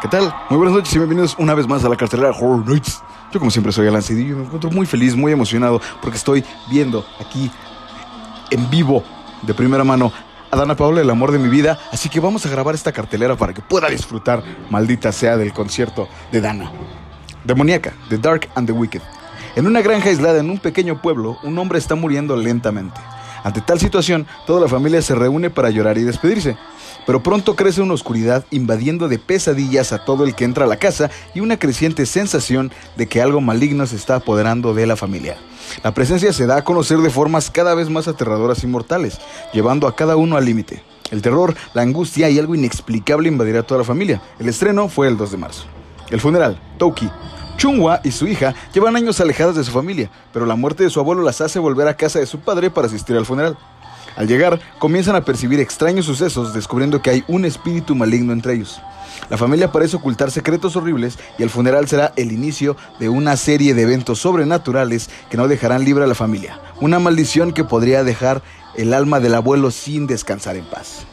¿Qué 0.00 0.08
tal? 0.08 0.34
Muy 0.50 0.58
buenas 0.58 0.74
noches 0.74 0.94
y 0.94 0.98
bienvenidos 0.98 1.36
una 1.38 1.54
vez 1.54 1.68
más 1.68 1.84
a 1.84 1.88
la 1.88 1.96
cartelera 1.96 2.30
Horror 2.30 2.68
Nights. 2.68 3.02
Yo 3.32 3.38
como 3.38 3.50
siempre 3.50 3.72
soy 3.72 3.88
Alan 3.88 4.02
Cedillo 4.02 4.34
y 4.34 4.36
me 4.36 4.44
encuentro 4.44 4.70
muy 4.70 4.84
feliz, 4.84 5.16
muy 5.16 5.32
emocionado 5.32 5.80
porque 6.02 6.18
estoy 6.18 6.44
viendo 6.70 7.06
aquí 7.18 7.50
en 8.50 8.68
vivo 8.68 9.02
de 9.40 9.54
primera 9.54 9.84
mano 9.84 10.12
a 10.50 10.56
Dana 10.56 10.76
Paula, 10.76 11.00
el 11.00 11.08
amor 11.08 11.32
de 11.32 11.38
mi 11.38 11.48
vida. 11.48 11.78
Así 11.90 12.10
que 12.10 12.20
vamos 12.20 12.44
a 12.44 12.50
grabar 12.50 12.74
esta 12.74 12.92
cartelera 12.92 13.34
para 13.34 13.54
que 13.54 13.62
pueda 13.62 13.88
disfrutar, 13.88 14.42
maldita 14.68 15.12
sea, 15.12 15.38
del 15.38 15.54
concierto 15.54 16.08
de 16.30 16.42
Dana. 16.42 16.70
Demoníaca, 17.42 17.94
The 18.10 18.18
Dark 18.18 18.50
and 18.54 18.66
the 18.66 18.72
Wicked. 18.74 19.00
En 19.56 19.66
una 19.66 19.80
granja 19.80 20.10
aislada 20.10 20.40
en 20.40 20.50
un 20.50 20.58
pequeño 20.58 21.00
pueblo, 21.00 21.38
un 21.42 21.58
hombre 21.58 21.78
está 21.78 21.94
muriendo 21.94 22.36
lentamente. 22.36 23.00
Ante 23.44 23.62
tal 23.62 23.80
situación, 23.80 24.26
toda 24.46 24.60
la 24.60 24.68
familia 24.68 25.00
se 25.00 25.14
reúne 25.14 25.48
para 25.48 25.70
llorar 25.70 25.96
y 25.96 26.02
despedirse. 26.02 26.58
Pero 27.06 27.22
pronto 27.22 27.56
crece 27.56 27.82
una 27.82 27.94
oscuridad 27.94 28.44
invadiendo 28.50 29.08
de 29.08 29.18
pesadillas 29.18 29.92
a 29.92 30.04
todo 30.04 30.24
el 30.24 30.34
que 30.34 30.44
entra 30.44 30.64
a 30.64 30.68
la 30.68 30.76
casa 30.76 31.10
y 31.34 31.40
una 31.40 31.58
creciente 31.58 32.06
sensación 32.06 32.72
de 32.96 33.06
que 33.06 33.20
algo 33.20 33.40
maligno 33.40 33.86
se 33.86 33.96
está 33.96 34.16
apoderando 34.16 34.74
de 34.74 34.86
la 34.86 34.96
familia. 34.96 35.36
La 35.82 35.94
presencia 35.94 36.32
se 36.32 36.46
da 36.46 36.58
a 36.58 36.64
conocer 36.64 36.98
de 36.98 37.10
formas 37.10 37.50
cada 37.50 37.74
vez 37.74 37.88
más 37.88 38.08
aterradoras 38.08 38.62
y 38.62 38.66
mortales, 38.66 39.18
llevando 39.52 39.86
a 39.86 39.96
cada 39.96 40.16
uno 40.16 40.36
al 40.36 40.44
límite. 40.44 40.82
El 41.10 41.22
terror, 41.22 41.54
la 41.74 41.82
angustia 41.82 42.30
y 42.30 42.38
algo 42.38 42.54
inexplicable 42.54 43.28
invadirá 43.28 43.60
a 43.60 43.62
toda 43.64 43.78
la 43.78 43.84
familia. 43.84 44.22
El 44.38 44.48
estreno 44.48 44.88
fue 44.88 45.08
el 45.08 45.16
2 45.16 45.30
de 45.30 45.36
marzo. 45.36 45.64
El 46.10 46.20
funeral, 46.20 46.60
Toki. 46.78 47.10
Chungwa 47.56 48.00
y 48.02 48.10
su 48.10 48.26
hija 48.26 48.54
llevan 48.72 48.96
años 48.96 49.20
alejadas 49.20 49.54
de 49.54 49.62
su 49.62 49.70
familia, 49.70 50.10
pero 50.32 50.46
la 50.46 50.56
muerte 50.56 50.84
de 50.84 50.90
su 50.90 51.00
abuelo 51.00 51.22
las 51.22 51.40
hace 51.40 51.58
volver 51.58 51.86
a 51.86 51.96
casa 51.96 52.18
de 52.18 52.26
su 52.26 52.40
padre 52.40 52.70
para 52.70 52.86
asistir 52.86 53.16
al 53.16 53.26
funeral. 53.26 53.56
Al 54.16 54.28
llegar, 54.28 54.60
comienzan 54.78 55.16
a 55.16 55.24
percibir 55.24 55.60
extraños 55.60 56.06
sucesos, 56.06 56.54
descubriendo 56.54 57.02
que 57.02 57.10
hay 57.10 57.24
un 57.28 57.44
espíritu 57.44 57.94
maligno 57.94 58.32
entre 58.32 58.54
ellos. 58.54 58.80
La 59.30 59.36
familia 59.36 59.72
parece 59.72 59.96
ocultar 59.96 60.30
secretos 60.30 60.76
horribles 60.76 61.18
y 61.38 61.42
el 61.42 61.50
funeral 61.50 61.88
será 61.88 62.12
el 62.16 62.32
inicio 62.32 62.76
de 62.98 63.08
una 63.08 63.36
serie 63.36 63.74
de 63.74 63.82
eventos 63.82 64.18
sobrenaturales 64.20 65.10
que 65.30 65.36
no 65.36 65.48
dejarán 65.48 65.84
libre 65.84 66.04
a 66.04 66.08
la 66.08 66.14
familia. 66.14 66.60
Una 66.80 66.98
maldición 66.98 67.52
que 67.52 67.64
podría 67.64 68.04
dejar 68.04 68.42
el 68.74 68.94
alma 68.94 69.20
del 69.20 69.34
abuelo 69.34 69.70
sin 69.70 70.06
descansar 70.06 70.56
en 70.56 70.64
paz. 70.64 71.06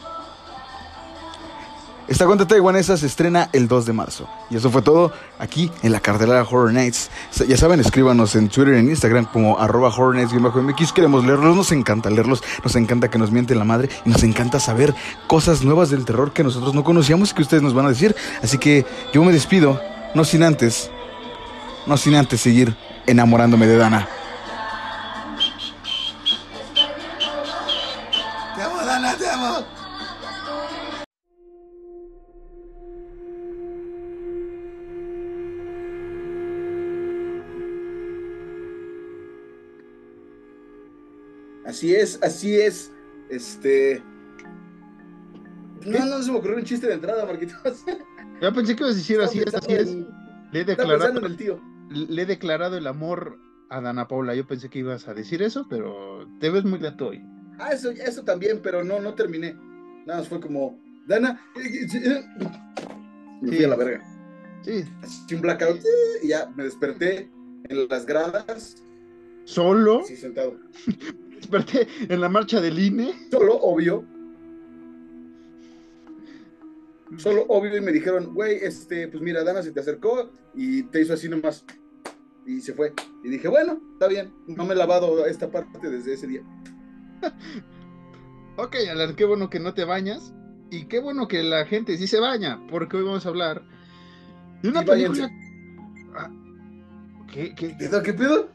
Esta 2.10 2.26
cuenta 2.26 2.48
taiwanesa 2.48 2.98
se 2.98 3.06
estrena 3.06 3.50
el 3.54 3.68
2 3.68 3.86
de 3.86 3.94
marzo. 3.94 4.28
Y 4.50 4.58
eso 4.58 4.72
fue 4.72 4.82
todo 4.82 5.12
aquí 5.38 5.72
en 5.84 5.92
la 5.92 6.00
cartelera 6.00 6.42
Horror 6.42 6.74
Nights. 6.74 7.12
Ya 7.48 7.56
saben, 7.56 7.80
escríbanos 7.80 8.36
en 8.36 8.50
Twitter 8.50 8.74
y 8.74 8.80
en 8.80 8.90
Instagram 8.90 9.26
como 9.26 9.60
arroba 9.60 9.90
Horror 9.90 10.16
Nights-MX. 10.16 10.92
Queremos 10.92 11.24
leerlos, 11.24 11.56
nos 11.56 11.72
encanta 11.72 12.10
leerlos, 12.10 12.44
nos 12.64 12.76
encanta 12.76 13.12
que 13.12 13.20
nos 13.20 13.32
mienten 13.32 13.60
la 13.60 13.64
madre 13.64 13.90
y 14.06 14.10
nos 14.10 14.24
encanta 14.24 14.60
saber 14.60 14.96
cosas 15.28 15.64
nuevas 15.64 15.92
del 15.92 16.04
terror 16.04 16.34
que 16.34 16.44
nosotros 16.44 16.74
no 16.74 16.84
conocíamos 16.84 17.30
y 17.30 17.36
que 17.36 17.44
ustedes 17.44 17.62
nos 17.62 17.76
van 17.76 17.86
a 17.86 17.90
decir. 17.90 18.16
Así 18.42 18.58
que 18.58 18.88
yo 19.14 19.24
me 19.24 19.32
despido, 19.32 19.80
no 20.16 20.26
sin 20.26 20.42
antes, 20.42 20.90
no 21.86 21.96
sin 21.96 22.16
antes 22.16 22.42
seguir 22.42 22.76
enamorándome 23.06 23.68
de 23.68 23.78
Dana. 23.78 24.10
Así 41.80 41.96
es, 41.96 42.20
así 42.22 42.60
es. 42.60 42.92
Este. 43.30 44.04
No, 45.86 46.06
no 46.06 46.22
se 46.22 46.30
me 46.30 46.40
ocurrió 46.40 46.58
un 46.58 46.66
chiste 46.66 46.88
de 46.88 46.96
entrada, 46.96 47.26
Marquitos. 47.26 47.86
Ya 48.42 48.52
pensé 48.52 48.76
que 48.76 48.84
ibas 48.84 48.96
a 48.96 48.98
decir 48.98 49.22
así 49.22 49.40
es, 49.40 49.54
así 49.54 49.74
es. 49.74 49.96
Le 50.52 50.60
he 50.60 50.66
declarado. 50.66 51.26
El 51.26 51.38
tío. 51.38 51.62
Le 51.90 52.22
he 52.22 52.26
declarado 52.26 52.76
el 52.76 52.86
amor 52.86 53.38
a 53.70 53.80
Dana 53.80 54.10
Paula. 54.10 54.36
Yo 54.36 54.46
pensé 54.46 54.70
que 54.70 54.80
ibas 54.80 55.08
a 55.08 55.14
decir 55.14 55.42
eso, 55.42 55.68
pero 55.70 56.28
te 56.42 56.50
ves 56.50 56.66
muy 56.66 56.80
lento 56.80 57.08
hoy. 57.08 57.24
Ah, 57.60 57.70
eso, 57.72 57.92
eso 57.92 58.24
también, 58.26 58.60
pero 58.62 58.84
no, 58.84 59.00
no 59.00 59.14
terminé. 59.14 59.54
Nada 60.06 60.20
más 60.20 60.28
fue 60.28 60.42
como, 60.42 60.78
Dana. 61.08 61.42
Me 63.42 63.56
fui 63.56 63.64
a 63.64 63.68
la 63.70 63.76
verga. 63.78 64.04
Sí. 64.64 64.84
Así 65.02 65.36
un 65.36 65.42
blackout 65.42 65.80
y 66.24 66.28
ya 66.28 66.50
me 66.58 66.66
desperté 66.66 67.30
en 67.70 67.88
las 67.88 68.06
gradas. 68.06 68.84
¿Solo? 69.46 70.04
Sí, 70.04 70.18
sentado. 70.18 70.60
desperté 71.40 71.88
en 72.08 72.22
la 72.22 72.30
marcha 72.30 72.62
del 72.62 72.78
INE. 72.78 73.14
Solo, 73.32 73.56
obvio. 73.56 74.04
Solo, 77.18 77.46
obvio, 77.48 77.76
y 77.76 77.82
me 77.82 77.92
dijeron, 77.92 78.34
güey, 78.34 78.60
este, 78.62 79.08
pues 79.08 79.24
mira, 79.24 79.44
Dana 79.44 79.64
se 79.64 79.72
te 79.72 79.80
acercó 79.80 80.30
y 80.54 80.84
te 80.84 81.02
hizo 81.02 81.14
así 81.14 81.28
nomás. 81.28 81.66
Y 82.46 82.62
se 82.62 82.74
fue. 82.74 82.94
Y 83.24 83.30
dije, 83.30 83.48
bueno, 83.48 83.82
está 83.94 84.08
bien, 84.08 84.32
no 84.48 84.66
me 84.66 84.74
he 84.74 84.78
lavado 84.78 85.26
esta 85.26 85.50
parte 85.50 85.90
desde 85.90 86.14
ese 86.14 86.28
día. 86.28 86.42
ok, 88.58 88.76
Alan, 88.92 89.16
qué 89.16 89.26
bueno 89.26 89.50
que 89.50 89.60
no 89.60 89.74
te 89.74 89.86
bañas. 89.86 90.34
Y 90.72 90.86
qué 90.86 91.00
bueno 91.00 91.28
que 91.28 91.42
la 91.42 91.66
gente 91.66 91.98
sí 91.98 92.06
se 92.06 92.20
baña, 92.20 92.60
porque 92.70 92.98
hoy 92.98 93.04
vamos 93.04 93.26
a 93.26 93.30
hablar 93.30 93.64
de 94.62 94.70
una 94.70 94.84
película. 94.84 95.32
Ah, 96.16 96.32
¿Qué, 97.34 97.56
qué, 97.56 97.76
¿Qué, 97.76 97.90
qué 98.04 98.14
pedo? 98.14 98.50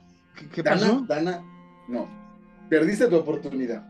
¿Qué, 0.52 0.62
pasó? 0.62 1.04
Dana, 1.08 1.42
no. 1.88 2.23
Perdiste 2.68 3.06
tu 3.08 3.16
oportunidad. 3.16 3.86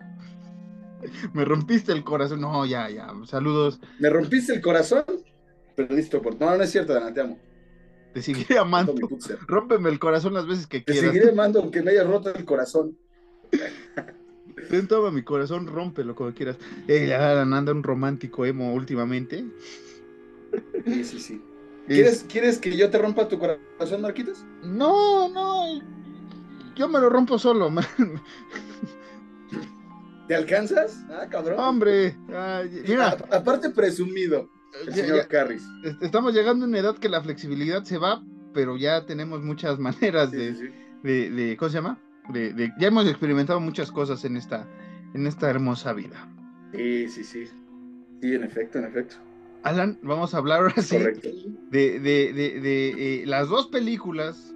Me 1.32 1.44
rompiste 1.44 1.92
el 1.92 2.02
corazón. 2.02 2.40
No, 2.40 2.64
ya, 2.66 2.88
ya. 2.90 3.12
Saludos. 3.26 3.78
Me 3.98 4.08
rompiste 4.10 4.54
el 4.54 4.60
corazón, 4.60 5.04
perdiste 5.76 6.12
tu 6.12 6.16
oportunidad. 6.18 6.52
No, 6.52 6.58
no 6.58 6.64
es 6.64 6.70
cierto, 6.70 6.94
Dana, 6.94 7.12
te 7.12 7.20
amo. 7.20 7.38
Te 8.14 8.22
seguiré 8.22 8.58
amando. 8.58 8.94
Rómpeme 9.46 9.90
el 9.90 9.98
corazón 9.98 10.34
las 10.34 10.46
veces 10.46 10.66
que 10.66 10.80
Te 10.80 10.92
quieras. 10.92 11.10
seguiré 11.12 11.30
amando 11.32 11.60
aunque 11.60 11.82
me 11.82 11.90
hayas 11.90 12.06
roto 12.06 12.32
el 12.34 12.44
corazón. 12.44 12.96
Ten 14.70 14.86
toma 14.88 15.10
mi 15.10 15.22
corazón, 15.22 15.66
rómpelo 15.66 16.14
como 16.14 16.32
quieras. 16.32 16.56
Eh, 16.88 17.12
anda 17.14 17.72
un 17.72 17.82
romántico 17.82 18.44
emo 18.46 18.72
últimamente. 18.72 19.44
Sí, 20.86 21.04
sí, 21.04 21.18
sí. 21.20 21.42
Es- 21.88 21.94
¿Quieres, 21.96 22.24
¿Quieres 22.28 22.58
que 22.58 22.76
yo 22.76 22.88
te 22.88 22.96
rompa 22.98 23.28
tu 23.28 23.38
corazón, 23.38 24.00
Marquitos? 24.00 24.44
No, 24.62 25.28
no. 25.28 25.82
Yo 26.74 26.88
me 26.88 26.98
lo 26.98 27.08
rompo 27.08 27.38
solo, 27.38 27.70
man. 27.70 27.84
¿Te 30.28 30.34
alcanzas? 30.34 31.04
Ah, 31.10 31.26
cabrón. 31.30 31.58
Hombre, 31.60 32.16
ay, 32.34 32.82
mira, 32.88 33.08
A- 33.30 33.36
aparte 33.36 33.70
presumido, 33.70 34.48
el 34.80 34.88
ya- 34.88 34.94
señor 34.94 35.16
ya- 35.18 35.28
Carris. 35.28 35.62
est- 35.84 36.02
estamos 36.02 36.32
llegando 36.32 36.64
a 36.64 36.68
una 36.68 36.78
edad 36.78 36.96
que 36.96 37.08
la 37.10 37.20
flexibilidad 37.22 37.84
se 37.84 37.98
va, 37.98 38.22
pero 38.54 38.76
ya 38.76 39.04
tenemos 39.04 39.42
muchas 39.42 39.78
maneras 39.78 40.30
Sí, 40.30 40.36
de, 40.36 40.54
sí, 40.54 40.68
de, 41.02 41.30
de- 41.30 41.56
¿cómo 41.58 41.68
se 41.68 41.74
llama? 41.76 41.98
De, 42.30 42.54
de- 42.54 42.72
ya 42.78 42.88
hemos 42.88 43.06
experimentado 43.06 43.60
muchas 43.60 43.92
cosas 43.92 44.24
en 44.24 44.36
esta, 44.38 44.66
en 45.12 45.26
esta 45.26 45.50
hermosa 45.50 45.92
vida. 45.92 46.26
Sí, 46.72 47.08
sí, 47.08 47.22
sí. 47.22 47.44
Sí, 48.22 48.34
en 48.34 48.44
efecto, 48.44 48.78
en 48.78 48.86
efecto. 48.86 49.16
Alan, 49.62 49.98
vamos 50.02 50.34
a 50.34 50.38
hablar 50.38 50.60
ahora 50.62 50.80
sí 50.82 50.96
de, 50.98 52.00
de- 52.00 52.32
de- 52.32 52.60
de, 52.60 53.22
eh, 53.22 53.26
las 53.26 53.48
dos 53.50 53.66
películas 53.66 54.54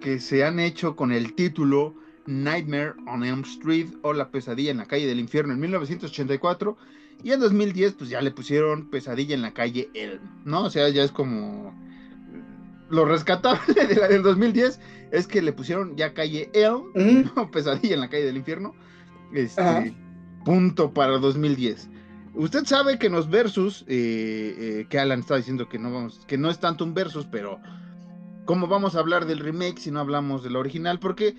que 0.00 0.20
se 0.20 0.44
han 0.44 0.60
hecho 0.60 0.96
con 0.96 1.12
el 1.12 1.34
título 1.34 1.94
Nightmare 2.26 2.94
on 3.06 3.24
Elm 3.24 3.40
Street 3.42 3.88
o 4.02 4.12
La 4.12 4.30
pesadilla 4.30 4.70
en 4.70 4.78
la 4.78 4.86
calle 4.86 5.06
del 5.06 5.20
infierno 5.20 5.52
en 5.52 5.60
1984 5.60 6.76
y 7.24 7.32
en 7.32 7.40
2010 7.40 7.94
pues 7.94 8.10
ya 8.10 8.20
le 8.20 8.30
pusieron 8.30 8.90
pesadilla 8.90 9.34
en 9.34 9.42
la 9.42 9.52
calle 9.52 9.90
Elm, 9.94 10.20
¿no? 10.44 10.64
O 10.64 10.70
sea, 10.70 10.88
ya 10.88 11.02
es 11.02 11.10
como 11.10 11.74
lo 12.90 13.04
rescatable 13.04 13.86
de 13.86 13.96
la 13.96 14.08
del 14.08 14.22
2010 14.22 14.80
es 15.10 15.26
que 15.26 15.42
le 15.42 15.52
pusieron 15.52 15.96
ya 15.96 16.14
calle 16.14 16.50
Elm, 16.52 17.30
no 17.36 17.50
pesadilla 17.50 17.94
en 17.94 18.00
la 18.00 18.08
calle 18.08 18.24
del 18.24 18.36
infierno. 18.36 18.74
Este, 19.32 19.94
punto 20.44 20.92
para 20.94 21.18
2010. 21.18 21.90
Usted 22.34 22.64
sabe 22.64 22.98
que 22.98 23.08
en 23.08 23.12
los 23.12 23.28
versus, 23.28 23.84
eh, 23.88 24.54
eh, 24.58 24.86
que 24.88 24.98
Alan 24.98 25.20
está 25.20 25.36
diciendo 25.36 25.68
que 25.68 25.78
no 25.78 25.92
vamos, 25.92 26.20
que 26.26 26.38
no 26.38 26.50
es 26.50 26.58
tanto 26.60 26.84
un 26.84 26.94
versus, 26.94 27.26
pero 27.26 27.60
¿cómo 28.48 28.66
vamos 28.66 28.94
a 28.96 29.00
hablar 29.00 29.26
del 29.26 29.40
remake 29.40 29.78
si 29.78 29.90
no 29.90 30.00
hablamos 30.00 30.42
del 30.42 30.56
original? 30.56 30.98
Porque 30.98 31.34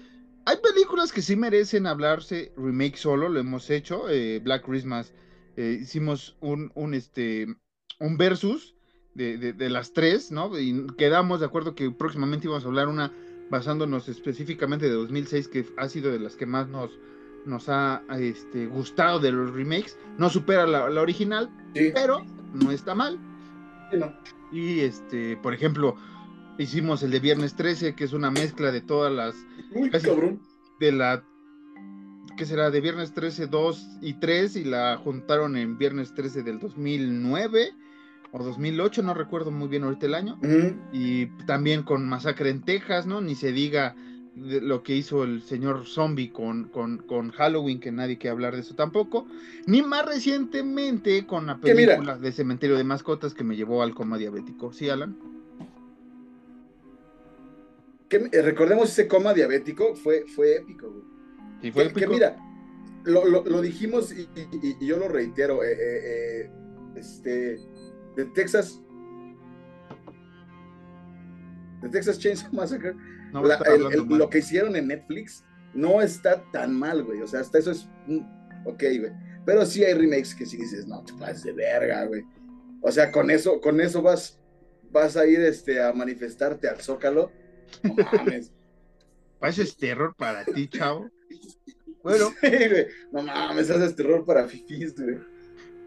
hay 0.45 0.57
películas 0.57 1.11
que 1.11 1.23
sí 1.23 1.35
merecen 1.35 1.87
hablarse 1.87 2.51
remake 2.55 2.97
solo, 2.97 3.29
lo 3.29 3.39
hemos 3.39 3.67
hecho. 3.71 4.07
eh, 4.09 4.39
Black 4.43 4.63
Christmas 4.63 5.11
eh, 5.57 5.79
hicimos 5.81 6.37
un, 6.39 6.71
un, 6.75 6.93
este, 6.93 7.47
un 7.99 8.17
versus 8.17 8.75
de, 9.15 9.39
de- 9.39 9.53
de 9.53 9.69
las 9.71 9.91
tres, 9.91 10.31
¿no? 10.31 10.55
Y 10.59 10.85
quedamos 10.99 11.39
de 11.39 11.47
acuerdo 11.47 11.73
que 11.73 11.89
próximamente 11.89 12.45
íbamos 12.45 12.63
a 12.63 12.67
hablar 12.67 12.87
una 12.87 13.11
basándonos 13.49 14.07
específicamente 14.07 14.85
de 14.85 14.93
2006, 14.93 15.47
que 15.47 15.65
ha 15.77 15.89
sido 15.89 16.11
de 16.11 16.19
las 16.19 16.35
que 16.35 16.45
más 16.45 16.67
nos, 16.67 16.91
nos 17.43 17.69
ha 17.69 18.03
este, 18.19 18.67
gustado 18.67 19.19
de 19.19 19.31
los 19.31 19.51
remakes. 19.51 19.97
No 20.19 20.29
supera 20.29 20.67
la, 20.67 20.87
la 20.91 21.01
original, 21.01 21.49
Sí, 21.73 21.89
pero 21.91 22.23
no 22.53 22.69
está 22.71 22.93
mal. 22.93 23.17
sí, 23.89 23.97
no. 23.97 24.13
Y 24.51 24.81
este, 24.81 25.35
por 25.37 25.55
ejemplo, 25.55 25.95
hicimos 26.59 27.01
el 27.03 27.09
de 27.11 27.19
Viernes 27.19 27.55
13, 27.55 27.95
que 27.95 28.03
es 28.03 28.13
una 28.13 28.29
mezcla 28.29 28.71
de 28.71 28.81
todas 28.81 29.11
las 29.11 29.35
Uy, 29.73 29.89
Casi- 29.89 30.05
cabrón. 30.07 30.39
de 30.79 30.91
la 30.91 31.23
¿qué 32.37 32.45
será? 32.45 32.69
De 32.69 32.79
Viernes 32.79 33.13
13, 33.13 33.47
2 33.47 33.87
y 34.01 34.13
3 34.13 34.55
y 34.57 34.63
la 34.65 34.97
juntaron 34.97 35.57
en 35.57 35.77
Viernes 35.77 36.13
13 36.13 36.43
del 36.43 36.59
2009 36.59 37.71
o 38.31 38.43
2008, 38.43 39.01
no 39.01 39.13
recuerdo 39.13 39.49
muy 39.51 39.67
bien 39.67 39.83
ahorita 39.83 40.05
el 40.05 40.13
año. 40.15 40.39
Y 40.93 41.25
también 41.47 41.81
con 41.83 42.07
Masacre 42.07 42.49
en 42.51 42.61
Texas, 42.61 43.07
¿no? 43.07 43.21
Ni 43.21 43.33
se 43.35 43.51
diga 43.51 43.95
de 44.35 44.61
lo 44.61 44.83
que 44.83 44.95
hizo 44.95 45.23
el 45.23 45.41
señor 45.41 45.85
Zombie 45.87 46.29
con, 46.31 46.65
con, 46.69 46.99
con 46.99 47.31
Halloween, 47.31 47.79
que 47.79 47.91
nadie 47.91 48.17
quiere 48.19 48.31
hablar 48.33 48.53
de 48.53 48.61
eso 48.61 48.75
tampoco. 48.75 49.25
Ni 49.65 49.81
más 49.81 50.05
recientemente 50.05 51.25
con 51.25 51.47
la 51.47 51.57
película 51.57 52.17
de 52.17 52.31
Cementerio 52.31 52.77
de 52.77 52.83
Mascotas 52.83 53.33
que 53.33 53.43
me 53.43 53.55
llevó 53.57 53.81
al 53.81 53.95
coma 53.95 54.17
diabético. 54.17 54.71
¿Sí, 54.71 54.87
Alan? 54.89 55.17
Que, 58.09 58.27
eh, 58.31 58.41
recordemos 58.41 58.89
ese 58.89 59.07
coma 59.07 59.33
diabético, 59.33 59.95
fue, 59.95 60.25
fue 60.35 60.57
épico, 60.57 60.89
güey. 60.91 61.03
Sí, 61.61 61.71
fue 61.71 61.83
Que, 61.87 61.93
que 61.93 61.99
épico. 61.99 62.13
mira, 62.13 62.37
lo, 63.03 63.25
lo- 63.25 63.43
lo 63.45 63.61
dijimos 63.61 64.11
y, 64.11 64.21
y- 64.35 64.75
y 64.79 64.85
yo 64.87 64.97
lo 64.97 65.07
reitero, 65.07 65.63
eh, 65.63 65.73
eh, 65.73 66.01
eh, 66.45 66.51
este, 66.95 67.59
de 68.15 68.25
Texas, 68.33 68.81
de 71.81 71.89
Texas 71.89 72.19
Chainsaw 72.19 72.51
Massacre, 72.53 72.93
No 73.31 73.43
la- 73.43 73.55
el- 73.67 73.93
el- 73.93 74.17
lo 74.17 74.29
que 74.29 74.39
hicieron 74.39 74.75
en 74.75 74.87
Netflix 74.87 75.45
no 75.73 76.01
está 76.01 76.43
tan 76.51 76.73
mal, 76.73 77.03
güey, 77.03 77.21
o 77.21 77.27
sea, 77.27 77.41
hasta 77.41 77.59
eso 77.59 77.71
es, 77.71 77.87
ok, 78.65 78.79
güey, 78.99 79.11
pero 79.45 79.65
sí 79.65 79.83
hay 79.83 79.93
remakes 79.93 80.33
que 80.35 80.45
sí 80.45 80.57
dices, 80.57 80.87
no, 80.87 81.03
te 81.05 81.13
pases 81.13 81.43
de 81.43 81.53
verga, 81.53 82.05
güey, 82.05 82.23
o 82.81 82.91
sea, 82.91 83.11
con 83.11 83.29
eso, 83.29 83.61
con 83.61 83.79
eso 83.79 84.01
vas, 84.01 84.39
vas 84.91 85.15
a 85.15 85.25
ir, 85.27 85.39
este, 85.41 85.81
a 85.81 85.93
manifestarte 85.93 86.67
al 86.67 86.81
Zócalo, 86.81 87.31
no 87.83 87.95
mames, 87.95 88.51
Eso 89.41 89.61
es 89.61 89.77
terror 89.77 90.15
para 90.15 90.45
ti, 90.45 90.67
chavo. 90.67 91.09
Bueno, 92.03 92.29
Sí, 92.41 92.49
güey. 92.49 92.87
No 93.11 93.23
mames, 93.23 93.69
haces 93.69 93.95
terror 93.95 94.25
para 94.25 94.47
fifís, 94.47 94.95
güey. 94.95 95.17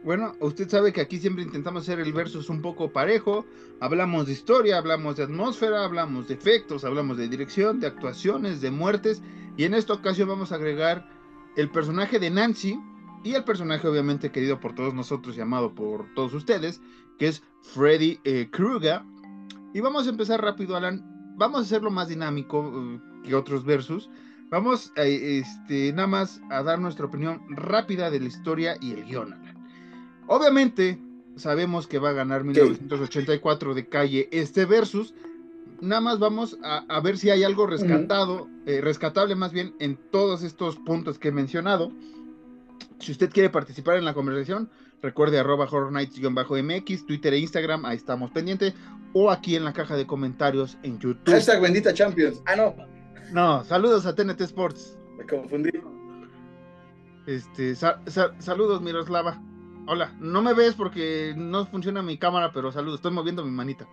Bueno, 0.05 0.33
usted 0.41 0.68
sabe 0.68 0.93
que 0.93 1.01
aquí 1.01 1.20
siempre 1.20 1.45
intentamos 1.45 1.85
hacer 1.85 2.01
el 2.01 2.12
versus 2.12 2.49
un 2.49 2.61
poco 2.61 2.93
parejo. 2.93 3.47
Hablamos 3.80 4.26
de 4.26 4.33
historia, 4.33 4.78
hablamos 4.78 5.16
de 5.16 5.22
atmósfera, 5.22 5.85
hablamos 5.85 6.26
de 6.26 6.35
efectos, 6.35 6.85
hablamos 6.85 7.18
de 7.18 7.28
dirección, 7.28 7.78
de 7.78 7.87
actuaciones, 7.87 8.61
de 8.61 8.72
muertes. 8.72 9.22
Y 9.57 9.64
en 9.64 9.74
esta 9.74 9.93
ocasión 9.93 10.28
vamos 10.28 10.51
a 10.51 10.57
agregar 10.57 11.09
el 11.57 11.70
personaje 11.70 12.18
de 12.18 12.30
Nancy 12.30 12.80
y 13.22 13.35
el 13.35 13.45
personaje 13.45 13.87
obviamente 13.87 14.33
querido 14.33 14.59
por 14.59 14.74
todos 14.74 14.93
nosotros, 14.93 15.37
llamado 15.37 15.72
por 15.72 16.12
todos 16.14 16.35
ustedes, 16.35 16.80
que 17.18 17.28
es 17.28 17.43
Freddy 17.62 18.18
eh, 18.24 18.49
Krueger. 18.51 19.03
Y 19.72 19.80
vamos 19.80 20.09
a 20.09 20.11
empezar 20.11 20.43
rápido, 20.43 20.74
Alan. 20.74 21.11
Vamos 21.37 21.61
a 21.61 21.62
hacerlo 21.62 21.91
más 21.91 22.09
dinámico 22.09 22.72
eh, 22.74 23.01
que 23.24 23.35
otros 23.35 23.64
versus. 23.64 24.09
Vamos 24.51 24.93
a, 24.97 25.05
este, 25.05 25.93
nada 25.93 26.09
más 26.09 26.41
a 26.51 26.62
dar 26.62 26.78
nuestra 26.78 27.07
opinión 27.07 27.41
rápida 27.49 28.11
de 28.11 28.20
la 28.20 28.26
historia 28.26 28.76
y 28.80 28.93
el 28.93 29.05
guion. 29.05 29.35
Obviamente, 30.26 30.99
sabemos 31.37 31.87
que 31.87 31.99
va 31.99 32.11
a 32.11 32.12
ganar 32.12 32.45
1984 32.45 33.74
de 33.74 33.89
calle 33.89 34.28
este 34.30 34.66
versus. 34.66 35.14
Nada 35.80 36.01
más 36.01 36.18
vamos 36.18 36.59
a, 36.62 36.85
a 36.89 37.01
ver 37.01 37.18
si 37.18 37.30
hay 37.30 37.45
algo 37.45 37.66
rescatado, 37.66 38.49
eh, 38.66 38.80
rescatable 38.80 39.35
más 39.35 39.53
bien 39.53 39.74
en 39.80 39.97
todos 40.11 40.43
estos 40.43 40.76
puntos 40.76 41.18
que 41.18 41.28
he 41.28 41.33
mencionado. 41.33 41.91
Si 42.99 43.11
usted 43.11 43.30
quiere 43.30 43.51
participar 43.51 43.97
en 43.97 44.05
la 44.05 44.14
conversación, 44.14 44.70
recuerde 45.03 45.38
arroba 45.38 45.64
horror 45.64 45.92
nights-mx, 45.92 47.07
Twitter 47.07 47.34
e 47.34 47.38
Instagram, 47.38 47.84
ahí 47.84 47.96
estamos 47.96 48.30
pendientes, 48.30 48.74
o 49.12 49.30
aquí 49.30 49.57
en 49.57 49.64
la 49.64 49.72
caja 49.72 49.96
de 49.96 50.07
comentarios 50.07 50.78
en 50.82 50.98
YouTube. 50.98 51.32
Hashtag 51.34 51.61
bendita 51.61 51.92
Champions. 51.92 52.40
Ah, 52.46 52.57
no, 52.57 52.74
No, 53.32 53.64
saludos 53.64 54.07
a 54.07 54.14
TNT 54.14 54.42
Sports. 54.42 54.96
me 55.18 55.26
confundí. 55.26 55.70
Este, 57.26 57.74
sa- 57.74 58.00
sa- 58.07 58.34
saludos, 58.40 58.80
Miroslava. 58.82 59.40
Hola, 59.86 60.14
no 60.20 60.42
me 60.42 60.55
ves 60.55 60.74
porque 60.74 61.34
no 61.36 61.66
funciona 61.66 62.03
mi 62.03 62.16
cámara, 62.18 62.53
pero 62.53 62.70
saludos, 62.72 62.98
estoy 62.98 63.12
moviendo 63.12 63.44
mi 63.44 63.50
manita. 63.50 63.86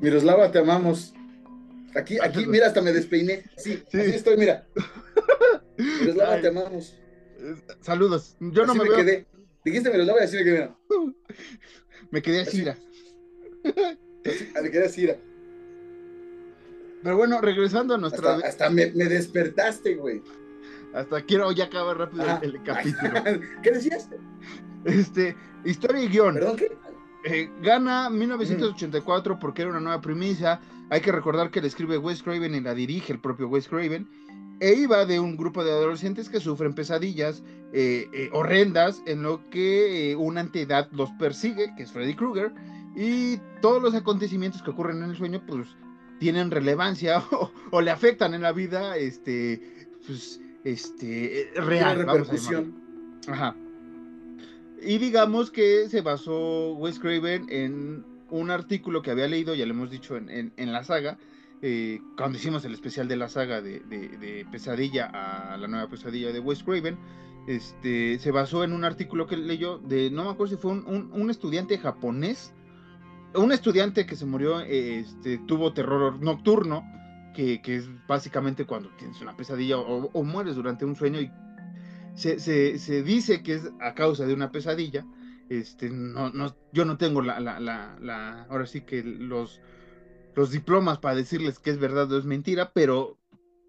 Miroslava, 0.00 0.50
te 0.50 0.58
amamos. 0.58 1.12
Aquí, 1.94 2.18
aquí, 2.20 2.46
mira, 2.46 2.66
hasta 2.68 2.80
me 2.80 2.92
despeiné. 2.92 3.44
Sí, 3.56 3.82
Sí. 3.90 4.00
así 4.00 4.10
estoy, 4.10 4.36
mira. 4.36 4.66
Miroslava, 5.78 6.34
Ay. 6.34 6.42
te 6.42 6.48
amamos. 6.48 6.98
Saludos, 7.80 8.36
yo 8.40 8.66
no 8.66 8.72
Así 8.72 8.80
me, 8.80 8.88
me, 8.88 8.96
quedé. 8.96 9.26
Dijiste 9.64 9.90
Miroslava 9.90 10.20
y 10.20 10.24
así 10.24 10.36
me 10.36 10.44
quedé. 10.44 10.70
me 12.10 12.22
quedé 12.22 12.40
así. 12.42 12.68
Así. 12.68 12.80
me 14.62 14.70
quedé 14.70 14.86
así. 14.86 15.08
Pero 17.02 17.16
bueno, 17.16 17.40
regresando 17.40 17.94
a 17.94 17.98
nuestra... 17.98 18.34
Hasta, 18.34 18.48
hasta 18.48 18.70
me, 18.70 18.92
me 18.92 19.06
despertaste, 19.06 19.96
güey. 19.96 20.22
Hasta 20.94 21.22
quiero 21.22 21.50
ya 21.52 21.64
acabar 21.64 21.98
rápido 21.98 22.22
Ajá. 22.22 22.40
el, 22.42 22.56
el 22.56 22.62
capítulo. 22.62 23.22
¿Qué 23.62 23.70
decías? 23.70 24.08
Este, 24.84 25.36
historia 25.64 26.02
y 26.02 26.08
guion. 26.08 26.34
¿Perdón 26.34 26.56
qué? 26.56 26.76
Eh, 27.24 27.50
gana 27.62 28.10
1984 28.10 29.38
porque 29.38 29.62
era 29.62 29.70
una 29.70 29.80
nueva 29.80 30.00
premisa. 30.00 30.60
Hay 30.90 31.00
que 31.00 31.12
recordar 31.12 31.50
que 31.50 31.60
la 31.60 31.68
escribe 31.68 31.98
Wes 31.98 32.22
Craven 32.22 32.54
y 32.54 32.60
la 32.60 32.74
dirige 32.74 33.12
el 33.12 33.20
propio 33.20 33.48
Wes 33.48 33.68
Craven. 33.68 34.08
E 34.62 34.74
iba 34.74 35.04
de 35.06 35.18
un 35.18 35.36
grupo 35.36 35.64
de 35.64 35.72
adolescentes 35.72 36.28
que 36.28 36.38
sufren 36.38 36.72
pesadillas 36.72 37.42
eh, 37.72 38.08
eh, 38.12 38.30
horrendas 38.32 39.02
en 39.06 39.24
lo 39.24 39.50
que 39.50 40.12
eh, 40.12 40.14
una 40.14 40.40
entidad 40.40 40.88
los 40.92 41.10
persigue, 41.18 41.74
que 41.76 41.82
es 41.82 41.90
Freddy 41.90 42.14
Krueger. 42.14 42.52
Y 42.94 43.38
todos 43.60 43.82
los 43.82 43.92
acontecimientos 43.92 44.62
que 44.62 44.70
ocurren 44.70 45.02
en 45.02 45.10
el 45.10 45.16
sueño, 45.16 45.42
pues 45.44 45.66
tienen 46.20 46.52
relevancia 46.52 47.24
o, 47.32 47.50
o 47.72 47.80
le 47.80 47.90
afectan 47.90 48.34
en 48.34 48.42
la 48.42 48.52
vida 48.52 48.96
este, 48.96 49.88
pues, 50.06 50.40
este, 50.62 51.50
real. 51.56 52.04
Vamos 52.04 52.30
a. 52.30 53.32
Ajá. 53.32 53.56
Y 54.80 54.98
digamos 54.98 55.50
que 55.50 55.88
se 55.88 56.02
basó 56.02 56.74
Wes 56.74 57.00
Craven 57.00 57.46
en 57.48 58.04
un 58.30 58.50
artículo 58.52 59.02
que 59.02 59.10
había 59.10 59.26
leído, 59.26 59.56
ya 59.56 59.66
lo 59.66 59.72
hemos 59.72 59.90
dicho 59.90 60.16
en, 60.16 60.52
la 60.56 60.84
saga, 60.84 61.18
eh, 61.64 62.00
cuando 62.16 62.38
hicimos 62.38 62.64
el 62.64 62.74
especial 62.74 63.06
de 63.06 63.16
la 63.16 63.28
saga 63.28 63.62
de, 63.62 64.46
Pesadilla 64.50 65.06
a 65.06 65.56
la 65.56 65.68
nueva 65.68 65.88
Pesadilla 65.88 66.32
de 66.32 66.40
Wes 66.40 66.64
Craven, 66.64 66.98
este, 67.46 68.18
se 68.18 68.30
basó 68.32 68.64
en 68.64 68.72
un 68.72 68.84
artículo 68.84 69.28
que 69.28 69.36
leyó 69.36 69.78
de, 69.78 70.10
no 70.10 70.24
me 70.24 70.30
acuerdo 70.30 70.56
si 70.56 70.60
fue 70.60 70.72
un, 70.72 71.30
estudiante 71.30 71.78
japonés, 71.78 72.52
un 73.34 73.52
estudiante 73.52 74.06
que 74.06 74.16
se 74.16 74.26
murió, 74.26 74.60
este, 74.60 75.38
tuvo 75.46 75.72
terror 75.72 76.20
nocturno, 76.20 76.82
que, 77.32 77.60
es 77.64 77.88
básicamente 78.08 78.66
cuando 78.66 78.90
tienes 78.96 79.20
una 79.20 79.36
pesadilla 79.36 79.78
o, 79.78 80.24
mueres 80.24 80.56
durante 80.56 80.84
un 80.84 80.96
sueño 80.96 81.20
y 81.20 81.30
se, 82.14 83.02
dice 83.04 83.42
que 83.44 83.54
es 83.54 83.70
a 83.80 83.94
causa 83.94 84.26
de 84.26 84.34
una 84.34 84.50
pesadilla. 84.50 85.06
Este, 85.48 85.90
no, 85.90 86.30
no, 86.30 86.56
yo 86.72 86.84
no 86.84 86.96
tengo 86.96 87.22
la, 87.22 87.38
la, 87.38 87.60
la, 87.60 88.46
ahora 88.48 88.66
sí 88.66 88.80
que 88.80 89.02
los, 89.02 89.60
los 90.34 90.50
diplomas 90.50 90.98
para 90.98 91.16
decirles 91.16 91.58
que 91.58 91.70
es 91.70 91.78
verdad 91.78 92.10
o 92.12 92.18
es 92.18 92.24
mentira, 92.24 92.72
pero 92.72 93.18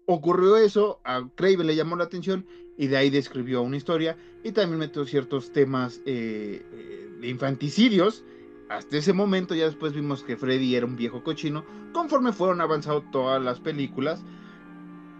ocurrió 0.06 0.56
eso, 0.56 1.00
a 1.04 1.26
Craven 1.34 1.66
le 1.66 1.76
llamó 1.76 1.96
la 1.96 2.04
atención 2.04 2.46
y 2.76 2.88
de 2.88 2.96
ahí 2.96 3.10
describió 3.10 3.62
una 3.62 3.76
historia 3.76 4.16
y 4.42 4.52
también 4.52 4.78
metió 4.78 5.04
ciertos 5.04 5.52
temas 5.52 6.00
eh, 6.06 6.64
eh, 6.72 7.10
de 7.20 7.28
infanticidios. 7.28 8.24
Hasta 8.68 8.96
ese 8.96 9.12
momento 9.12 9.54
ya 9.54 9.66
después 9.66 9.92
vimos 9.92 10.24
que 10.24 10.36
Freddy 10.36 10.74
era 10.74 10.86
un 10.86 10.96
viejo 10.96 11.22
cochino. 11.22 11.64
Conforme 11.92 12.32
fueron 12.32 12.60
avanzando 12.60 13.02
todas 13.12 13.42
las 13.42 13.60
películas, 13.60 14.24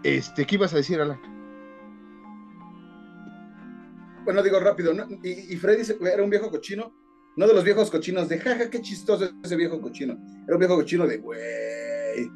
este, 0.03 0.45
¿qué 0.45 0.55
ibas 0.55 0.73
a 0.73 0.77
decir, 0.77 0.99
Alan? 0.99 1.19
Bueno, 4.25 4.41
digo 4.41 4.59
rápido, 4.59 4.91
y, 5.23 5.55
Freddy 5.57 5.83
era 6.11 6.23
un 6.23 6.31
viejo 6.31 6.49
cochino, 6.49 6.91
no 7.35 7.47
de 7.47 7.53
los 7.53 7.63
viejos 7.63 7.91
cochinos 7.91 8.29
de 8.29 8.39
jaja, 8.39 8.69
qué 8.69 8.81
chistoso 8.81 9.29
ese 9.43 9.55
viejo 9.55 9.81
cochino. 9.81 10.17
Era 10.45 10.55
un 10.55 10.59
viejo 10.59 10.75
cochino 10.75 11.05
de 11.05 11.17
güey, 11.17 12.31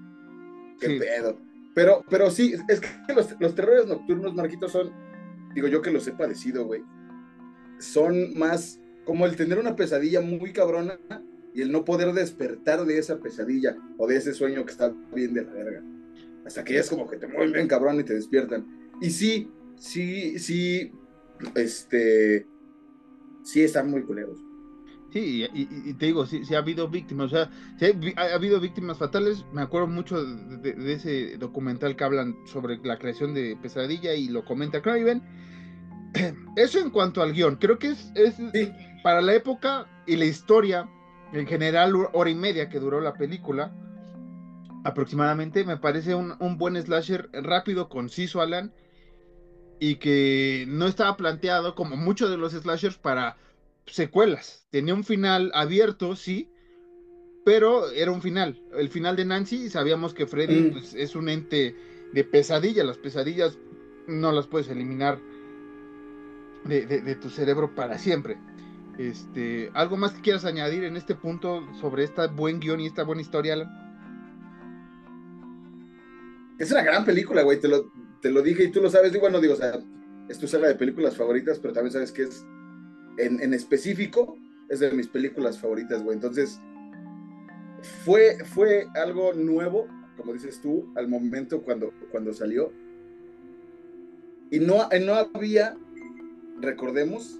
qué 0.79 0.89
pedo. 0.99 1.37
Pero, 1.73 2.03
pero 2.09 2.29
sí, 2.31 2.55
es 2.67 2.81
que 2.81 2.87
los, 3.13 3.55
terrores 3.55 3.85
nocturnos, 3.85 4.33
Marquitos, 4.33 4.71
son, 4.71 4.91
digo 5.53 5.67
yo 5.67 5.81
que 5.81 5.91
los 5.91 6.07
he 6.07 6.11
padecido, 6.11 6.65
güey, 6.65 6.83
son 7.79 8.37
más 8.37 8.79
como 9.05 9.25
el 9.25 9.35
tener 9.35 9.57
una 9.59 9.75
pesadilla 9.75 10.21
muy 10.21 10.51
cabrona 10.51 10.99
y 11.53 11.61
el 11.61 11.71
no 11.71 11.85
poder 11.85 12.13
despertar 12.13 12.85
de 12.85 12.97
esa 12.97 13.19
pesadilla 13.19 13.77
o 13.97 14.07
de 14.07 14.17
ese 14.17 14.33
sueño 14.33 14.65
que 14.65 14.71
está 14.71 14.93
bien 15.13 15.33
de 15.33 15.43
la 15.43 15.53
verga. 15.53 15.83
Hasta 16.45 16.63
que 16.63 16.73
ya 16.73 16.81
es 16.81 16.89
como 16.89 17.07
que 17.07 17.17
te 17.17 17.27
mueven 17.27 17.53
bien 17.53 17.67
cabrón 17.67 17.99
y 17.99 18.03
te 18.03 18.13
despiertan. 18.13 18.91
Y 19.01 19.11
sí, 19.11 19.51
sí, 19.77 20.37
sí, 20.39 20.91
este, 21.55 22.45
sí 23.43 23.61
están 23.61 23.89
muy 23.89 24.03
culeros. 24.03 24.48
Sí, 25.11 25.47
y, 25.53 25.93
te 25.95 26.05
digo, 26.05 26.27
sí, 26.27 26.45
sí, 26.45 26.53
ha 26.53 26.59
habido 26.59 26.87
víctimas, 26.87 27.33
o 27.33 27.35
sea, 27.35 27.49
ha, 28.15 28.35
habido 28.35 28.59
víctimas 28.59 28.99
fatales. 28.99 29.43
Me 29.51 29.61
acuerdo 29.63 29.87
mucho 29.87 30.23
de, 30.23 30.93
ese 30.93 31.37
documental 31.37 31.95
que 31.95 32.03
hablan 32.03 32.35
sobre 32.45 32.77
la 32.77 32.99
creación 32.99 33.33
de 33.33 33.57
Pesadilla 33.59 34.13
y 34.13 34.27
lo 34.27 34.45
comenta 34.45 34.81
Craven. 34.81 35.23
Eso 36.55 36.79
en 36.79 36.91
cuanto 36.91 37.23
al 37.23 37.33
guion, 37.33 37.55
creo 37.55 37.79
que 37.79 37.87
es, 37.89 38.11
es 38.15 38.35
para 39.03 39.21
la 39.21 39.33
época 39.33 39.87
y 40.05 40.15
la 40.15 40.25
historia, 40.25 40.87
en 41.33 41.47
general, 41.47 41.93
hora 42.13 42.29
y 42.29 42.35
media 42.35 42.69
que 42.69 42.79
duró 42.79 43.01
la 43.01 43.13
película, 43.13 43.73
aproximadamente, 44.83 45.63
me 45.63 45.77
parece 45.77 46.13
un, 46.13 46.35
un 46.39 46.57
buen 46.57 46.79
slasher 46.79 47.29
rápido, 47.33 47.89
conciso, 47.89 48.41
Alan, 48.41 48.73
y 49.79 49.95
que 49.95 50.65
no 50.67 50.85
estaba 50.85 51.17
planteado 51.17 51.73
como 51.73 51.95
muchos 51.95 52.29
de 52.29 52.37
los 52.37 52.53
slashers 52.53 52.97
para 52.97 53.37
secuelas. 53.91 54.65
Tenía 54.69 54.93
un 54.93 55.03
final 55.03 55.51
abierto, 55.53 56.15
sí, 56.15 56.49
pero 57.45 57.89
era 57.91 58.11
un 58.11 58.21
final. 58.21 58.61
El 58.77 58.89
final 58.89 59.15
de 59.15 59.25
Nancy, 59.25 59.69
sabíamos 59.69 60.13
que 60.13 60.27
Freddy 60.27 60.61
mm. 60.61 60.71
pues, 60.71 60.93
es 60.93 61.15
un 61.15 61.29
ente 61.29 61.75
de 62.13 62.23
pesadilla. 62.23 62.83
Las 62.83 62.97
pesadillas 62.97 63.57
no 64.07 64.31
las 64.31 64.47
puedes 64.47 64.69
eliminar 64.69 65.19
de, 66.65 67.15
tu 67.15 67.29
cerebro 67.29 67.73
para 67.73 67.97
siempre. 67.97 68.37
Este, 68.97 69.71
¿Algo 69.73 69.97
más 69.97 70.11
que 70.11 70.21
quieras 70.21 70.45
añadir 70.45 70.83
en 70.83 70.97
este 70.97 71.15
punto 71.15 71.65
sobre 71.79 72.03
este 72.03 72.27
buen 72.27 72.59
guion 72.59 72.81
y 72.81 72.87
esta 72.87 73.03
buena 73.03 73.21
historia, 73.21 73.53
Alan? 73.53 73.69
Es 76.59 76.71
una 76.71 76.83
gran 76.83 77.05
película, 77.05 77.43
güey. 77.43 77.59
Te 77.59 77.69
lo, 77.69 77.91
te 78.21 78.29
lo 78.29 78.41
dije 78.41 78.65
y 78.65 78.71
tú 78.71 78.81
lo 78.81 78.89
sabes. 78.89 79.13
Digo, 79.13 79.21
bueno, 79.21 79.39
digo, 79.39 79.53
o 79.53 79.57
sea, 79.57 79.79
es 80.27 80.37
tu 80.37 80.47
saga 80.47 80.67
de 80.67 80.75
películas 80.75 81.15
favoritas, 81.15 81.59
pero 81.59 81.73
también 81.73 81.93
sabes 81.93 82.11
que 82.11 82.23
es 82.23 82.45
en, 83.19 83.53
específico, 83.53 84.37
es 84.69 84.79
de 84.79 84.91
mis 84.91 85.07
películas 85.07 85.59
favoritas, 85.59 86.03
güey. 86.03 86.15
Entonces, 86.15 86.61
fue, 88.03 88.37
fue 88.45 88.87
algo 88.95 89.33
nuevo, 89.33 89.87
como 90.17 90.33
dices 90.33 90.61
tú, 90.61 90.91
al 90.95 91.07
momento 91.07 91.61
cuando, 91.61 91.91
cuando 92.11 92.33
salió. 92.33 92.71
Y 94.51 94.59
no, 94.59 94.87
no 95.01 95.13
había, 95.13 95.77
recordemos, 96.59 97.39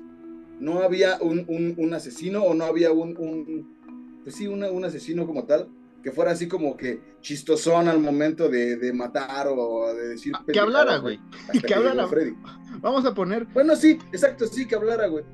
no 0.59 0.79
había 0.79 1.17
un, 1.21 1.93
asesino 1.93 2.43
o 2.43 2.53
no 2.53 2.65
había 2.65 2.91
un, 2.91 3.75
pues 4.23 4.35
sí, 4.35 4.47
un 4.47 4.85
asesino 4.85 5.25
como 5.25 5.45
tal, 5.45 5.69
que 6.03 6.11
fuera 6.11 6.31
así 6.31 6.47
como 6.47 6.77
que 6.77 7.01
chistosón 7.19 7.89
al 7.89 7.99
momento 7.99 8.47
de, 8.47 8.91
matar 8.93 9.47
o 9.49 9.93
de 9.93 10.09
decir... 10.09 10.33
Que 10.51 10.59
hablara, 10.59 10.97
güey. 10.97 11.19
Que, 11.65 11.73
hablara. 11.73 12.07
Freddy. 12.07 12.35
Vamos 12.79 13.05
a 13.05 13.13
poner... 13.13 13.45
Bueno, 13.47 13.75
sí, 13.75 13.99
exacto, 14.13 14.47
sí, 14.47 14.65
que 14.65 14.75
hablara, 14.75 15.07
güey 15.07 15.25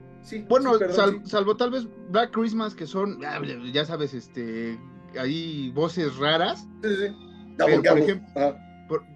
bueno, 0.48 0.74
salvo 1.24 1.56
tal 1.56 1.72
vez 1.72 1.88
Black 2.10 2.32
Christmas, 2.32 2.76
que 2.76 2.88
son, 2.88 3.20
ya 3.72 3.86
sabes, 3.86 4.14
este, 4.14 4.80
hay 5.18 5.72
voces 5.72 6.18
raras. 6.18 6.68
Sí, 6.84 6.90
sí. 6.96 7.16
por 7.58 7.98
ejemplo, 8.00 8.58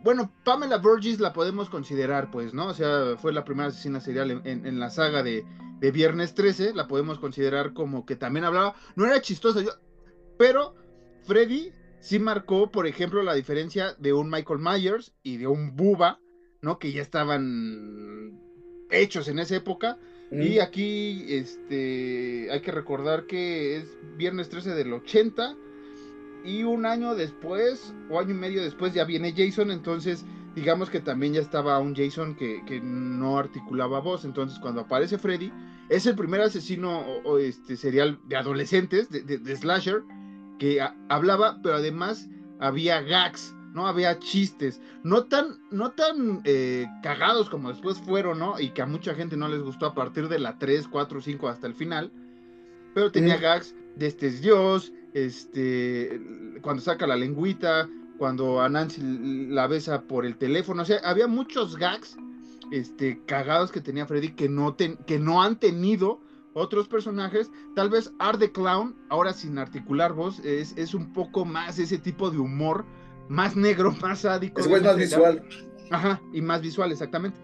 bueno, 0.04 0.32
Pamela 0.44 0.78
Burgess 0.78 1.20
la 1.20 1.34
podemos 1.34 1.70
considerar, 1.70 2.32
pues, 2.32 2.54
¿no? 2.54 2.68
O 2.68 2.74
sea, 2.74 3.18
fue 3.18 3.32
la 3.34 3.44
primera 3.44 3.70
asesina 3.70 4.00
serial 4.00 4.42
en, 4.44 4.80
la 4.80 4.90
saga 4.90 5.24
de, 5.24 5.46
Viernes 5.80 6.34
13, 6.34 6.74
la 6.74 6.88
podemos 6.88 7.20
considerar 7.20 7.74
como 7.74 8.06
que 8.06 8.16
también 8.16 8.46
hablaba, 8.46 8.76
no 8.96 9.06
era 9.06 9.22
chistosa, 9.22 9.62
yo, 9.62 9.72
pero 10.38 10.76
Freddy 11.24 11.72
sí 12.00 12.20
marcó, 12.20 12.70
por 12.70 12.86
ejemplo, 12.86 13.24
la 13.24 13.34
diferencia 13.34 13.94
de 13.98 14.12
un 14.12 14.30
Michael 14.30 14.60
Myers 14.60 15.14
y 15.24 15.38
de 15.38 15.48
un 15.48 15.76
Buba, 15.76 16.20
¿no? 16.62 16.80
Que 16.80 16.92
ya 16.92 17.02
estaban 17.02 18.40
hechos 18.92 19.28
en 19.28 19.40
esa 19.40 19.56
época 19.56 19.98
y 20.32 20.60
aquí 20.60 21.26
este, 21.30 22.50
hay 22.52 22.62
que 22.62 22.72
recordar 22.72 23.26
que 23.26 23.78
es 23.78 23.98
viernes 24.16 24.50
13 24.50 24.72
del 24.76 24.94
80 24.94 25.56
y 26.46 26.64
un 26.64 26.86
año 26.86 27.16
después 27.16 27.94
o 28.10 28.20
año 28.20 28.32
y 28.32 28.36
medio 28.36 28.62
después 28.62 28.94
ya 28.94 29.06
viene 29.06 29.34
Jason, 29.36 29.72
entonces 29.72 30.26
digamos 30.56 30.90
que 30.90 31.00
también 31.00 31.34
ya 31.34 31.42
estaba 31.42 31.80
un 31.80 31.96
Jason 31.96 32.36
que, 32.36 32.82
no 32.84 33.38
articulaba 33.38 34.00
voz, 34.00 34.26
entonces 34.26 34.60
cuando 34.60 34.82
aparece 34.82 35.18
Freddy 35.18 35.52
es 35.90 36.06
el 36.06 36.16
primer 36.16 36.42
asesino 36.42 37.00
o, 37.24 37.40
este 37.40 37.76
serial 37.76 38.20
de 38.28 38.38
adolescentes, 38.38 39.10
de, 39.10 39.56
slasher, 39.56 40.04
que 40.60 40.80
hablaba, 41.08 41.60
pero 41.64 41.76
además 41.76 42.30
había 42.60 43.02
gags, 43.02 43.56
¿no? 43.74 43.88
Había 43.88 44.20
chistes, 44.20 44.82
no 45.04 45.26
tan, 45.26 45.60
no 45.72 45.92
tan 45.92 46.42
eh, 46.44 46.88
cagados 47.04 47.50
como 47.50 47.70
después 47.70 48.00
fueron, 48.00 48.40
¿no? 48.40 48.60
Y 48.60 48.70
que 48.72 48.82
a 48.82 48.86
mucha 48.86 49.16
gente 49.16 49.38
no 49.38 49.48
les 49.48 49.62
gustó 49.62 49.88
a 49.88 49.94
partir 49.94 50.28
de 50.28 50.40
la 50.40 50.58
3, 50.58 50.88
4, 50.88 51.22
5 51.22 51.48
hasta 51.48 51.68
el 51.68 51.76
final. 51.76 52.12
Pero 52.94 53.12
tenía 53.12 53.38
gags 53.38 53.76
de 53.96 54.08
este 54.08 54.28
es 54.28 54.42
Dios, 54.42 54.92
este, 55.14 56.22
cuando 56.62 56.82
saca 56.82 57.06
la 57.08 57.16
lengüita, 57.16 57.88
cuando 58.18 58.62
a 58.62 58.70
Nancy 58.70 59.02
la 59.50 59.68
besa 59.68 60.02
por 60.02 60.26
el 60.26 60.38
teléfono, 60.38 60.82
o 60.82 60.86
sea, 60.86 61.00
había 61.04 61.28
muchos 61.28 61.78
gags 61.78 62.18
este, 62.72 63.22
cagados 63.26 63.72
que 63.72 63.82
tenía 63.82 64.06
Freddy 64.06 64.30
que 64.30 64.50
no, 64.50 64.76
que 64.76 65.20
no 65.20 65.42
han 65.42 65.60
tenido 65.60 66.22
otros 66.54 66.88
personajes. 66.88 67.52
Tal 67.76 67.90
vez 67.90 68.12
Art 68.20 68.40
the 68.40 68.52
Clown, 68.52 68.96
ahora 69.10 69.34
sin 69.34 69.58
articular 69.58 70.14
voz, 70.14 70.40
es, 70.40 70.76
es 70.78 70.94
un 70.94 71.14
poco 71.14 71.46
más 71.46 71.80
ese 71.80 71.98
tipo 71.98 72.30
de 72.30 72.40
humor 72.40 72.86
más 73.30 73.56
negro, 73.56 73.92
más 74.02 74.20
sádico. 74.20 74.60
Es 74.60 74.68
más 74.68 74.98
visual. 74.98 75.42
Ajá, 75.90 76.22
y 76.34 76.42
más 76.42 76.62
visual, 76.62 76.92
exactamente. 76.92 77.40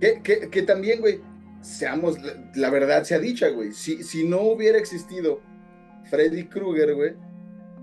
Que, 0.00 0.62
también, 0.62 1.00
güey, 1.00 1.20
seamos, 1.60 2.16
la, 2.56 2.70
verdad 2.70 3.04
sea 3.04 3.20
dicha, 3.20 3.48
güey. 3.50 3.72
Si, 3.72 4.02
si 4.02 4.24
no 4.26 4.40
hubiera 4.42 4.76
existido 4.78 5.40
Freddy 6.10 6.48
Krueger, 6.48 6.94
güey, 6.94 7.14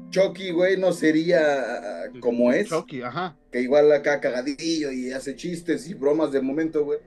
Chucky, 0.10 0.52
güey, 0.52 0.78
no 0.78 0.92
sería 0.92 2.10
como 2.20 2.52
es. 2.52 2.68
Chucky, 2.68 3.02
ajá. 3.02 3.38
Que 3.52 3.62
igual 3.62 3.90
acá 3.94 4.20
cagadillo 4.20 4.92
y 4.92 5.14
hace 5.14 5.36
chistes 5.36 5.90
y 5.90 5.94
bromas 5.94 6.34
de 6.34 6.42
momento, 6.42 6.84
güey. 6.84 7.00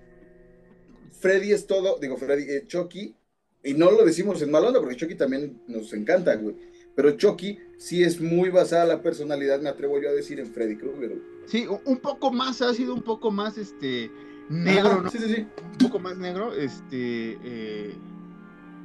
Freddy 1.21 1.53
es 1.53 1.67
todo, 1.67 1.99
digo, 2.01 2.17
Freddy, 2.17 2.51
eh, 2.51 2.65
Chucky, 2.67 3.15
y 3.63 3.75
no 3.75 3.91
lo 3.91 4.05
decimos 4.07 4.41
en 4.41 4.51
mal 4.51 4.65
onda, 4.65 4.81
porque 4.81 4.97
Chucky 4.97 5.15
también 5.15 5.63
nos 5.69 5.93
encanta, 5.93 6.35
güey 6.37 6.72
pero 6.95 7.13
Chucky 7.13 7.59
sí 7.77 8.03
es 8.03 8.21
muy 8.21 8.51
basada 8.51 8.85
la 8.85 9.03
personalidad, 9.03 9.61
me 9.61 9.69
atrevo 9.69 10.01
yo 10.01 10.09
a 10.09 10.13
decir, 10.13 10.39
en 10.41 10.47
Freddy 10.47 10.77
Krueger. 10.77 11.21
Sí, 11.47 11.67
un 11.85 11.99
poco 11.99 12.31
más 12.31 12.63
ha 12.63 12.73
sido 12.75 12.95
un 12.95 13.03
poco 13.03 13.31
más 13.31 13.59
este 13.59 14.11
negro, 14.49 15.03
¿no? 15.03 15.11
Sí, 15.11 15.19
sí, 15.19 15.35
sí. 15.35 15.47
Un 15.73 15.79
poco 15.79 15.99
más 15.99 16.17
negro, 16.19 16.55
este. 16.55 17.39
Eh, 17.43 17.95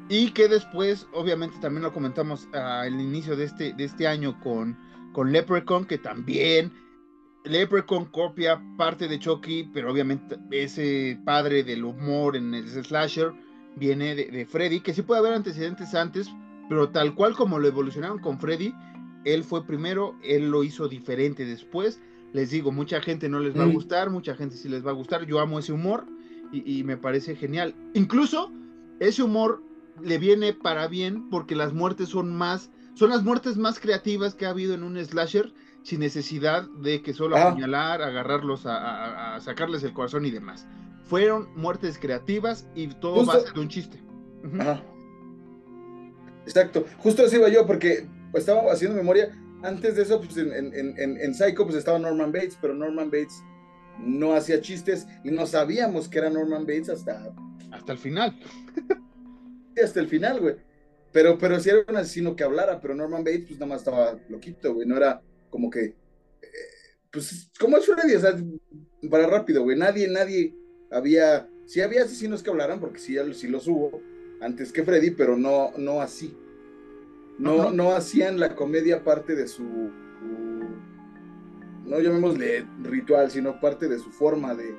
Y 0.10 0.32
que 0.32 0.48
después, 0.48 1.06
obviamente, 1.14 1.58
también 1.60 1.84
lo 1.84 1.92
comentamos 1.92 2.48
al 2.54 3.00
inicio 3.00 3.36
de 3.36 3.44
este, 3.44 3.74
de 3.74 3.84
este 3.84 4.08
año 4.08 4.40
con, 4.40 4.78
con 5.12 5.34
Leprechaun, 5.34 5.86
que 5.86 5.98
también 5.98 6.72
Leprechaun 7.44 8.06
copia 8.06 8.62
parte 8.78 9.08
de 9.08 9.20
Chucky, 9.20 9.70
pero 9.74 9.92
obviamente 9.92 10.38
ese 10.52 11.20
padre 11.26 11.64
del 11.64 11.84
humor 11.84 12.36
en 12.38 12.54
el 12.54 12.70
slasher 12.70 13.34
viene 13.76 14.16
de, 14.16 14.46
Freddy, 14.46 14.80
que 14.80 14.94
sí 14.94 15.02
puede 15.02 15.20
haber 15.20 15.34
antecedentes 15.34 15.94
antes, 15.94 16.30
pero 16.70 16.90
tal 16.90 17.16
cual 17.16 17.36
como 17.36 17.60
lo 17.60 17.68
evolucionaron 17.68 18.20
con 18.20 18.40
Freddy, 18.40 18.74
él 19.26 19.44
fue 19.44 19.66
primero, 19.66 20.16
él 20.24 20.50
lo 20.50 20.64
hizo 20.64 20.88
diferente 20.88 21.46
después. 21.46 22.00
Les 22.34 22.50
digo, 22.50 22.72
mucha 22.72 23.02
gente 23.02 23.30
no 23.30 23.40
les 23.40 23.58
va 23.58 23.64
a 23.64 23.68
gustar, 23.68 24.10
mucha 24.10 24.36
gente 24.36 24.56
sí 24.56 24.70
les 24.70 24.86
va 24.86 24.92
a 24.92 24.94
gustar. 24.94 25.26
Yo 25.26 25.40
amo 25.40 25.60
ese 25.60 25.74
humor 25.74 26.06
y, 26.52 26.80
y 26.80 26.84
me 26.84 26.98
parece 26.98 27.36
genial. 27.36 27.74
Incluso 27.94 28.52
ese 29.00 29.24
humor 29.24 29.64
le 30.02 30.18
viene 30.18 30.54
para 30.54 30.88
bien 30.88 31.30
porque 31.30 31.56
las 31.56 31.74
muertes 31.74 32.10
son 32.10 32.36
más, 32.36 32.70
son 32.96 33.10
las 33.10 33.24
muertes 33.24 33.58
más 33.58 33.80
creativas 33.80 34.36
que 34.36 34.46
ha 34.46 34.50
habido 34.50 34.74
en 34.74 34.84
un 34.84 34.98
slasher 35.04 35.54
sin 35.84 36.02
necesidad 36.02 36.68
de 36.82 37.02
que 37.02 37.14
solo 37.14 37.38
ah. 37.38 37.50
apuñalar, 37.50 38.02
agarrarlos, 38.02 38.66
a, 38.66 39.40
sacarles 39.40 39.84
el 39.84 39.94
corazón 39.94 40.26
y 40.26 40.32
demás. 40.32 40.68
Fueron 41.04 41.48
muertes 41.56 41.98
creativas 41.98 42.68
y 42.76 42.88
todo 42.88 43.26
va 43.26 43.36
a 43.36 43.40
ser 43.40 43.58
un 43.58 43.70
chiste. 43.70 44.04
Exacto, 46.48 46.86
justo 47.00 47.26
así 47.26 47.36
iba 47.36 47.50
yo, 47.50 47.68
porque 47.68 48.08
estaba 48.34 48.72
haciendo 48.72 48.96
memoria. 48.96 49.38
Antes 49.64 49.96
de 49.96 50.04
eso, 50.04 50.22
pues 50.22 50.38
en, 50.38 50.74
en, 50.74 51.34
Psycho, 51.34 51.66
pues 51.66 51.76
estaba 51.76 52.00
Norman 52.00 52.32
Bates, 52.32 52.58
pero 52.62 52.74
Norman 52.74 53.12
Bates 53.12 53.44
no 54.00 54.34
hacía 54.34 54.62
chistes 54.62 55.08
y 55.24 55.32
no 55.32 55.46
sabíamos 55.46 56.08
que 56.08 56.20
era 56.20 56.30
Norman 56.30 56.66
Bates 56.66 56.90
hasta. 56.90 57.34
Hasta 57.72 57.92
el 57.92 57.98
final. 57.98 58.40
hasta 59.84 60.00
el 60.00 60.08
final, 60.08 60.40
güey. 60.40 60.56
Pero, 61.12 61.38
pero 61.38 61.60
si 61.60 61.70
era 61.70 61.80
un 61.86 61.98
asesino 61.98 62.36
que 62.36 62.44
hablara, 62.44 62.80
pero 62.80 62.96
Norman 62.96 63.24
Bates, 63.24 63.48
pues 63.48 63.60
nada 63.60 63.70
más 63.70 63.80
estaba 63.80 64.18
loquito, 64.30 64.74
güey. 64.74 64.88
No 64.88 64.96
era 64.96 65.22
como 65.50 65.70
que, 65.70 65.84
eh, 65.84 65.96
pues, 67.12 67.50
como 67.60 67.78
es 67.78 67.86
Freddy, 67.86 68.16
o 68.16 68.20
sea, 68.20 68.38
para 69.10 69.28
rápido, 69.28 69.64
güey, 69.64 69.78
nadie, 69.78 70.08
nadie 70.08 70.54
había, 70.92 71.50
sí 71.66 71.82
había 71.82 72.04
asesinos 72.04 72.42
que 72.42 72.50
hablaran, 72.50 72.80
porque 72.80 73.00
sí, 73.00 73.18
sí 73.34 73.48
los 73.48 73.68
hubo, 73.68 74.02
antes 74.42 74.72
que 74.72 74.84
Freddy, 74.84 75.12
pero 75.12 75.38
no, 75.38 75.72
no 75.78 76.02
así. 76.02 76.36
No, 77.38 77.72
no 77.72 77.92
hacían 77.92 78.40
la 78.40 78.56
comedia 78.56 79.04
parte 79.04 79.36
de 79.36 79.48
su, 79.48 79.92
no 81.86 82.00
llamémosle 82.00 82.66
ritual, 82.82 83.30
sino 83.30 83.60
parte 83.60 83.88
de 83.88 84.00
su 84.00 84.12
forma, 84.12 84.56
de, 84.56 84.76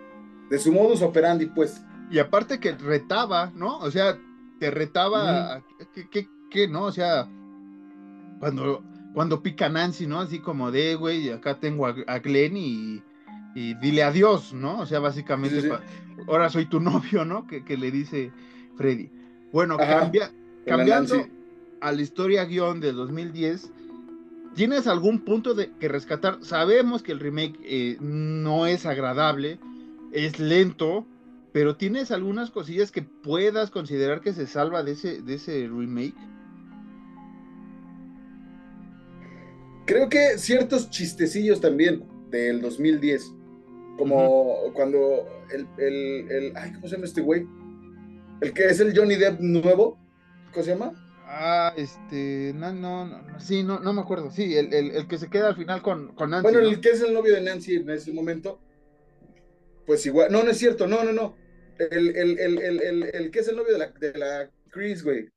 de 0.51 0.59
su 0.59 0.73
modus 0.73 1.03
operandi, 1.03 1.47
pues. 1.47 1.81
Y 2.11 2.19
aparte 2.19 2.59
que 2.59 2.73
retaba, 2.73 3.53
¿no? 3.55 3.79
O 3.79 3.91
sea, 3.91 4.19
te 4.59 4.71
retaba, 4.71 5.63
¿qué, 6.51 6.69
no? 6.69 6.85
O 6.85 6.93
sea, 6.93 7.29
cuando 8.41 8.83
cuando 9.15 9.43
pica 9.43 9.69
Nancy, 9.69 10.07
¿no? 10.07 10.21
Así 10.21 10.39
como 10.39 10.71
de, 10.71 10.95
güey, 10.95 11.31
acá 11.31 11.59
tengo 11.59 11.87
a, 11.87 12.19
Glenn 12.19 12.57
y, 12.57 13.03
dile 13.55 14.05
adiós, 14.05 14.53
¿no? 14.53 14.79
O 14.81 14.87
sea, 14.87 15.01
básicamente, 15.01 15.69
ahora 16.29 16.49
soy 16.51 16.67
tu 16.67 16.79
novio, 16.81 17.25
¿no? 17.25 17.47
Que, 17.47 17.77
le 17.77 17.91
dice 17.91 18.31
Freddy. 18.77 19.11
Bueno, 19.53 19.79
cambiando 20.67 21.27
a 21.81 21.93
la 21.93 22.03
historia 22.03 22.45
guion 22.45 22.81
de 22.81 22.93
2010, 22.93 23.71
¿tienes 24.55 24.87
algún 24.87 25.21
punto 25.21 25.55
de 25.55 25.71
que 25.79 25.89
rescatar? 25.89 26.39
Sabemos 26.43 27.03
que 27.03 27.13
el 27.13 27.21
remake 27.21 27.59
eh, 27.65 27.97
no 28.01 28.67
es 28.67 28.85
agradable, 28.85 29.59
es 30.13 30.39
lento, 30.39 31.07
pero 31.53 31.77
¿tienes 31.77 32.11
algunas 32.11 32.51
cosillas 32.51 32.91
que 32.91 33.03
puedas 33.03 33.71
considerar 33.71 34.21
que 34.21 34.33
se 34.33 34.47
salva 34.47 34.83
de 34.83 34.93
ese, 34.93 35.23
de 35.23 35.35
ese 35.35 35.67
remake? 35.67 36.15
Creo 39.87 40.11
que 40.11 40.37
ciertos 40.37 40.91
chistecillos 40.91 41.63
también 41.63 42.05
del 42.31 42.61
2010, 42.61 43.33
como 43.97 44.57
cuando 44.75 45.27
el, 45.51 45.67
el, 45.79 46.31
el, 46.31 46.57
ay, 46.57 46.73
¿cómo 46.75 46.89
se 46.89 46.97
llama 46.97 47.07
este 47.07 47.23
güey? 47.23 47.47
El 48.41 48.53
que 48.53 48.67
es 48.67 48.81
el 48.81 48.97
Johnny 48.97 49.17
Depp 49.17 49.41
nuevo, 49.41 49.99
¿cómo 50.53 50.65
se 50.65 50.71
llama? 50.71 50.93
Ah, 51.27 51.75
este, 51.77 52.53
no, 52.55 52.73
no, 52.73 53.05
no 53.07 53.41
sí, 53.41 53.63
no, 53.63 53.81
no 53.81 53.93
me 53.93 54.01
acuerdo, 54.01 54.31
sí, 54.31 54.57
el, 54.57 54.73
el, 54.73 55.07
que 55.07 55.19
se 55.19 55.29
queda 55.29 55.49
al 55.49 55.57
final 55.57 55.83
con, 55.83 56.15
con 56.15 56.31
Nancy. 56.31 56.43
Bueno, 56.43 56.61
el 56.61 56.81
que 56.81 56.91
es 56.91 57.03
el 57.03 57.13
novio 57.13 57.35
de 57.35 57.43
Nancy 57.43 57.77
en 57.77 57.91
ese 57.91 58.13
momento, 58.13 58.61
pues 59.87 60.07
igual, 60.07 60.33
no, 60.33 60.43
no 60.43 60.51
es 60.51 60.59
cierto, 60.59 60.87
no, 60.87 61.05
no, 61.05 61.13
no, 61.13 61.37
el, 61.79 62.17
el 62.17 63.31
que 63.31 63.39
es 63.41 63.49
el 63.49 63.57
novio 63.57 63.75
de 63.75 63.79
la, 63.79 63.89
de 63.89 64.19
la 64.19 64.51
Chris, 64.71 65.03
güey. 65.03 65.29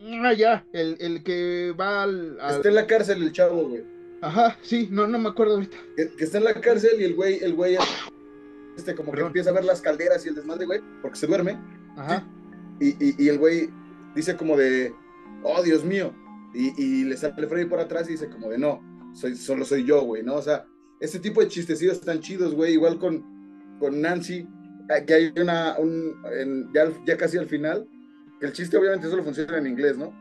Ah, 0.00 0.32
ya, 0.32 0.64
el, 0.72 0.96
el 1.00 1.24
que 1.24 1.74
va 1.78 2.04
al, 2.04 2.38
Está 2.50 2.68
en 2.68 2.74
la 2.74 2.86
cárcel 2.86 3.22
el 3.22 3.32
chavo, 3.32 3.68
güey. 3.68 3.84
Ajá, 4.20 4.56
sí, 4.62 4.88
no, 4.90 5.06
no 5.06 5.18
me 5.18 5.28
acuerdo 5.28 5.54
ahorita. 5.54 5.76
Que, 5.96 6.24
está 6.24 6.38
en 6.38 6.44
la 6.44 6.54
cárcel 6.54 7.00
y 7.00 7.04
el 7.04 7.14
güey, 7.14 7.42
el 7.42 7.54
güey, 7.54 7.76
este, 8.78 8.94
como 8.94 9.12
que 9.12 9.20
empieza 9.20 9.50
a 9.50 9.52
ver 9.52 9.64
las 9.64 9.82
calderas 9.82 10.24
y 10.24 10.28
el 10.28 10.36
desmadre, 10.36 10.64
güey, 10.64 10.80
porque 11.02 11.18
se 11.18 11.26
duerme. 11.26 11.58
Ajá. 11.96 12.26
Y, 12.80 12.90
y, 13.04 13.14
y 13.18 13.28
el 13.28 13.38
güey 13.38 13.68
dice 14.14 14.36
como 14.36 14.56
de, 14.56 14.94
oh, 15.42 15.62
Dios 15.62 15.84
mío. 15.84 16.14
Y, 16.54 16.72
y, 16.82 17.04
le 17.04 17.16
sale 17.16 17.46
Freddy 17.46 17.66
por 17.66 17.80
atrás 17.80 18.08
y 18.08 18.12
dice 18.12 18.30
como 18.30 18.48
de, 18.48 18.56
no, 18.56 18.80
soy, 19.12 19.34
solo 19.36 19.64
soy 19.64 19.84
yo, 19.84 20.02
güey, 20.02 20.22
¿no? 20.22 20.36
O 20.36 20.42
sea, 20.42 20.64
este 21.00 21.18
tipo 21.18 21.40
de 21.40 21.48
chistecitos 21.48 21.98
están 21.98 22.20
chidos, 22.20 22.54
güey, 22.54 22.72
igual 22.72 22.98
con, 22.98 23.76
con 23.78 24.00
Nancy, 24.00 24.48
que 25.06 25.14
hay 25.14 25.32
una, 25.40 25.76
un, 25.78 26.22
en, 26.32 26.72
ya, 26.72 26.90
ya 27.04 27.16
casi 27.16 27.36
al 27.36 27.46
final, 27.46 27.86
el 28.40 28.52
chiste 28.52 28.76
obviamente 28.76 29.08
solo 29.10 29.22
funciona 29.22 29.58
en 29.58 29.66
inglés, 29.66 29.98
¿no? 29.98 30.14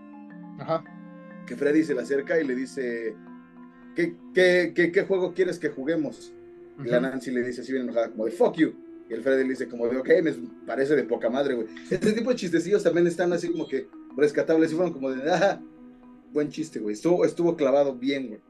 Ajá. 0.60 0.84
Que 1.46 1.56
Freddy 1.56 1.84
se 1.84 1.94
le 1.94 2.02
acerca 2.02 2.40
y 2.40 2.46
le 2.46 2.56
dice, 2.56 3.16
¿qué, 3.96 4.18
qué, 4.34 4.74
qué, 4.92 5.04
juego 5.04 5.34
quieres 5.34 5.60
que 5.60 5.70
juguemos? 5.70 6.34
Y 6.84 6.88
la 6.90 7.00
Nancy 7.00 7.32
le 7.32 7.44
dice 7.44 7.62
así 7.62 7.72
bien 7.72 7.86
enojada, 7.86 8.12
como 8.12 8.26
de, 8.26 8.32
fuck 8.32 8.56
you. 8.56 8.74
Y 9.10 9.14
el 9.14 9.22
Freddy 9.22 9.44
le 9.44 9.50
dice 9.52 9.68
como 9.68 9.88
de, 9.88 9.98
ok, 9.98 10.10
me 10.22 10.34
parece 10.66 10.96
de 10.96 11.04
poca 11.04 11.30
madre, 11.30 11.56
güey. 11.56 11.68
Este 11.90 12.14
tipo 12.14 12.30
de 12.30 12.36
chistecillos 12.36 12.84
también 12.84 13.08
están 13.08 13.32
así 13.34 13.50
como 13.50 13.68
que 13.68 13.88
rescatables 14.16 14.72
y 14.72 14.76
fueron 14.76 14.94
como 14.94 15.12
de, 15.12 15.32
ah, 15.32 15.62
buen 16.34 16.50
chiste, 16.50 16.80
güey. 16.80 16.94
Estuvo, 16.94 17.26
estuvo 17.26 17.56
clavado 17.56 17.96
bien, 17.96 18.28
güey. 18.28 18.42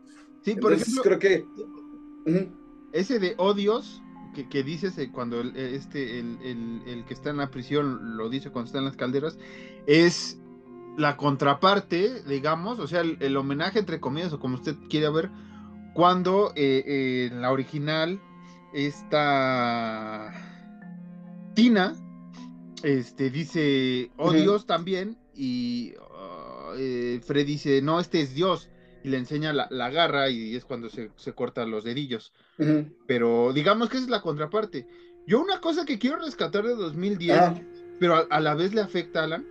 Sí, 0.42 0.56
por 0.56 0.74
ejemplo, 0.74 1.04
creo 1.04 1.20
que... 1.20 1.46
Ese 2.94 3.20
de 3.20 3.36
odios 3.38 4.02
que, 4.46 4.64
dices 4.64 4.98
eh, 4.98 5.12
cuando 5.12 5.42
el, 5.42 5.56
eh, 5.56 5.76
este, 5.76 6.20
el, 6.20 7.04
que 7.08 7.14
está 7.14 7.30
en 7.30 7.38
la 7.38 7.50
prisión 7.50 8.18
lo 8.18 8.30
dice 8.30 8.52
cuando 8.52 8.68
está 8.68 8.80
en 8.80 8.86
las 8.86 8.96
calderas, 8.96 9.38
es 9.88 10.40
la 10.98 11.18
contraparte, 11.18 12.24
digamos, 12.24 12.80
o 12.80 12.88
sea, 12.88 13.02
el, 13.02 13.38
homenaje 13.38 13.80
entre 13.80 14.00
comillas, 14.00 14.34
o 14.34 14.40
como 14.40 14.56
usted 14.56 14.76
quiera 14.90 15.10
ver, 15.10 15.30
cuando 15.98 16.54
eh, 16.56 17.28
en 17.32 17.42
la 17.42 17.52
original 17.52 18.22
esta 18.72 20.32
Tina 21.56 21.96
este, 22.84 23.32
dice, 23.32 24.12
oh 24.18 24.32
Dios 24.32 24.68
también, 24.68 25.18
y 25.34 25.96
uh, 25.96 27.20
Fred 27.26 27.48
dice, 27.48 27.82
no, 27.82 28.00
este 28.00 28.22
es 28.22 28.36
Dios 28.36 28.70
y 29.04 29.10
le 29.10 29.18
enseña 29.18 29.54
la, 29.54 29.90
garra 29.90 30.30
y 30.30 30.56
es 30.56 30.66
cuando 30.66 30.88
se, 30.90 31.10
se 31.16 31.34
cortan 31.34 31.72
los 31.72 31.84
dedillos. 31.84 32.32
Pero 33.08 33.52
digamos 33.52 33.90
que 33.90 33.98
esa 33.98 34.06
es 34.06 34.12
la 34.12 34.22
contraparte. 34.22 34.88
Yo 35.26 35.42
una 35.42 35.62
cosa 35.62 35.84
que 35.84 35.98
quiero 35.98 36.18
rescatar 36.18 36.64
de 36.64 36.76
2010, 36.76 37.40
ah. 37.40 37.56
pero 38.00 38.28
a, 38.30 38.40
la 38.40 38.54
vez 38.54 38.72
le 38.76 38.82
afecta 38.82 39.22
a 39.22 39.24
Alan, 39.24 39.48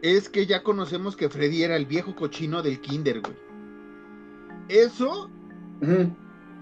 es 0.00 0.28
que 0.28 0.46
ya 0.46 0.62
conocemos 0.62 1.16
que 1.16 1.28
Freddy 1.28 1.64
era 1.64 1.74
el 1.74 1.86
viejo 1.86 2.14
cochino 2.14 2.62
del 2.62 2.80
kinder, 2.80 3.20
güey. 3.20 3.45
Eso 4.68 5.30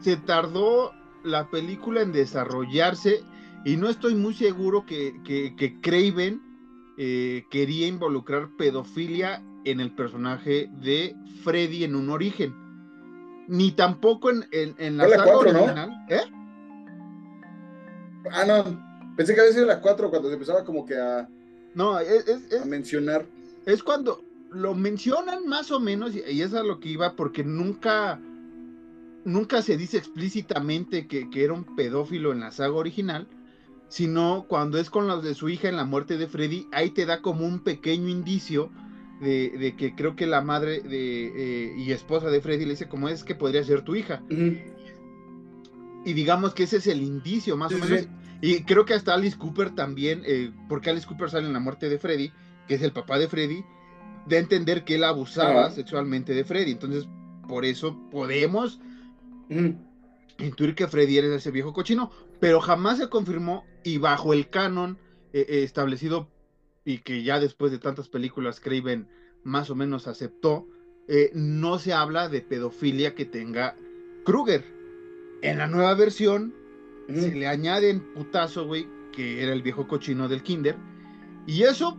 se 0.00 0.16
tardó 0.16 0.92
la 1.22 1.50
película 1.50 2.02
en 2.02 2.12
desarrollarse 2.12 3.22
y 3.64 3.76
no 3.76 3.88
estoy 3.88 4.14
muy 4.14 4.34
seguro 4.34 4.84
que, 4.84 5.14
que, 5.24 5.80
Craven 5.80 6.42
eh, 6.98 7.44
quería 7.50 7.86
involucrar 7.86 8.50
pedofilia 8.58 9.42
en 9.64 9.80
el 9.80 9.94
personaje 9.94 10.68
de 10.82 11.16
Freddy 11.42 11.84
en 11.84 11.96
un 11.96 12.10
origen. 12.10 12.54
Ni 13.48 13.72
tampoco 13.72 14.30
en, 14.30 14.44
en, 14.52 14.96
la, 14.96 15.08
saga 15.08 15.36
original. 15.36 16.06
¿Eh? 16.08 16.20
Ah, 18.30 18.44
no. 18.46 19.14
Pensé 19.16 19.34
que 19.34 19.40
había 19.40 19.52
sido 19.52 19.66
la 19.66 19.80
4 19.80 20.10
cuando 20.10 20.28
se 20.28 20.34
empezaba 20.34 20.64
como 20.64 20.84
que 20.84 20.96
a. 20.96 21.28
No, 21.74 21.98
es, 21.98 22.26
a 22.60 22.64
mencionar. 22.64 23.26
Es 23.66 23.82
cuando 23.82 24.22
lo 24.54 24.74
mencionan 24.74 25.46
más 25.46 25.70
o 25.70 25.80
menos, 25.80 26.14
y, 26.14 26.22
y 26.30 26.42
es 26.42 26.54
a 26.54 26.62
lo 26.62 26.80
que 26.80 26.90
iba, 26.90 27.16
porque 27.16 27.44
nunca. 27.44 28.20
Nunca 29.26 29.62
se 29.62 29.78
dice 29.78 29.96
explícitamente 29.96 31.06
que, 31.06 31.30
que 31.30 31.44
era 31.44 31.54
un 31.54 31.64
pedófilo 31.76 32.30
en 32.30 32.40
la 32.40 32.50
saga 32.50 32.74
original, 32.74 33.26
sino 33.88 34.44
cuando 34.48 34.76
es 34.76 34.90
con 34.90 35.06
los 35.06 35.24
de 35.24 35.34
su 35.34 35.48
hija 35.48 35.68
en 35.68 35.76
la 35.76 35.86
muerte 35.86 36.18
de 36.18 36.26
Freddy, 36.26 36.66
ahí 36.72 36.90
te 36.90 37.06
da 37.06 37.22
como 37.22 37.46
un 37.46 37.60
pequeño 37.60 38.10
indicio 38.10 38.70
de, 39.20 39.74
que 39.78 39.94
creo 39.94 40.16
que 40.16 40.26
la 40.26 40.40
madre 40.40 40.80
de, 40.80 41.26
eh, 41.26 41.74
y 41.78 41.92
esposa 41.92 42.28
de 42.28 42.40
Freddy 42.40 42.64
le 42.64 42.72
dice 42.72 42.88
como 42.88 43.08
es 43.08 43.24
que 43.24 43.34
podría 43.34 43.64
ser 43.64 43.82
tu 43.82 43.94
hija. 43.94 44.22
Y 46.04 46.12
digamos 46.12 46.54
que 46.54 46.64
ese 46.64 46.78
es 46.78 46.86
el 46.86 47.02
indicio 47.02 47.56
más 47.56 47.72
o 47.72 47.78
menos. 47.78 48.08
Y 48.42 48.62
creo 48.64 48.84
que 48.84 48.94
hasta 48.94 49.14
Alice 49.14 49.38
Cooper 49.38 49.70
también, 49.70 50.22
eh, 50.26 50.52
porque 50.68 50.90
Alice 50.90 51.06
Cooper 51.06 51.30
sale 51.30 51.46
en 51.46 51.52
la 51.54 51.60
muerte 51.60 51.88
de 51.88 51.98
Freddy, 51.98 52.30
que 52.68 52.74
es 52.74 52.82
el 52.82 52.92
papá 52.92 53.18
de 53.18 53.28
Freddy, 53.28 53.64
de 54.26 54.38
entender 54.38 54.84
que 54.84 54.96
él 54.96 55.04
abusaba 55.04 55.70
sexualmente 55.70 56.34
de 56.34 56.44
Freddy. 56.44 56.72
Entonces, 56.72 57.08
por 57.48 57.64
eso 57.64 57.98
podemos 58.10 58.80
intuir 60.38 60.74
que 60.74 60.88
Freddy 60.88 61.18
era 61.18 61.34
ese 61.34 61.50
viejo 61.50 61.72
cochino, 61.72 62.10
pero 62.40 62.60
jamás 62.60 62.98
se 62.98 63.08
confirmó 63.08 63.64
y 63.82 63.98
bajo 63.98 64.32
el 64.32 64.48
canon 64.48 64.98
eh, 65.32 65.46
eh, 65.48 65.62
establecido 65.62 66.28
y 66.84 66.98
que 66.98 67.22
ya 67.22 67.40
después 67.40 67.72
de 67.72 67.78
tantas 67.78 68.08
películas 68.08 68.60
Craven 68.60 69.08
más 69.42 69.70
o 69.70 69.74
menos 69.74 70.06
aceptó, 70.06 70.66
eh, 71.08 71.30
no 71.34 71.78
se 71.78 71.92
habla 71.92 72.28
de 72.28 72.40
pedofilia 72.40 73.14
que 73.14 73.24
tenga 73.24 73.76
Kruger. 74.24 74.64
En 75.42 75.58
la 75.58 75.66
nueva 75.66 75.94
versión 75.94 76.54
se 77.08 77.34
le 77.34 77.46
añaden 77.46 78.00
putazo, 78.14 78.66
güey, 78.66 78.88
que 79.12 79.42
era 79.42 79.52
el 79.52 79.60
viejo 79.62 79.86
cochino 79.86 80.28
del 80.28 80.42
Kinder. 80.42 80.76
Y 81.46 81.64
eso 81.64 81.98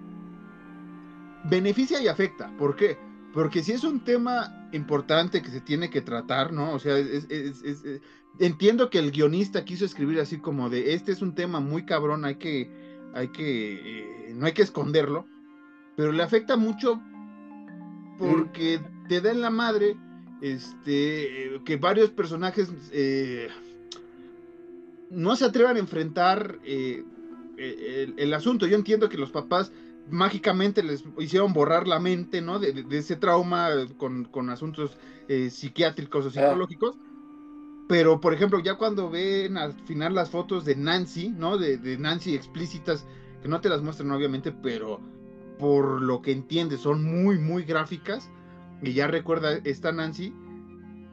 beneficia 1.50 2.02
y 2.02 2.08
afecta. 2.08 2.56
¿Por 2.58 2.76
qué? 2.76 2.98
Porque 3.34 3.64
si 3.64 3.74
es 3.74 3.84
un 3.84 4.04
tema 4.04 4.70
importante 4.72 5.42
que 5.42 5.50
se 5.50 5.62
tiene 5.62 5.90
que 5.90 6.02
tratar, 6.02 6.54
¿no? 6.54 6.74
O 6.74 6.80
sea, 6.80 6.96
entiendo 8.40 8.90
que 8.90 9.00
el 9.00 9.12
guionista 9.12 9.66
quiso 9.66 9.86
escribir 9.86 10.20
así 10.20 10.38
como 10.38 10.70
de, 10.70 10.94
este 10.94 11.12
es 11.12 11.22
un 11.22 11.36
tema 11.36 11.60
muy 11.60 11.86
cabrón, 11.86 12.26
hay 12.26 12.36
que, 12.36 12.70
hay 13.14 13.30
que, 13.30 14.30
eh, 14.30 14.34
no 14.36 14.46
hay 14.46 14.54
que 14.54 14.62
esconderlo, 14.62 15.26
pero 15.96 16.12
le 16.12 16.24
afecta 16.24 16.56
mucho 16.56 17.02
porque 18.18 18.80
te 19.10 19.22
da 19.22 19.32
en 19.32 19.42
la 19.42 19.50
madre, 19.50 19.98
este, 20.42 21.60
que 21.66 21.78
varios 21.78 22.12
personajes 22.12 22.72
eh, 22.92 23.50
no 25.10 25.36
se 25.36 25.46
atrevan 25.46 25.78
a 25.78 25.80
enfrentar 25.80 26.60
eh, 26.64 27.04
el, 27.58 28.34
asunto. 28.34 28.68
Yo 28.68 28.76
entiendo 28.76 29.10
que 29.10 29.18
los 29.18 29.32
papás 29.32 29.72
mágicamente 30.10 30.84
les 30.84 31.04
hicieron 31.20 31.54
borrar 31.54 31.88
la 31.88 32.00
mente, 32.00 32.42
¿no? 32.42 32.60
De, 32.60 32.86
ese 32.92 33.16
trauma 33.16 33.70
con, 33.98 34.50
asuntos 34.50 34.98
eh, 35.28 35.50
psiquiátricos 35.50 36.26
o 36.26 36.28
ah. 36.30 36.32
psicológicos. 36.32 36.98
Pero, 37.88 38.20
por 38.20 38.34
ejemplo, 38.34 38.60
ya 38.60 38.76
cuando 38.76 39.10
ven 39.10 39.58
al 39.58 39.74
final 39.86 40.16
las 40.16 40.32
fotos 40.32 40.66
de 40.66 40.76
Nancy, 40.76 41.30
¿no? 41.30 41.58
De, 41.58 41.78
de, 41.78 41.98
Nancy 41.98 42.34
explícitas, 42.34 43.06
que 43.42 43.48
no 43.48 43.62
te 43.62 43.70
las 43.70 43.82
muestran 43.82 44.12
obviamente, 44.12 44.52
pero 44.52 45.00
por 45.60 46.02
lo 46.02 46.22
que 46.22 46.32
entiendes 46.32 46.82
son 46.82 47.04
muy, 47.04 47.38
muy 47.38 47.64
gráficas. 47.64 48.32
Y 48.82 48.94
ya 48.94 49.08
recuerda 49.08 49.60
esta 49.64 49.92
Nancy, 49.92 50.34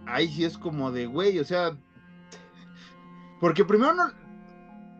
ahí 0.06 0.28
sí 0.28 0.44
es 0.44 0.58
como 0.58 0.90
de, 0.90 1.06
güey, 1.06 1.38
o 1.38 1.44
sea, 1.44 1.76
porque 3.40 3.64
primero 3.64 3.94
no, 3.94 4.04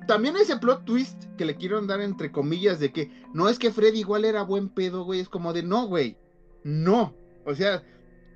también 0.07 0.37
ese 0.37 0.57
plot 0.57 0.85
twist 0.85 1.25
que 1.37 1.45
le 1.45 1.57
quiero 1.57 1.81
dar 1.83 2.01
entre 2.01 2.33
comillas 2.33 2.79
de 2.81 2.93
que 2.93 3.11
no 3.33 3.49
es 3.49 3.59
que 3.59 3.73
Freddy 3.73 4.01
igual 4.01 4.25
era 4.25 4.43
buen 4.43 4.69
pedo, 4.69 5.05
güey, 5.05 5.21
es 5.21 5.29
como 5.29 5.53
de 5.53 5.63
no, 5.63 5.87
güey, 5.87 6.17
no. 6.65 7.15
O 7.45 7.55
sea, 7.55 7.83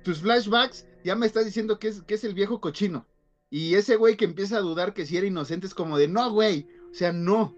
tus 0.03 0.19
flashbacks 0.19 0.85
ya 1.03 1.15
me 1.15 1.25
estás 1.25 1.45
diciendo 1.45 1.79
que 1.79 1.89
es, 1.89 2.01
que 2.01 2.15
es 2.15 2.23
el 2.23 2.33
viejo 2.33 2.59
cochino. 2.59 3.05
Y 3.49 3.75
ese 3.75 3.95
güey 3.95 4.17
que 4.17 4.25
empieza 4.25 4.57
a 4.57 4.61
dudar 4.61 4.93
que 4.93 5.05
si 5.05 5.17
era 5.17 5.27
inocente 5.27 5.67
es 5.67 5.73
como 5.73 5.97
de 5.97 6.07
no, 6.07 6.31
güey, 6.31 6.67
o 6.91 6.93
sea, 6.93 7.11
no. 7.13 7.55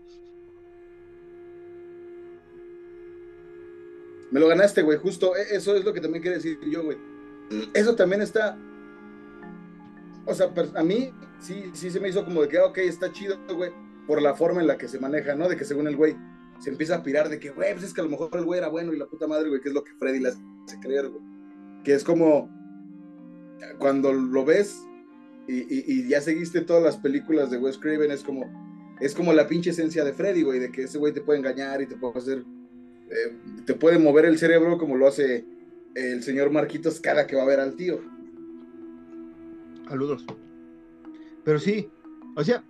Me 4.31 4.39
lo 4.39 4.47
ganaste, 4.47 4.83
güey, 4.83 4.99
justo 4.99 5.35
e, 5.35 5.55
eso 5.55 5.75
es 5.75 5.83
lo 5.83 5.93
que 5.93 6.01
también 6.01 6.21
quiero 6.21 6.37
decir 6.37 6.59
yo, 6.69 6.83
güey. 6.83 6.97
Eso 7.73 7.95
también 7.95 8.21
está 8.21 8.57
o 10.29 10.35
sea, 10.35 10.53
a 10.75 10.83
mí 10.83 11.11
sí, 11.39 11.71
sí 11.73 11.89
se 11.89 11.99
me 11.99 12.09
hizo 12.09 12.23
como 12.23 12.43
de 12.43 12.49
que, 12.49 12.59
ok, 12.59 12.77
está 12.79 13.11
chido, 13.11 13.37
güey, 13.55 13.71
por 14.09 14.23
la 14.23 14.33
forma 14.33 14.59
en 14.59 14.65
la 14.65 14.75
que 14.75 14.87
se 14.87 14.99
maneja, 14.99 15.35
¿no? 15.35 15.47
De 15.47 15.55
que 15.55 15.65
según 15.65 15.87
el 15.87 15.95
güey 15.95 16.15
se 16.59 16.71
empieza 16.71 16.95
a 16.95 17.03
pirar 17.03 17.29
de 17.29 17.39
que, 17.39 17.51
güey, 17.51 17.73
pues 17.73 17.85
es 17.85 17.93
que 17.93 18.01
a 18.01 18.03
lo 18.03 18.09
mejor 18.09 18.31
el 18.33 18.43
güey 18.43 18.57
era 18.57 18.67
bueno 18.67 18.91
y 18.91 18.97
la 18.97 19.05
puta 19.05 19.27
madre, 19.27 19.49
güey, 19.49 19.61
que 19.61 19.69
es 19.69 19.75
lo 19.75 19.83
que 19.83 19.93
Freddy 19.99 20.19
le 20.19 20.29
hace 20.29 20.79
creer, 20.81 21.09
güey. 21.09 21.21
Que 21.83 21.93
es 21.93 22.03
como 22.03 22.49
cuando 23.77 24.11
lo 24.11 24.43
ves 24.43 24.81
y, 25.47 26.07
ya 26.07 26.21
seguiste 26.21 26.61
todas 26.61 26.81
las 26.81 26.97
películas 26.97 27.51
de 27.51 27.59
Wes 27.59 27.77
Craven, 27.77 28.09
es 28.09 28.23
como, 28.23 28.51
es 28.99 29.13
como 29.13 29.31
la 29.31 29.47
pinche 29.47 29.69
esencia 29.69 30.03
de 30.03 30.13
Freddy, 30.13 30.41
güey, 30.41 30.57
de 30.59 30.71
que 30.71 30.85
ese 30.85 30.97
güey 30.97 31.13
te 31.13 31.21
puede 31.21 31.37
engañar 31.37 31.79
y 31.79 31.85
te 31.85 31.95
puede 31.95 32.17
hacer, 32.17 32.43
eh, 33.11 33.37
te 33.67 33.75
puede 33.75 33.99
mover 33.99 34.25
el 34.25 34.39
cerebro 34.39 34.79
como 34.79 34.97
lo 34.97 35.07
hace 35.07 35.45
el 35.93 36.23
señor 36.23 36.49
Marquitos 36.49 36.99
cada 36.99 37.27
que 37.27 37.35
va 37.35 37.43
a 37.43 37.47
ver 37.47 37.59
al 37.59 37.75
tío. 37.75 38.01
Saludos. 39.87 40.25
Pero 41.43 41.59
sí, 41.59 41.91
o 42.35 42.43
sea, 42.43 42.63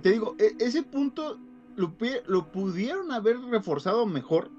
te 0.00 0.12
digo, 0.12 0.36
e, 0.38 0.54
ese 0.58 0.82
punto 0.82 1.38
lo, 1.76 1.94
lo 2.26 2.52
pudieron 2.52 3.12
haber 3.12 3.38
reforzado 3.40 4.06
mejor. 4.06 4.50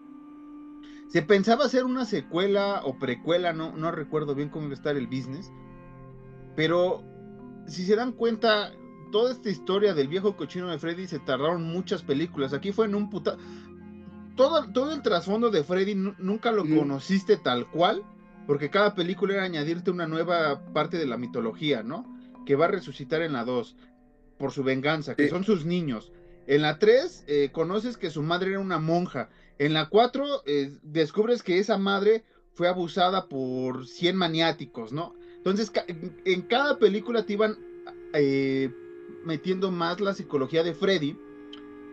Se 1.07 1.21
pensaba 1.21 1.65
hacer 1.65 1.85
una 1.85 2.05
secuela 2.05 2.81
o 2.83 2.97
precuela, 2.97 3.53
no, 3.53 3.75
no 3.75 3.91
recuerdo 3.91 4.35
bien 4.35 4.49
cómo 4.49 4.65
iba 4.65 4.73
a 4.73 4.77
estar 4.77 4.97
el 4.97 5.07
business. 5.07 5.51
Pero 6.55 7.03
si 7.67 7.85
se 7.85 7.95
dan 7.95 8.13
cuenta, 8.13 8.71
toda 9.11 9.31
esta 9.31 9.49
historia 9.49 9.93
del 9.93 10.07
viejo 10.07 10.35
cochino 10.35 10.69
de 10.69 10.79
Freddy 10.79 11.07
se 11.07 11.19
tardaron 11.19 11.63
muchas 11.63 12.01
películas. 12.01 12.53
Aquí 12.53 12.71
fue 12.71 12.85
en 12.87 12.95
un 12.95 13.09
puta. 13.09 13.37
Todo, 14.35 14.67
todo 14.71 14.91
el 14.91 15.03
trasfondo 15.03 15.51
de 15.51 15.63
Freddy 15.63 15.93
nunca 15.93 16.51
lo 16.51 16.63
conociste 16.63 17.37
tal 17.37 17.69
cual, 17.69 18.03
porque 18.47 18.71
cada 18.71 18.95
película 18.95 19.35
era 19.35 19.43
añadirte 19.43 19.91
una 19.91 20.07
nueva 20.07 20.65
parte 20.73 20.97
de 20.97 21.05
la 21.05 21.17
mitología, 21.17 21.83
¿no? 21.83 22.17
Que 22.43 22.55
va 22.55 22.65
a 22.65 22.69
resucitar 22.69 23.21
en 23.21 23.33
la 23.33 23.45
2 23.45 23.75
por 24.37 24.51
su 24.51 24.63
venganza, 24.63 25.15
que 25.15 25.29
son 25.29 25.43
sus 25.43 25.65
niños. 25.65 26.11
En 26.47 26.61
la 26.61 26.77
3 26.79 27.25
eh, 27.27 27.49
conoces 27.51 27.97
que 27.97 28.09
su 28.09 28.21
madre 28.21 28.51
era 28.51 28.59
una 28.59 28.79
monja. 28.79 29.29
En 29.59 29.73
la 29.73 29.89
4 29.89 30.43
eh, 30.45 30.77
descubres 30.81 31.43
que 31.43 31.59
esa 31.59 31.77
madre 31.77 32.23
fue 32.53 32.67
abusada 32.67 33.27
por 33.27 33.87
100 33.87 34.15
maniáticos, 34.15 34.91
¿no? 34.91 35.15
Entonces, 35.37 35.71
en 36.25 36.41
cada 36.43 36.77
película 36.77 37.25
te 37.25 37.33
iban 37.33 37.57
eh, 38.13 38.71
metiendo 39.25 39.71
más 39.71 39.99
la 39.99 40.13
psicología 40.13 40.63
de 40.63 40.73
Freddy. 40.73 41.17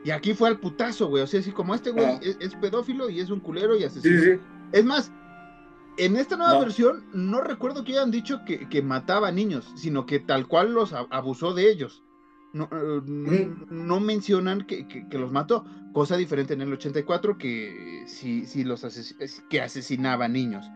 Y 0.05 0.11
aquí 0.11 0.35
fue 0.35 0.49
al 0.49 0.61
putazo, 0.61 1.09
güey. 1.09 1.23
O 1.23 1.27
sea, 1.27 1.41
así 1.41 1.51
como 1.51 1.75
este 1.75 1.91
güey 1.91 2.07
ah. 2.07 2.21
es, 2.23 2.55
pedófilo 2.57 3.11
y 3.11 3.21
es 3.21 3.31
un 3.31 3.41
culero 3.41 3.77
y 3.77 3.85
asesino. 3.85 4.41
Es 4.73 4.85
más, 4.85 5.13
en 5.99 6.17
esta 6.17 6.37
nueva 6.37 6.59
versión 6.59 7.05
no 7.13 7.41
recuerdo 7.41 7.85
que 7.85 7.93
hayan 7.93 8.11
dicho 8.11 8.45
que, 8.47 8.69
que 8.69 8.83
mataba 8.83 9.31
niños, 9.31 9.71
sino 9.77 10.07
que 10.07 10.21
tal 10.21 10.47
cual 10.47 10.73
los 10.73 10.93
abusó 10.93 11.53
de 11.53 11.71
ellos. 11.71 12.03
No, 12.53 12.69
eh, 12.73 13.51
no 13.71 14.01
mencionan 14.01 14.63
que, 14.63 15.07
los 15.13 15.31
mató, 15.31 15.65
cosa 15.93 16.17
diferente 16.17 16.55
en 16.55 16.63
el 16.63 16.73
84 16.73 17.39
que 17.39 18.03
sí, 18.07 18.45
sí 18.47 18.65
los 18.65 18.85
que 19.49 19.61
asesinaba 19.61 20.27
niños. 20.27 20.67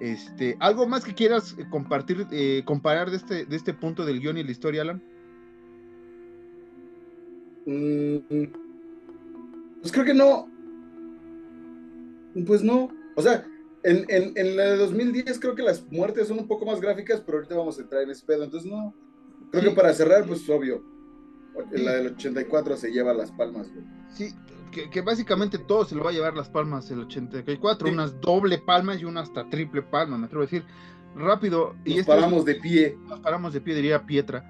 Este, 0.00 0.56
¿Algo 0.60 0.86
más 0.86 1.04
que 1.04 1.14
quieras 1.14 1.56
compartir, 1.70 2.26
eh, 2.30 2.62
comparar 2.64 3.10
de 3.10 3.16
este, 3.16 3.46
de 3.46 3.56
este 3.56 3.72
punto 3.72 4.04
del 4.04 4.20
guion 4.20 4.36
y 4.36 4.44
la 4.44 4.50
historia, 4.50 4.82
Alan? 4.82 5.02
Mm, 7.64 8.18
pues 9.80 9.92
creo 9.92 10.04
que 10.04 10.14
no. 10.14 10.50
Pues 12.46 12.62
no. 12.62 12.90
O 13.14 13.22
sea, 13.22 13.46
en, 13.84 14.04
en, 14.08 14.56
la 14.56 14.64
de 14.64 14.76
2010 14.76 15.38
creo 15.38 15.54
que 15.54 15.62
las 15.62 15.90
muertes 15.90 16.28
son 16.28 16.38
un 16.38 16.48
poco 16.48 16.66
más 16.66 16.80
gráficas, 16.80 17.20
pero 17.20 17.38
ahorita 17.38 17.54
vamos 17.54 17.78
a 17.78 17.82
entrar 17.82 18.02
en 18.02 18.10
ese 18.10 18.26
pedo. 18.26 18.44
Entonces, 18.44 18.70
no. 18.70 18.94
Creo 19.50 19.62
que 19.62 19.70
para 19.70 19.94
cerrar, 19.94 20.26
pues 20.26 20.48
obvio. 20.50 20.93
La 21.72 21.92
del 21.92 22.08
84 22.14 22.76
se 22.76 22.90
lleva 22.90 23.14
las 23.14 23.30
palmas, 23.30 23.70
güey. 23.72 23.84
Sí, 24.12 24.34
que, 24.90 25.00
básicamente 25.02 25.58
todo 25.58 25.84
se 25.84 25.94
lo 25.94 26.02
va 26.02 26.10
a 26.10 26.12
llevar 26.12 26.36
las 26.36 26.48
palmas 26.48 26.90
el 26.90 27.00
84. 27.00 27.88
Unas 27.88 28.20
doble 28.20 28.58
palmas 28.58 29.00
y 29.00 29.04
una 29.04 29.20
hasta 29.20 29.48
triple 29.48 29.82
palma, 29.82 30.18
me 30.18 30.26
atrevo 30.26 30.42
a 30.42 30.46
decir. 30.46 30.64
Rápido. 31.14 31.74
Nos 31.74 31.86
y 31.86 31.98
este 32.00 32.12
paramos 32.12 32.44
de 32.44 32.56
pie. 32.56 32.98
Nos 33.06 33.20
paramos 33.20 33.52
de 33.52 33.60
pie, 33.60 33.74
diría 33.76 34.04
Pietra. 34.04 34.44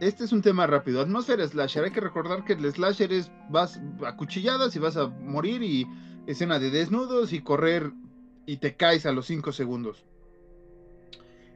Este 0.00 0.24
es 0.24 0.32
un 0.32 0.42
tema 0.42 0.66
rápido. 0.66 1.00
Atmósfera 1.00 1.46
slasher. 1.46 1.84
Hay 1.84 1.90
que 1.90 2.00
recordar 2.00 2.44
que 2.44 2.52
el 2.52 2.72
slasher 2.72 3.12
es 3.12 3.30
vas 3.50 3.80
a 4.06 4.16
cuchilladas 4.16 4.76
y 4.76 4.78
vas 4.78 4.96
a 4.96 5.08
morir 5.08 5.62
y 5.62 5.86
escena 6.26 6.58
de 6.58 6.70
desnudos 6.70 7.32
y 7.32 7.40
correr 7.40 7.92
y 8.46 8.58
te 8.58 8.76
caes 8.76 9.06
a 9.06 9.12
los 9.12 9.26
5 9.26 9.52
segundos. 9.52 10.04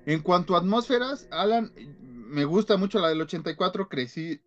En 0.07 0.21
cuanto 0.21 0.57
a 0.57 0.59
atmósferas, 0.59 1.29
Alan, 1.31 1.73
me 2.07 2.45
gusta 2.45 2.77
mucho 2.77 2.99
la 2.99 3.09
del 3.09 3.21
84, 3.21 3.89
crecí 3.89 4.41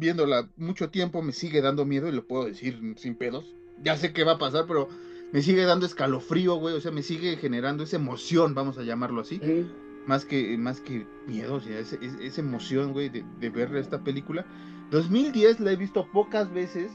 viéndola 0.00 0.50
mucho 0.56 0.90
tiempo, 0.90 1.22
me 1.22 1.32
sigue 1.32 1.62
dando 1.62 1.84
miedo 1.84 2.08
y 2.08 2.12
lo 2.12 2.26
puedo 2.26 2.46
decir 2.46 2.80
sin 2.96 3.14
pedos. 3.14 3.54
Ya 3.82 3.96
sé 3.96 4.12
qué 4.12 4.24
va 4.24 4.32
a 4.32 4.38
pasar, 4.38 4.64
pero 4.66 4.88
me 5.32 5.42
sigue 5.42 5.64
dando 5.64 5.86
escalofrío, 5.86 6.56
güey, 6.56 6.74
o 6.74 6.80
sea, 6.80 6.90
me 6.90 7.02
sigue 7.02 7.36
generando 7.36 7.84
esa 7.84 7.96
emoción, 7.96 8.54
vamos 8.54 8.78
a 8.78 8.82
llamarlo 8.82 9.20
así. 9.20 9.40
Más 10.06 10.24
que, 10.24 10.58
más 10.58 10.80
que 10.80 11.06
miedo, 11.26 11.54
o 11.54 11.60
sea, 11.60 11.78
esa 11.78 12.40
emoción, 12.40 12.92
güey, 12.92 13.10
de, 13.10 13.24
de 13.38 13.50
ver 13.50 13.76
esta 13.76 14.02
película. 14.02 14.44
2010 14.90 15.60
la 15.60 15.72
he 15.72 15.76
visto 15.76 16.10
pocas 16.10 16.52
veces 16.52 16.90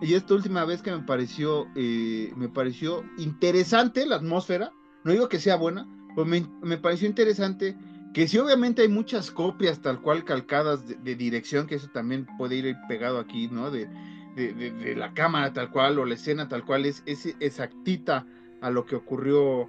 y 0.00 0.14
esta 0.14 0.34
última 0.34 0.64
vez 0.64 0.80
que 0.80 0.90
me 0.90 1.02
pareció, 1.02 1.66
eh, 1.74 2.32
me 2.36 2.48
pareció 2.48 3.04
interesante 3.18 4.06
la 4.06 4.16
atmósfera, 4.16 4.72
no 5.04 5.12
digo 5.12 5.28
que 5.28 5.38
sea 5.38 5.56
buena, 5.56 5.86
pero 6.14 6.26
me, 6.26 6.78
pareció 6.78 7.06
interesante 7.06 7.76
que 8.12 8.26
sí 8.26 8.38
obviamente 8.38 8.82
hay 8.82 8.88
muchas 8.88 9.30
copias 9.30 9.80
tal 9.80 10.00
cual 10.00 10.24
calcadas 10.24 10.86
de, 10.86 11.14
dirección, 11.14 11.66
que 11.66 11.76
eso 11.76 11.88
también 11.92 12.26
puede 12.38 12.56
ir 12.56 12.76
pegado 12.88 13.18
aquí, 13.18 13.48
¿no? 13.48 13.70
De, 13.70 13.88
de, 14.36 14.94
la 14.96 15.12
cámara 15.12 15.52
tal 15.52 15.70
cual 15.70 15.98
o 15.98 16.04
la 16.04 16.14
escena 16.14 16.48
tal 16.48 16.64
cual 16.64 16.86
es, 16.86 17.02
es 17.06 17.34
exactita 17.40 18.26
a 18.60 18.70
lo 18.70 18.86
que 18.86 18.96
ocurrió 18.96 19.68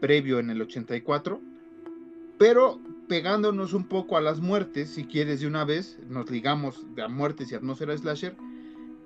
previo 0.00 0.38
en 0.38 0.50
el 0.50 0.62
84, 0.62 1.40
pero 2.38 2.80
pegándonos 3.08 3.72
un 3.72 3.84
poco 3.84 4.16
a 4.16 4.20
las 4.20 4.40
muertes, 4.40 4.90
si 4.90 5.04
quieres 5.04 5.40
de 5.40 5.46
una 5.46 5.64
vez, 5.64 5.98
nos 6.08 6.30
ligamos 6.30 6.84
de 6.94 7.06
muertes 7.08 7.50
y 7.50 7.54
atmósfera 7.54 7.96
slasher, 7.96 8.36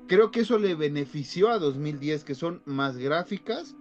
creo 0.07 0.31
que 0.31 0.41
eso 0.41 0.59
le 0.59 0.75
benefició 0.75 1.51
a 1.51 1.59
2010, 1.59 2.25
que 2.25 2.35
son 2.35 2.63
más 2.65 2.97
gráficas 2.97 3.77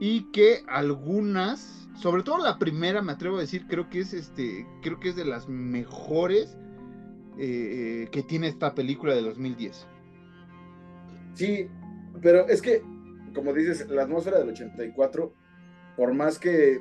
y 0.00 0.22
que 0.32 0.64
algunas, 0.66 1.81
sobre 1.94 2.22
todo 2.22 2.38
la 2.38 2.58
primera, 2.58 3.02
me 3.02 3.12
atrevo 3.12 3.38
a 3.38 3.40
decir, 3.40 3.66
creo 3.66 3.88
que 3.88 4.00
es 4.00 4.12
este, 4.12 4.66
creo 4.82 4.98
que 4.98 5.10
es 5.10 5.16
de 5.16 5.24
las 5.24 5.48
mejores 5.48 6.56
eh, 7.38 8.08
que 8.10 8.22
tiene 8.22 8.48
esta 8.48 8.74
película 8.74 9.14
de 9.14 9.22
2010. 9.22 9.86
Sí, 11.34 11.68
pero 12.20 12.46
es 12.48 12.60
que, 12.60 12.82
como 13.34 13.52
dices, 13.52 13.88
la 13.88 14.02
atmósfera 14.02 14.38
del 14.38 14.50
84, 14.50 15.32
por 15.96 16.12
más 16.12 16.38
que 16.38 16.80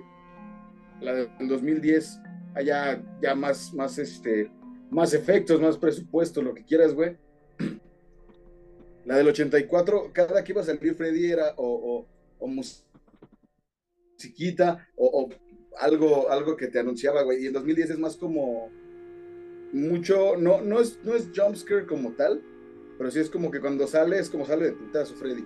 la 0.99 1.13
del 1.13 1.47
2010 1.47 2.19
haya 2.55 3.01
ya 3.21 3.35
más, 3.35 3.73
más, 3.73 3.97
este, 3.97 4.51
más 4.89 5.13
efectos, 5.13 5.61
más 5.61 5.77
presupuesto, 5.77 6.41
lo 6.41 6.53
que 6.53 6.63
quieras, 6.63 6.93
güey. 6.93 7.17
La 9.05 9.17
del 9.17 9.29
84, 9.29 10.11
cada 10.13 10.43
que 10.43 10.51
iba 10.51 10.61
a 10.61 10.65
salir 10.65 10.93
Freddy 10.93 11.31
era 11.31 11.55
o, 11.57 12.05
o, 12.39 12.47
musiquita 14.21 14.87
o, 14.95 15.29
algo, 15.79 16.29
algo 16.29 16.55
que 16.57 16.67
te 16.67 16.79
anunciaba, 16.79 17.23
güey. 17.23 17.43
Y 17.43 17.47
el 17.47 17.53
2010 17.53 17.91
es 17.91 17.99
más 17.99 18.17
como 18.17 18.69
mucho, 19.73 20.37
no, 20.37 20.61
no 20.61 20.79
es, 20.79 20.99
no 21.03 21.15
es 21.15 21.29
jumpscare 21.35 21.85
como 21.85 22.11
tal, 22.13 22.43
pero 22.97 23.09
sí 23.09 23.19
es 23.19 23.29
como 23.29 23.49
que 23.49 23.61
cuando 23.61 23.87
sale, 23.87 24.19
es 24.19 24.29
como 24.29 24.45
sale 24.45 24.65
de 24.65 24.73
putazo 24.73 25.15
Freddy. 25.15 25.45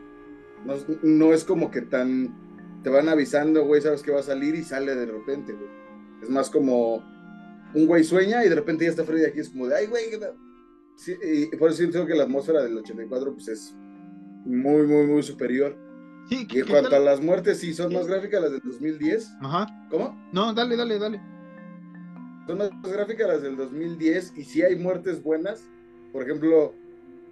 No, 0.66 0.76
no 1.04 1.34
es 1.34 1.44
como 1.44 1.72
que 1.72 1.82
tan. 1.82 2.44
Te 2.84 2.90
van 2.90 3.10
avisando, 3.10 3.66
güey, 3.66 3.82
sabes 3.82 4.04
que 4.04 4.12
va 4.12 4.20
a 4.20 4.24
salir 4.24 4.56
y 4.56 4.64
sale 4.64 4.96
de 4.96 5.06
repente, 5.06 5.54
güey. 5.54 5.70
Es 6.22 6.30
más 6.30 6.50
como 6.50 7.04
un 7.74 7.88
güey 7.88 8.04
sueña 8.04 8.46
y 8.46 8.50
de 8.50 8.56
repente 8.56 8.86
ya 8.86 8.92
está 8.92 9.04
Freddy 9.04 9.26
aquí, 9.26 9.40
es 9.40 9.50
como 9.50 9.68
de, 9.68 9.76
ay, 9.76 9.88
güey, 9.88 10.06
y 11.08 11.56
por 11.58 11.70
eso 11.70 11.80
siento 11.80 12.06
que 12.06 12.16
la 12.16 12.24
atmósfera 12.24 12.64
del 12.64 12.78
84 12.78 13.34
pues 13.34 13.48
es 13.50 13.76
muy, 14.46 14.88
muy, 14.88 15.08
muy 15.08 15.24
superior. 15.24 15.76
Sí, 16.30 16.48
y 16.50 16.60
en 16.60 16.68
cuanto 16.68 16.96
a 16.96 17.00
las 17.00 17.22
muertes, 17.22 17.60
sí, 17.60 17.74
son 17.74 17.94
más 17.94 18.08
gráficas 18.08 18.42
las 18.42 18.52
del 18.52 18.62
2010. 18.62 19.34
Ajá. 19.42 19.68
¿Cómo? 19.90 20.18
No, 20.32 20.54
dale, 20.54 20.76
dale, 20.76 20.98
dale. 20.98 21.22
Son 22.48 22.58
más 22.58 22.72
gráficas 22.84 23.28
las 23.28 23.42
del 23.42 23.56
2010 23.58 24.34
y 24.36 24.44
sí 24.44 24.62
hay 24.62 24.76
muertes 24.76 25.22
buenas. 25.22 25.68
Por 26.12 26.24
ejemplo, 26.24 26.74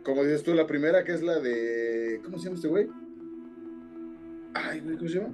como 0.04 0.24
dices 0.24 0.44
tú, 0.44 0.54
la 0.54 0.68
primera 0.68 1.04
que 1.04 1.14
es 1.14 1.24
la 1.24 1.40
de. 1.40 2.22
¿Cómo 2.24 2.38
se 2.38 2.46
llama 2.46 2.56
este 2.56 2.68
güey? 2.68 2.90
Ay, 4.54 4.82
¿cómo 4.82 5.10
se 5.10 5.20
llama? 5.20 5.34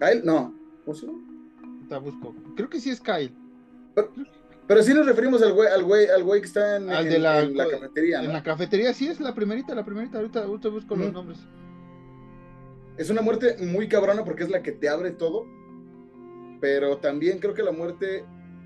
¿Kyle? 0.00 0.24
No. 0.24 0.54
¿Cómo 0.84 0.96
se 0.96 1.06
llama? 1.06 1.18
Te 1.88 1.98
busco. 1.98 2.34
Creo 2.56 2.68
que 2.68 2.80
sí 2.80 2.90
es 2.90 3.00
Kyle. 3.00 3.32
Pero, 4.66 4.82
sí 4.82 4.92
nos 4.92 5.06
referimos 5.06 5.42
al 5.42 5.52
güey, 5.52 5.68
al 5.68 5.84
güey, 5.84 6.08
al 6.08 6.24
güey 6.24 6.40
que 6.40 6.46
está 6.46 6.76
en, 6.76 6.86
de 6.86 7.18
la, 7.18 7.48
cafetería. 7.70 8.22
En 8.22 8.32
la 8.32 8.42
cafetería, 8.42 8.92
sí 8.92 9.08
es 9.08 9.20
la 9.20 9.34
primerita, 9.34 9.74
la 9.74 9.84
primerita. 9.84 10.18
Ahorita, 10.18 10.44
ahorita 10.44 10.68
busco 10.68 10.96
los 10.96 11.12
nombres. 11.12 11.38
Es 12.98 13.10
una 13.10 13.22
muerte 13.22 13.56
muy 13.58 13.88
cabrona 13.88 14.24
porque 14.24 14.44
es 14.44 14.50
la 14.50 14.62
que 14.62 14.72
te 14.72 14.88
abre 14.88 15.10
todo. 15.10 15.46
Pero 16.60 16.98
también 16.98 17.38
creo 17.38 17.54
que 17.54 17.62
la 17.62 17.72
muerte 17.72 18.24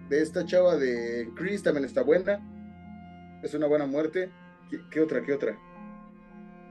de 0.09 0.22
esta 0.22 0.45
chava 0.45 0.76
de 0.76 1.31
Chris 1.35 1.62
también 1.62 1.85
está 1.85 2.03
buena. 2.03 2.41
Es 3.43 3.55
una 3.55 3.66
buena 3.66 3.87
muerte. 3.87 4.31
¿Qué, 4.91 5.01
otra? 5.01 5.22
¿Qué 5.22 5.33
otra? 5.33 5.59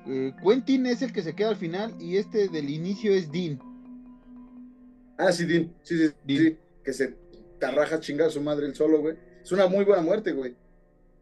Eh, 0.07 0.33
Quentin 0.41 0.85
es 0.85 1.01
el 1.01 1.11
que 1.11 1.21
se 1.21 1.35
queda 1.35 1.49
al 1.49 1.57
final 1.57 1.95
y 1.99 2.17
este 2.17 2.47
del 2.47 2.69
inicio 2.69 3.13
es 3.13 3.31
Dean. 3.31 3.59
Ah, 5.17 5.31
sí, 5.31 5.45
Dean. 5.45 5.73
Sí, 5.83 5.97
sí, 5.97 6.13
sí. 6.27 6.57
Que 6.83 6.93
se 6.93 7.15
tarraja 7.59 7.99
chingar 7.99 8.27
a 8.27 8.31
su 8.31 8.41
madre 8.41 8.65
el 8.65 8.75
solo, 8.75 9.01
güey. 9.01 9.17
Es 9.43 9.51
una 9.51 9.67
muy 9.67 9.83
buena 9.83 10.01
muerte, 10.01 10.31
güey. 10.31 10.55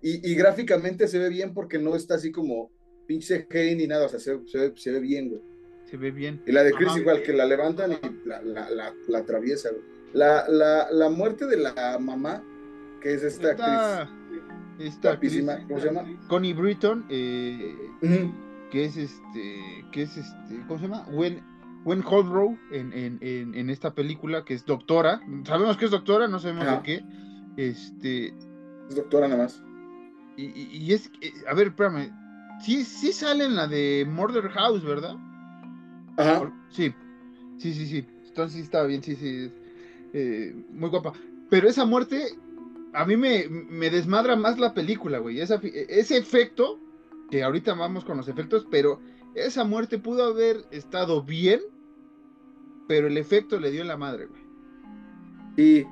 Y, 0.01 0.35
gráficamente 0.35 1.07
se 1.07 1.17
ve 1.17 1.27
bien 1.27 1.53
porque 1.53 1.79
no 1.79 1.95
está 1.95 2.15
así 2.15 2.31
como 2.31 2.71
pinche 3.07 3.47
Kane 3.47 3.75
ni 3.75 3.87
nada. 3.87 4.05
O 4.05 4.09
sea, 4.09 4.19
se, 4.19 4.91
ve, 4.91 4.99
bien, 4.99 5.29
güey. 5.29 5.41
Se 5.89 5.97
ve 5.97 6.11
bien. 6.11 6.41
Y 6.45 6.51
la 6.51 6.63
de 6.63 6.73
Chris 6.73 6.95
igual, 6.97 7.23
que 7.23 7.33
la 7.33 7.45
levantan 7.45 7.93
y 7.93 8.27
la, 8.27 8.41
la, 8.41 8.93
la, 9.07 9.17
atraviesa, 9.17 9.69
güey. 9.69 9.83
La, 10.13 10.45
la, 10.47 11.09
muerte 11.09 11.45
de 11.45 11.57
la 11.57 11.97
mamá, 11.99 12.43
que 13.01 13.13
es 13.13 13.23
esta 13.23 13.51
actriz 13.51 14.13
esta 14.79 15.19
¿cómo 15.67 15.79
se 15.79 15.85
llama? 15.87 16.05
Connie 16.27 16.53
Britton, 16.53 17.05
eh, 17.09 17.75
que 18.71 18.85
es 18.85 18.97
este, 18.97 19.85
que 19.91 20.03
es 20.03 20.17
este, 20.17 20.61
¿cómo 20.67 20.79
se 20.79 20.87
llama? 20.87 21.05
Gwen, 21.11 21.43
Gwen 21.83 22.03
Holdrow 22.05 22.57
en, 22.71 22.93
en, 22.93 23.19
en, 23.21 23.69
esta 23.69 23.93
película, 23.93 24.45
que 24.45 24.53
es 24.53 24.65
doctora. 24.65 25.21
Sabemos 25.45 25.77
que 25.77 25.85
es 25.85 25.91
doctora, 25.91 26.27
no 26.27 26.39
sabemos 26.39 26.65
de 26.65 26.81
qué. 26.83 27.05
Este. 27.57 28.27
Es 28.89 28.95
doctora 28.95 29.27
nada 29.27 29.43
más. 29.43 29.63
Y, 30.35 30.45
y, 30.45 30.93
es, 30.93 31.09
eh, 31.21 31.31
a 31.49 31.53
ver, 31.53 31.67
espérame. 31.67 32.11
Sí, 32.61 32.83
sí 32.83 33.11
sale 33.11 33.45
en 33.45 33.55
la 33.55 33.67
de 33.67 34.05
Murder 34.07 34.49
House, 34.49 34.83
¿verdad? 34.83 35.15
Ajá. 36.17 36.51
Sí, 36.69 36.93
sí, 37.57 37.73
sí, 37.73 37.85
sí. 37.85 38.05
Entonces 38.27 38.57
sí 38.57 38.61
estaba 38.61 38.85
bien, 38.85 39.01
sí, 39.01 39.15
sí. 39.15 39.51
Eh, 40.13 40.53
muy 40.69 40.89
guapa. 40.89 41.13
Pero 41.49 41.69
esa 41.69 41.85
muerte 41.85 42.37
a 42.93 43.05
mí 43.05 43.15
me, 43.15 43.47
desmadra 43.89 44.35
más 44.35 44.59
la 44.59 44.73
película, 44.73 45.19
güey. 45.19 45.39
ese 45.39 46.17
efecto, 46.17 46.79
que 47.29 47.43
ahorita 47.43 47.73
vamos 47.73 48.03
con 48.03 48.17
los 48.17 48.27
efectos, 48.27 48.67
pero 48.69 48.99
esa 49.35 49.63
muerte 49.63 49.99
pudo 49.99 50.23
haber 50.23 50.65
estado 50.71 51.21
bien, 51.23 51.61
pero 52.87 53.07
el 53.07 53.17
efecto 53.17 53.59
le 53.59 53.71
dio 53.71 53.81
en 53.81 53.87
la 53.87 53.97
madre, 53.97 54.25
güey. 54.25 54.41
Y 55.57 55.85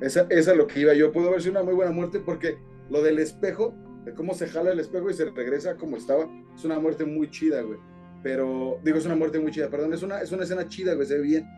esa, 0.00 0.26
esa 0.30 0.52
es 0.52 0.56
lo 0.56 0.66
que 0.66 0.80
iba 0.80 0.94
yo. 0.94 1.12
Pudo 1.12 1.28
haber 1.28 1.42
sido 1.42 1.52
una 1.52 1.62
muy 1.62 1.74
buena 1.74 1.92
muerte 1.92 2.20
porque 2.20 2.58
lo 2.88 3.02
del 3.02 3.18
espejo, 3.18 3.74
de 4.04 4.14
cómo 4.14 4.34
se 4.34 4.48
jala 4.48 4.72
el 4.72 4.80
espejo 4.80 5.10
y 5.10 5.14
se 5.14 5.30
regresa 5.30 5.76
como 5.76 5.96
estaba, 5.96 6.28
es 6.54 6.64
una 6.64 6.78
muerte 6.78 7.04
muy 7.04 7.30
chida, 7.30 7.62
güey. 7.62 7.78
Pero, 8.22 8.78
digo, 8.84 8.98
es 8.98 9.06
una 9.06 9.16
muerte 9.16 9.38
muy 9.38 9.50
chida, 9.50 9.70
perdón, 9.70 9.94
es 9.94 10.02
una, 10.02 10.20
es 10.20 10.30
una 10.32 10.44
escena 10.44 10.68
chida, 10.68 10.94
güey, 10.94 11.06
se 11.06 11.16
ve 11.16 11.22
bien. 11.22 11.48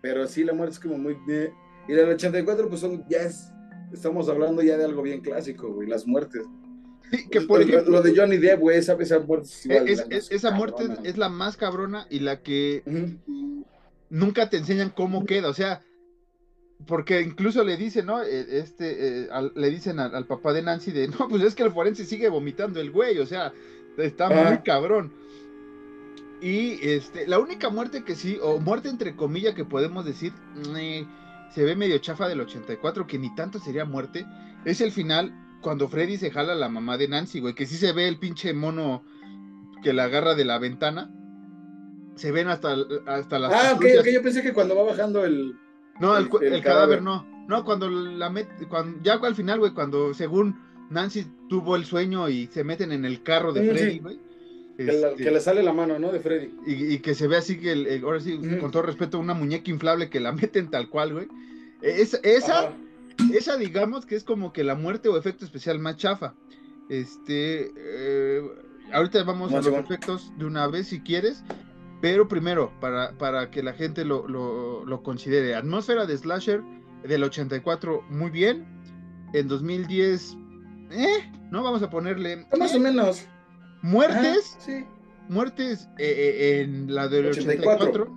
Pero 0.00 0.26
sí, 0.26 0.44
la 0.44 0.52
muerte 0.52 0.74
es 0.74 0.80
como 0.80 0.98
muy... 0.98 1.16
Y 1.88 1.92
la 1.92 2.02
del 2.02 2.10
84, 2.10 2.68
pues 2.68 2.80
son, 2.80 3.04
ya 3.08 3.18
es 3.18 3.52
estamos 3.92 4.28
hablando 4.28 4.62
ya 4.62 4.76
de 4.76 4.84
algo 4.84 5.02
bien 5.02 5.20
clásico, 5.20 5.72
güey, 5.72 5.88
las 5.88 6.06
muertes. 6.06 6.44
que 7.30 7.40
por 7.42 7.62
ejemplo, 7.62 7.90
lo 7.90 8.02
de 8.02 8.14
Johnny 8.16 8.36
Depp, 8.36 8.60
güey, 8.60 8.78
esa, 8.78 8.96
muerte 9.20 9.50
es, 10.10 10.30
esa 10.30 10.50
muerte 10.50 10.88
es 11.04 11.16
la 11.16 11.28
más 11.28 11.56
cabrona 11.56 12.06
y 12.10 12.20
la 12.20 12.42
que 12.42 12.82
nunca 14.10 14.50
te 14.50 14.58
enseñan 14.58 14.90
cómo 14.90 15.24
queda, 15.24 15.48
o 15.48 15.54
sea, 15.54 15.82
porque 16.86 17.22
incluso 17.22 17.64
le 17.64 17.76
dicen, 17.76 18.06
¿no? 18.06 18.22
E, 18.22 18.58
este, 18.58 19.24
eh, 19.24 19.28
le 19.54 19.70
dicen 19.70 19.98
al, 19.98 20.26
papá 20.26 20.52
de 20.52 20.62
Nancy 20.62 20.92
de, 20.92 21.08
no, 21.08 21.28
pues 21.28 21.42
es 21.42 21.54
que 21.54 21.62
el 21.62 21.72
forense 21.72 22.04
sigue 22.04 22.28
vomitando 22.28 22.80
el 22.80 22.90
güey, 22.90 23.18
o 23.18 23.26
sea, 23.26 23.52
está 23.96 24.28
muy 24.28 24.58
cabrón. 24.58 25.12
Y 26.40 26.78
este, 26.86 27.26
la 27.26 27.38
única 27.38 27.68
muerte 27.68 28.04
que 28.04 28.14
sí, 28.14 28.38
o 28.42 28.60
muerte 28.60 28.88
entre 28.88 29.16
comillas 29.16 29.54
que 29.54 29.64
podemos 29.64 30.04
decir, 30.04 30.32
eh, 30.76 31.06
se 31.52 31.64
ve 31.64 31.74
medio 31.74 31.98
chafa 31.98 32.28
del 32.28 32.40
84, 32.40 33.06
que 33.06 33.18
ni 33.18 33.34
tanto 33.34 33.58
sería 33.58 33.84
muerte, 33.84 34.26
es 34.64 34.80
el 34.80 34.92
final 34.92 35.34
cuando 35.60 35.88
Freddy 35.88 36.16
se 36.16 36.30
jala 36.30 36.52
a 36.52 36.56
la 36.56 36.68
mamá 36.68 36.96
de 36.96 37.08
Nancy, 37.08 37.40
güey, 37.40 37.54
que 37.54 37.66
sí 37.66 37.76
se 37.76 37.92
ve 37.92 38.06
el 38.06 38.18
pinche 38.18 38.52
mono 38.52 39.02
que 39.82 39.92
la 39.92 40.04
agarra 40.04 40.34
de 40.34 40.44
la 40.44 40.58
ventana. 40.58 41.10
Se 42.14 42.32
ven 42.32 42.48
hasta, 42.48 42.76
hasta 43.06 43.38
las. 43.38 43.52
Ah, 43.52 43.72
ok, 43.74 43.84
ok, 44.00 44.06
yo 44.12 44.22
pensé 44.22 44.42
que 44.42 44.52
cuando 44.52 44.76
va 44.76 44.82
bajando 44.82 45.24
el. 45.24 45.56
No, 46.00 46.16
el, 46.16 46.28
cadáver. 46.62 47.02
no. 47.02 47.26
No, 47.48 47.64
cuando 47.64 47.88
la 47.88 48.28
met, 48.28 48.48
cuando, 48.68 49.00
ya 49.02 49.14
al 49.14 49.34
final, 49.34 49.58
güey, 49.58 49.72
cuando 49.72 50.12
según 50.12 50.60
Nancy 50.90 51.26
tuvo 51.48 51.76
el 51.76 51.86
sueño 51.86 52.28
y 52.28 52.46
se 52.48 52.62
meten 52.62 52.92
en 52.92 53.04
el 53.04 53.22
carro 53.22 53.52
de 53.52 53.70
Freddy, 53.70 53.98
güey. 54.00 54.20
Este, 54.78 55.24
que, 55.24 55.30
le 55.32 55.40
sale 55.40 55.64
la 55.64 55.72
mano, 55.72 55.98
¿no? 55.98 56.12
De 56.12 56.20
Freddy. 56.20 56.54
Y, 56.64 57.00
que 57.00 57.16
se 57.16 57.26
ve 57.26 57.36
así 57.36 57.58
que, 57.58 57.72
el, 57.72 58.04
ahora 58.04 58.20
sí, 58.20 58.38
con 58.60 58.70
todo 58.70 58.82
respeto, 58.82 59.18
una 59.18 59.34
muñeca 59.34 59.72
inflable 59.72 60.08
que 60.08 60.20
la 60.20 60.32
meten 60.32 60.70
tal 60.70 60.88
cual, 60.88 61.12
güey. 61.12 61.26
Es, 61.82 62.14
esa, 62.22 62.72
esa, 63.34 63.56
digamos 63.56 64.06
que 64.06 64.14
es 64.14 64.22
como 64.22 64.52
que 64.52 64.62
la 64.62 64.76
muerte 64.76 65.08
o 65.08 65.18
efecto 65.18 65.44
especial 65.44 65.80
más 65.80 65.96
chafa. 65.96 66.34
Este, 66.88 67.72
eh, 67.76 68.40
ahorita 68.92 69.24
vamos 69.24 69.52
a 69.52 69.56
los 69.56 69.66
efectos 69.66 70.32
de 70.38 70.44
una 70.44 70.68
vez 70.68 70.86
si 70.86 71.00
quieres, 71.00 71.42
pero 72.00 72.28
primero, 72.28 72.72
para, 72.80 73.18
para 73.18 73.50
que 73.50 73.64
la 73.64 73.72
gente 73.72 74.04
lo, 74.04 74.28
lo, 74.28 75.02
considere. 75.02 75.56
Atmósfera 75.56 76.06
de 76.06 76.16
Slasher 76.16 76.62
del 77.02 77.24
84, 77.24 78.04
muy 78.10 78.30
bien. 78.30 78.64
En 79.34 79.48
2010, 79.48 80.36
eh, 80.92 81.30
no 81.50 81.64
vamos 81.64 81.82
a 81.82 81.90
ponerle. 81.90 82.46
Más 82.56 82.74
o 82.76 82.78
menos. 82.78 83.26
Muertes. 83.82 84.56
sí. 84.60 84.84
Muertes 85.28 85.88
eh, 85.98 86.06
eh, 86.08 86.60
en 86.62 86.94
la 86.94 87.06
del 87.08 87.26
84. 87.26 88.08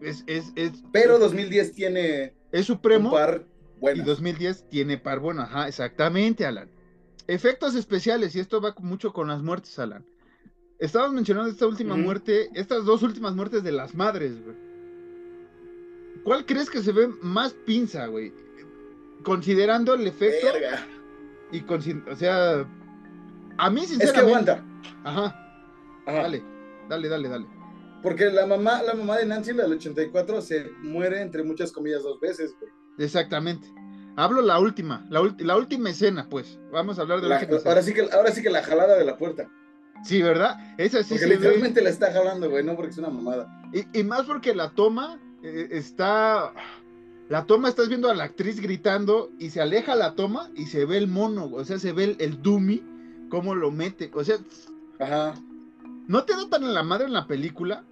es, 0.00 0.24
es, 0.26 0.52
es, 0.56 0.82
Pero 0.92 1.18
2010 1.18 1.72
tiene 1.74 2.34
es 2.52 2.64
supremo. 2.66 3.10
Un 3.10 3.14
par 3.14 3.44
buenas. 3.80 4.04
Y 4.04 4.08
2010 4.08 4.68
tiene 4.70 4.96
par 4.96 5.20
bueno, 5.20 5.42
ajá, 5.42 5.68
exactamente, 5.68 6.46
Alan. 6.46 6.70
Efectos 7.26 7.74
especiales, 7.74 8.34
y 8.34 8.40
esto 8.40 8.62
va 8.62 8.74
mucho 8.78 9.12
con 9.12 9.28
las 9.28 9.42
muertes, 9.42 9.78
Alan. 9.78 10.06
Estabas 10.78 11.12
mencionando 11.12 11.50
esta 11.50 11.66
última 11.66 11.96
muerte, 11.96 12.48
estas 12.54 12.84
dos 12.86 13.02
últimas 13.02 13.34
muertes 13.34 13.62
de 13.62 13.72
las 13.72 13.94
madres, 13.94 14.42
güey. 14.42 14.56
¿Cuál 16.24 16.46
crees 16.46 16.70
que 16.70 16.82
se 16.82 16.92
ve 16.92 17.08
más 17.20 17.52
pinza, 17.52 18.06
güey? 18.06 18.32
Considerando 19.22 19.94
el 19.94 20.06
efecto 20.06 20.46
Verga. 20.52 20.86
y 21.52 21.60
consi- 21.62 22.02
o 22.10 22.16
sea, 22.16 22.66
a 23.58 23.70
mí 23.70 23.80
Es 23.82 23.88
que 23.88 23.94
sinceramente, 24.06 24.50
aguanta. 24.52 24.64
ajá, 25.04 25.24
Ajá. 26.06 26.22
dale, 26.22 26.42
dale, 26.88 27.08
dale, 27.08 27.28
dale. 27.28 27.46
Porque 28.02 28.26
la 28.26 28.46
mamá, 28.46 28.80
la 28.82 28.94
mamá 28.94 29.16
de 29.18 29.26
Nancy, 29.26 29.52
la 29.52 29.64
del 29.64 29.72
84, 29.72 30.40
se 30.40 30.70
muere 30.82 31.20
entre 31.20 31.42
muchas 31.42 31.72
comillas 31.72 32.02
dos 32.02 32.20
veces, 32.20 32.54
güey. 32.60 32.70
Exactamente. 32.98 33.68
Hablo 34.16 34.40
la 34.42 34.58
última, 34.58 35.04
la, 35.10 35.20
última 35.56 35.90
escena, 35.90 36.26
pues. 36.28 36.58
Vamos 36.72 36.98
a 36.98 37.02
hablar 37.02 37.20
de 37.20 37.28
la, 37.28 37.34
La- 37.36 37.40
última 37.40 37.56
escena. 37.58 37.70
ahora, 37.70 37.82
sí 37.82 37.94
que, 37.94 38.00
ahora 38.12 38.30
sí 38.32 38.42
que 38.42 38.50
la 38.50 38.62
jalada 38.62 38.96
de 38.96 39.04
la 39.04 39.16
puerta. 39.16 39.48
Sí, 40.04 40.22
¿verdad? 40.22 40.56
Esa 40.78 41.02
sí 41.02 41.08
Porque 41.10 41.24
se 41.24 41.28
ve. 41.28 41.34
literalmente 41.36 41.82
la 41.82 41.90
está 41.90 42.12
jalando, 42.12 42.48
güey, 42.48 42.64
no 42.64 42.76
porque 42.76 42.92
es 42.92 42.98
una 42.98 43.10
mamada. 43.10 43.48
Y, 43.72 43.98
y 44.00 44.04
más 44.04 44.22
porque 44.26 44.54
la 44.54 44.70
toma 44.70 45.20
eh, 45.42 45.68
está. 45.72 46.52
La 47.28 47.44
toma, 47.46 47.68
estás 47.68 47.88
viendo 47.88 48.08
a 48.10 48.14
la 48.14 48.24
actriz 48.24 48.60
gritando 48.60 49.30
y 49.38 49.50
se 49.50 49.60
aleja 49.60 49.94
la 49.96 50.14
toma 50.14 50.50
y 50.54 50.66
se 50.66 50.84
ve 50.86 50.96
el 50.98 51.08
mono, 51.08 51.44
o 51.52 51.64
sea, 51.64 51.78
se 51.78 51.92
ve 51.92 52.04
el, 52.04 52.16
el 52.20 52.40
dummy, 52.40 52.82
cómo 53.28 53.54
lo 53.54 53.70
mete. 53.70 54.10
O 54.14 54.24
sea, 54.24 54.36
Ajá. 54.98 55.34
no 56.06 56.24
te 56.24 56.34
da 56.34 56.48
tan 56.48 56.62
en 56.64 56.74
la 56.74 56.82
madre 56.82 57.06
en 57.06 57.12
la 57.12 57.26
película. 57.26 57.84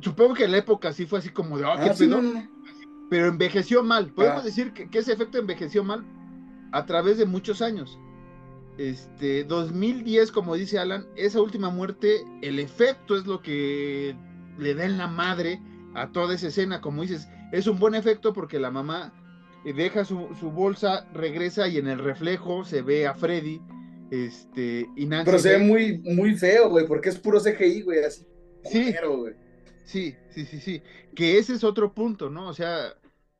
Supongo 0.00 0.34
que 0.34 0.44
en 0.44 0.52
la 0.52 0.58
época 0.58 0.92
sí 0.92 1.06
fue 1.06 1.20
así 1.20 1.28
como 1.30 1.58
de, 1.58 1.64
ah, 1.66 1.76
qué 1.82 1.90
Ah, 1.90 1.94
sí, 1.94 2.06
pedo", 2.06 2.20
no, 2.20 2.32
no, 2.32 2.40
no. 2.40 2.48
pero 3.10 3.26
envejeció 3.26 3.82
mal. 3.82 4.08
Podemos 4.12 4.42
Ah. 4.42 4.46
decir 4.46 4.72
que, 4.72 4.88
que 4.88 4.98
ese 4.98 5.12
efecto 5.12 5.38
envejeció 5.38 5.84
mal 5.84 6.04
a 6.72 6.86
través 6.86 7.18
de 7.18 7.26
muchos 7.26 7.62
años. 7.62 7.98
Este, 8.78 9.44
2010, 9.44 10.32
como 10.32 10.54
dice 10.54 10.78
Alan, 10.78 11.06
esa 11.16 11.40
última 11.40 11.68
muerte, 11.70 12.24
el 12.40 12.58
efecto 12.58 13.16
es 13.16 13.26
lo 13.26 13.42
que 13.42 14.16
le 14.58 14.74
da 14.74 14.84
en 14.84 14.96
la 14.96 15.06
madre 15.08 15.60
a 15.94 16.08
toda 16.10 16.34
esa 16.34 16.48
escena. 16.48 16.80
Como 16.80 17.02
dices, 17.02 17.28
es 17.52 17.66
un 17.66 17.78
buen 17.78 17.94
efecto 17.94 18.32
porque 18.32 18.58
la 18.58 18.70
mamá 18.70 19.12
eh, 19.66 19.74
deja 19.74 20.04
su, 20.06 20.28
su 20.40 20.50
bolsa, 20.50 21.06
regresa 21.12 21.68
y 21.68 21.76
en 21.76 21.86
el 21.86 21.98
reflejo 21.98 22.64
se 22.64 22.80
ve 22.82 23.06
a 23.06 23.12
Freddy. 23.14 23.60
Este, 24.12 24.86
y 24.94 25.06
Nancy. 25.06 25.24
Pero 25.24 25.38
se 25.38 25.48
ve 25.52 25.58
muy, 25.58 25.96
muy 25.98 26.34
feo, 26.34 26.68
güey, 26.68 26.86
porque 26.86 27.08
es 27.08 27.18
puro 27.18 27.40
CGI, 27.40 27.80
güey, 27.80 28.04
así. 28.04 28.26
Sí. 28.70 28.92
güey. 29.08 29.32
Sí, 29.86 30.14
sí, 30.34 30.44
sí, 30.44 30.60
sí. 30.60 30.82
Que 31.14 31.38
ese 31.38 31.54
es 31.54 31.64
otro 31.64 31.94
punto, 31.94 32.28
¿no? 32.28 32.48
O 32.48 32.52
sea, 32.52 32.94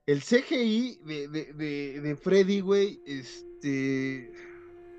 el 0.07 0.21
CGI 0.23 1.01
de, 1.05 1.29
de, 1.29 1.53
de, 1.53 2.01
de 2.01 2.17
Freddy, 2.17 2.61
güey, 2.61 3.01
este. 3.07 4.33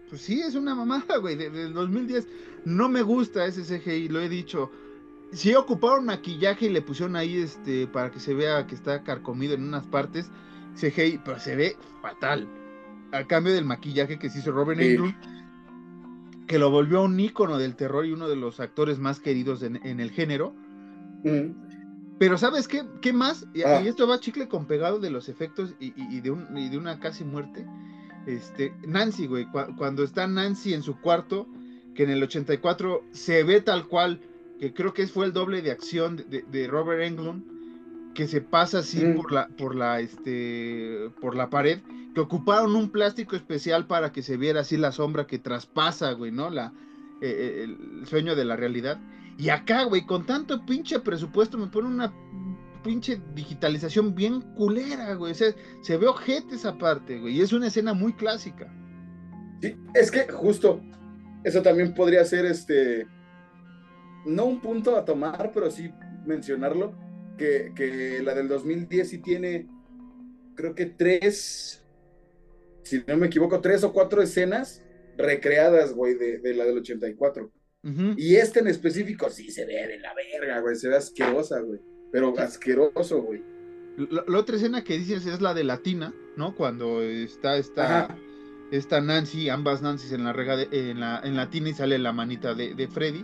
Pues 0.09 0.21
sí, 0.21 0.41
es 0.41 0.53
una 0.53 0.75
mamada, 0.75 1.17
güey, 1.17 1.35
de- 1.35 1.49
del 1.49 1.73
2010. 1.73 2.27
No 2.65 2.87
me 2.87 3.01
gusta 3.01 3.47
ese 3.47 3.63
CGI, 3.63 4.09
lo 4.09 4.21
he 4.21 4.29
dicho. 4.29 4.69
Sí 5.31 5.55
ocuparon 5.55 6.05
maquillaje 6.05 6.67
y 6.67 6.69
le 6.69 6.83
pusieron 6.83 7.15
ahí, 7.15 7.37
este, 7.37 7.87
para 7.87 8.11
que 8.11 8.19
se 8.19 8.35
vea 8.35 8.67
que 8.67 8.75
está 8.75 9.01
carcomido 9.03 9.55
en 9.55 9.63
unas 9.63 9.87
partes, 9.87 10.29
CGI, 10.79 11.19
pero 11.25 11.39
se 11.39 11.55
ve 11.55 11.75
fatal. 12.03 12.47
A 13.11 13.25
cambio 13.25 13.53
del 13.53 13.65
maquillaje 13.65 14.19
que 14.19 14.29
se 14.29 14.37
hizo 14.39 14.51
Robert 14.51 14.79
Sí. 14.79 14.97
Que 16.53 16.59
lo 16.59 16.69
volvió 16.69 17.01
un 17.01 17.19
ícono 17.19 17.57
del 17.57 17.75
terror 17.75 18.05
y 18.05 18.11
uno 18.11 18.29
de 18.29 18.35
los 18.35 18.59
actores 18.59 18.99
más 18.99 19.19
queridos 19.19 19.63
en, 19.63 19.77
en 19.87 19.99
el 19.99 20.11
género. 20.11 20.53
Ujú. 21.23 21.55
Pero 22.19 22.37
¿sabes 22.37 22.67
qué, 22.67 22.83
qué 23.01 23.11
más? 23.11 23.47
Y, 23.55 23.63
Ah. 23.63 23.81
y 23.83 23.87
esto 23.87 24.07
va 24.07 24.19
chicle 24.19 24.47
con 24.47 24.67
pegado 24.67 24.99
de 24.99 25.09
los 25.09 25.29
efectos 25.29 25.73
y, 25.79 25.95
y- 25.97 26.21
de, 26.21 26.29
un- 26.29 26.55
y 26.55 26.69
de 26.69 26.77
una 26.77 26.99
casi 26.99 27.23
muerte. 27.23 27.65
Este, 28.27 28.71
Nancy, 28.87 29.25
güey, 29.25 29.45
cua- 29.47 29.75
cuando 29.75 30.03
está 30.03 30.27
Nancy 30.27 30.75
en 30.75 30.83
su 30.83 30.99
cuarto, 31.01 31.47
que 31.95 32.03
en 32.03 32.11
el 32.11 32.21
84 32.21 33.01
se 33.09 33.43
ve 33.43 33.59
tal 33.61 33.87
cual, 33.87 34.19
que 34.59 34.75
creo 34.75 34.93
que 34.93 35.07
fue 35.07 35.25
el 35.25 35.33
doble 35.33 35.63
de 35.63 35.71
acción 35.71 36.17
de, 36.17 36.23
de- 36.25 36.43
de 36.43 36.67
Robert 36.67 37.01
Englund, 37.01 37.43
que 38.13 38.27
se 38.27 38.41
pasa 38.41 38.77
así 38.77 39.03
Mm. 39.03 39.15
por 39.15 39.31
la, 39.31 39.47
por 39.47 39.73
la, 39.75 40.01
este, 40.01 41.09
por 41.19 41.35
la 41.35 41.49
pared, 41.49 41.79
que 42.13 42.21
ocuparon 42.21 42.75
un 42.75 42.89
plástico 42.89 43.35
especial 43.35 43.87
para 43.87 44.11
que 44.11 44.21
se 44.21 44.37
viera 44.37 44.61
así 44.61 44.77
la 44.77 44.91
sombra 44.91 45.27
que 45.27 45.39
traspasa, 45.39 46.11
güey, 46.13 46.31
¿no? 46.31 46.49
La, 46.49 46.73
eh, 47.21 47.63
eh, 47.63 47.63
el 47.63 48.05
sueño 48.07 48.35
de 48.35 48.45
la 48.45 48.55
realidad. 48.55 48.99
Y 49.37 49.49
acá, 49.49 49.83
güey, 49.83 50.05
con 50.05 50.25
tanto 50.25 50.65
pinche 50.65 50.99
presupuesto 50.99 51.57
me 51.57 51.67
pone 51.67 51.87
una 51.87 52.13
pinche 52.83 53.21
digitalización 53.33 54.13
bien 54.13 54.41
culera, 54.55 55.15
güey. 55.15 55.31
O 55.31 55.35
sea, 55.35 55.53
se 55.81 55.97
ve 55.97 56.07
ojete 56.07 56.55
esa 56.55 56.77
parte, 56.77 57.19
güey. 57.19 57.37
Y 57.37 57.41
es 57.41 57.53
una 57.53 57.67
escena 57.67 57.93
muy 57.93 58.13
clásica. 58.13 58.71
Sí, 59.61 59.75
es 59.93 60.11
que 60.11 60.31
justo 60.31 60.81
eso 61.43 61.61
también 61.61 61.93
podría 61.93 62.23
ser 62.25 62.45
este 62.45 63.07
no 64.25 64.45
un 64.45 64.61
punto 64.61 64.95
a 64.95 65.05
tomar, 65.05 65.51
pero 65.53 65.69
sí 65.69 65.91
mencionarlo, 66.25 66.95
que, 67.37 67.73
que 67.75 68.21
la 68.23 68.33
del 68.33 68.47
2010 68.47 69.09
sí 69.09 69.17
tiene, 69.17 69.67
creo 70.55 70.75
que 70.75 70.85
tres, 70.85 71.82
si 72.83 73.03
no 73.07 73.17
me 73.17 73.27
equivoco, 73.27 73.59
tres 73.61 73.83
o 73.83 73.91
cuatro 73.93 74.21
escenas 74.21 74.81
recreadas, 75.17 75.93
güey, 75.93 76.15
de, 76.15 76.39
de 76.39 76.53
la 76.55 76.65
del 76.65 76.77
84. 76.79 77.51
Ujú. 77.83 78.13
Y 78.17 78.35
este 78.35 78.59
en 78.59 78.67
específico 78.67 79.29
sí 79.29 79.51
se 79.51 79.65
ve 79.65 79.87
de 79.87 79.99
la 79.99 80.13
verga, 80.13 80.59
güey, 80.61 80.75
se 80.75 80.87
ve 80.89 80.95
asquerosa, 80.95 81.59
güey, 81.59 81.79
pero 82.11 82.33
asqueroso, 82.37 83.21
güey. 83.21 83.43
La, 83.97 84.23
la 84.27 84.39
otra 84.39 84.55
escena 84.55 84.83
que 84.83 84.97
dices 84.97 85.25
es 85.25 85.41
la 85.41 85.53
de 85.53 85.63
Latina, 85.63 86.13
¿no? 86.37 86.55
Cuando 86.55 87.01
está 87.01 87.57
esta, 87.57 89.01
Nancy, 89.01 89.49
ambas 89.49 89.81
Nancy's 89.81 90.13
en 90.13 90.23
la 90.23 90.33
rega 90.33 90.55
de- 90.55 90.69
en 90.71 90.99
la 90.99 91.21
en 91.23 91.35
Latina 91.35 91.69
y 91.69 91.73
sale 91.73 91.99
la 91.99 92.11
manita 92.11 92.55
de, 92.55 92.73
de 92.73 92.87
Freddy. 92.87 93.23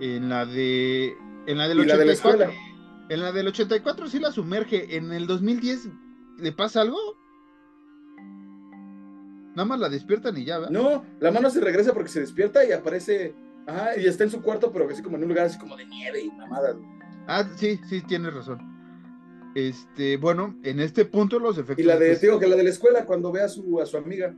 En 0.00 0.28
la 0.28 0.44
de 0.44 1.14
en 1.46 1.56
la 1.58 1.68
del 1.68 1.78
Y 1.80 1.86
la 1.86 1.96
de 1.96 2.04
la 2.04 2.12
84. 2.12 2.42
escuela. 2.44 2.60
En 3.08 3.20
la 3.20 3.32
del 3.32 3.48
84 3.48 4.08
sí 4.08 4.18
la 4.18 4.30
sumerge. 4.32 4.96
En 4.96 5.12
el 5.12 5.26
2010 5.26 5.88
le 6.38 6.52
pasa 6.52 6.82
algo. 6.82 6.98
Nada 9.54 9.64
más 9.64 9.78
la 9.80 9.88
despiertan 9.88 10.36
y 10.36 10.44
ya, 10.44 10.58
¿verdad? 10.58 10.70
No, 10.72 11.04
la 11.20 11.30
mano 11.30 11.48
se 11.50 11.60
regresa 11.60 11.92
porque 11.92 12.08
se 12.10 12.20
despierta 12.20 12.64
y 12.64 12.72
aparece, 12.72 13.34
ajá, 13.66 13.96
y 13.96 14.06
está 14.06 14.24
en 14.24 14.30
su 14.30 14.42
cuarto, 14.42 14.72
pero 14.72 14.88
así 14.88 15.02
como 15.02 15.16
en 15.16 15.22
un 15.22 15.28
lugar 15.28 15.46
así 15.46 15.58
como 15.58 15.76
de 15.76 15.86
nieve 15.86 16.20
y 16.22 16.30
mamadas. 16.30 16.76
Ah, 17.26 17.48
sí, 17.56 17.78
sí, 17.88 18.02
tienes 18.02 18.34
razón. 18.34 18.58
Este, 19.54 20.16
bueno, 20.16 20.56
en 20.64 20.80
este 20.80 21.04
punto 21.04 21.38
los 21.38 21.56
efectos. 21.58 21.78
Y 21.78 21.86
la 21.86 21.96
de, 21.96 22.16
digo 22.16 22.40
que 22.40 22.48
la 22.48 22.56
de 22.56 22.64
la 22.64 22.70
escuela, 22.70 23.04
cuando 23.06 23.30
ve 23.30 23.42
a 23.42 23.48
su, 23.48 23.80
a 23.80 23.86
su 23.86 23.96
amiga. 23.96 24.34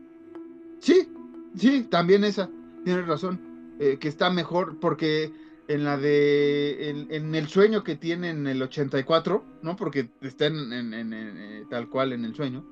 Sí, 0.80 1.08
sí, 1.56 1.84
también 1.90 2.22
esa, 2.24 2.50
tienes 2.84 3.06
razón, 3.06 3.40
eh, 3.80 3.96
que 3.98 4.08
está 4.08 4.28
mejor 4.30 4.78
porque 4.78 5.32
en 5.68 5.84
la 5.84 5.96
de, 5.96 6.90
en, 6.90 7.06
en 7.10 7.34
el 7.34 7.48
sueño 7.48 7.82
que 7.82 7.96
tiene 7.96 8.28
en 8.30 8.46
el 8.46 8.60
84, 8.62 9.42
¿no? 9.62 9.74
Porque 9.74 10.10
está 10.20 10.46
en, 10.46 10.70
en- 10.72 10.92
en- 10.94 11.12
en, 11.14 11.36
eh, 11.38 11.64
tal 11.70 11.88
cual 11.88 12.12
en 12.12 12.24
el 12.26 12.34
sueño, 12.34 12.64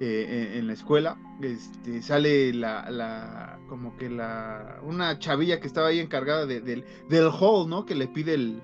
eh, 0.00 0.50
en, 0.52 0.58
en 0.60 0.66
la 0.66 0.72
escuela, 0.74 1.16
este, 1.42 2.02
sale 2.02 2.52
la, 2.54 2.90
la, 2.90 3.58
como 3.68 3.96
que 3.96 4.08
la, 4.08 4.78
una 4.82 5.18
chavilla 5.18 5.60
que 5.60 5.66
estaba 5.66 5.88
ahí 5.88 5.98
encargada 6.00 6.46
de- 6.46 6.60
del, 6.60 6.84
del 7.08 7.28
hall, 7.28 7.68
¿no? 7.68 7.84
Que 7.84 7.94
le 7.94 8.06
pide 8.08 8.34
el, 8.34 8.62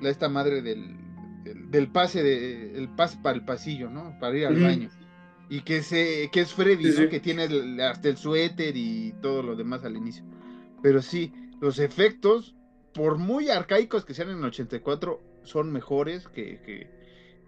la, 0.00 0.08
esta 0.10 0.28
madre 0.28 0.62
del, 0.62 0.96
del, 1.44 1.70
del 1.70 1.88
pase, 1.88 2.22
de, 2.22 2.76
el 2.78 2.88
pase 2.88 3.18
para 3.22 3.36
el 3.36 3.44
pasillo, 3.44 3.90
¿no? 3.90 4.16
Para 4.18 4.36
ir 4.36 4.46
al 4.46 4.60
baño. 4.60 4.88
Y 5.50 5.62
que, 5.62 5.82
se, 5.82 6.28
que 6.30 6.40
es 6.40 6.52
Freddy, 6.52 6.84
Sí, 6.84 6.90
¿no? 6.90 7.04
sí. 7.04 7.08
Que 7.08 7.20
tiene 7.20 7.44
el- 7.44 7.80
hasta 7.80 8.08
el 8.08 8.16
suéter 8.16 8.76
y 8.76 9.14
todo 9.22 9.42
lo 9.42 9.56
demás 9.56 9.84
al 9.84 9.96
inicio. 9.96 10.24
Pero 10.82 11.00
sí, 11.02 11.32
los 11.60 11.78
efectos, 11.78 12.54
por 12.94 13.18
muy 13.18 13.48
arcaicos 13.50 14.04
que 14.04 14.14
sean 14.14 14.30
en 14.30 14.38
el 14.38 14.44
84, 14.44 15.20
son 15.44 15.72
mejores 15.72 16.28
que, 16.28 16.60
que, 16.64 16.90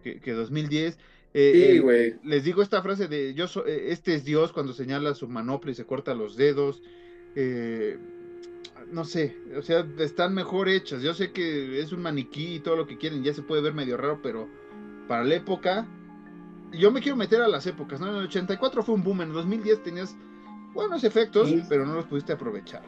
que, 0.03 0.21
que 0.21 0.33
2010. 0.33 0.99
Eh, 1.33 1.71
Sí, 1.75 1.79
güey. 1.79 2.15
les 2.25 2.43
digo 2.45 2.61
esta 2.63 2.83
frase 2.83 3.07
de 3.07 3.35
yo 3.35 3.47
so- 3.47 3.67
eh, 3.67 3.93
este 3.93 4.15
es 4.15 4.25
Dios 4.25 4.53
cuando 4.53 4.73
señala 4.73 5.15
su 5.15 5.29
manopla 5.29 5.71
y 5.71 5.75
se 5.75 5.87
corta 5.87 6.15
los 6.15 6.37
dedos. 6.37 6.83
eh, 7.37 7.97
no 8.91 9.05
sé, 9.05 9.37
o 9.57 9.63
sea, 9.63 9.87
están 9.99 10.35
mejor 10.35 10.69
hechas. 10.69 11.01
Yo 11.03 11.15
sé 11.15 11.31
que 11.31 11.81
es 11.81 11.93
un 11.93 12.03
maniquí 12.03 12.55
y 12.57 12.61
todo 12.61 12.75
lo 12.75 12.87
que 12.89 12.99
quieren, 12.99 13.23
ya 13.23 13.33
se 13.33 13.43
puede 13.43 13.63
ver 13.63 13.73
medio 13.75 13.97
raro, 13.97 14.19
pero 14.21 14.49
para 15.07 15.23
la 15.23 15.37
época, 15.37 15.87
yo 16.73 16.91
me 16.91 17.01
quiero 17.01 17.17
meter 17.17 17.41
a 17.43 17.47
las 17.49 17.67
épocas, 17.69 18.01
¿no? 18.01 18.09
En 18.09 18.17
el 18.17 18.25
84 18.25 18.83
fue 18.83 18.97
un 18.97 19.05
boom, 19.05 19.21
en 19.21 19.29
el 19.29 19.35
2010 19.35 19.81
tenías 19.85 20.17
buenos 20.75 21.05
efectos, 21.05 21.49
Sí. 21.51 21.63
pero 21.69 21.87
no 21.87 21.95
los 21.95 22.07
pudiste 22.07 22.33
aprovechar. 22.33 22.83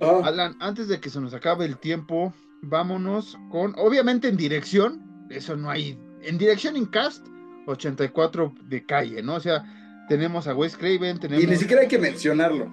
Ah, 0.00 0.20
Alan, 0.24 0.54
antes 0.60 0.86
de 0.86 1.00
que 1.00 1.10
se 1.10 1.20
nos 1.20 1.34
acabe 1.34 1.64
el 1.64 1.78
tiempo, 1.78 2.32
vámonos 2.62 3.36
con, 3.50 3.74
obviamente 3.78 4.28
en 4.28 4.36
dirección, 4.36 5.02
eso 5.30 5.56
no 5.56 5.70
hay, 5.70 5.98
en 6.22 6.38
dirección 6.38 6.76
en 6.76 6.86
cast, 6.86 7.26
84 7.66 8.54
de 8.68 8.84
calle, 8.84 9.22
¿no? 9.22 9.34
O 9.34 9.40
sea, 9.40 9.64
tenemos 10.08 10.46
a 10.46 10.54
Wes 10.54 10.76
Craven, 10.76 11.18
tenemos... 11.18 11.44
y 11.44 11.46
ni 11.46 11.56
siquiera 11.56 11.82
hay 11.82 11.88
que 11.88 11.98
mencionarlo. 11.98 12.68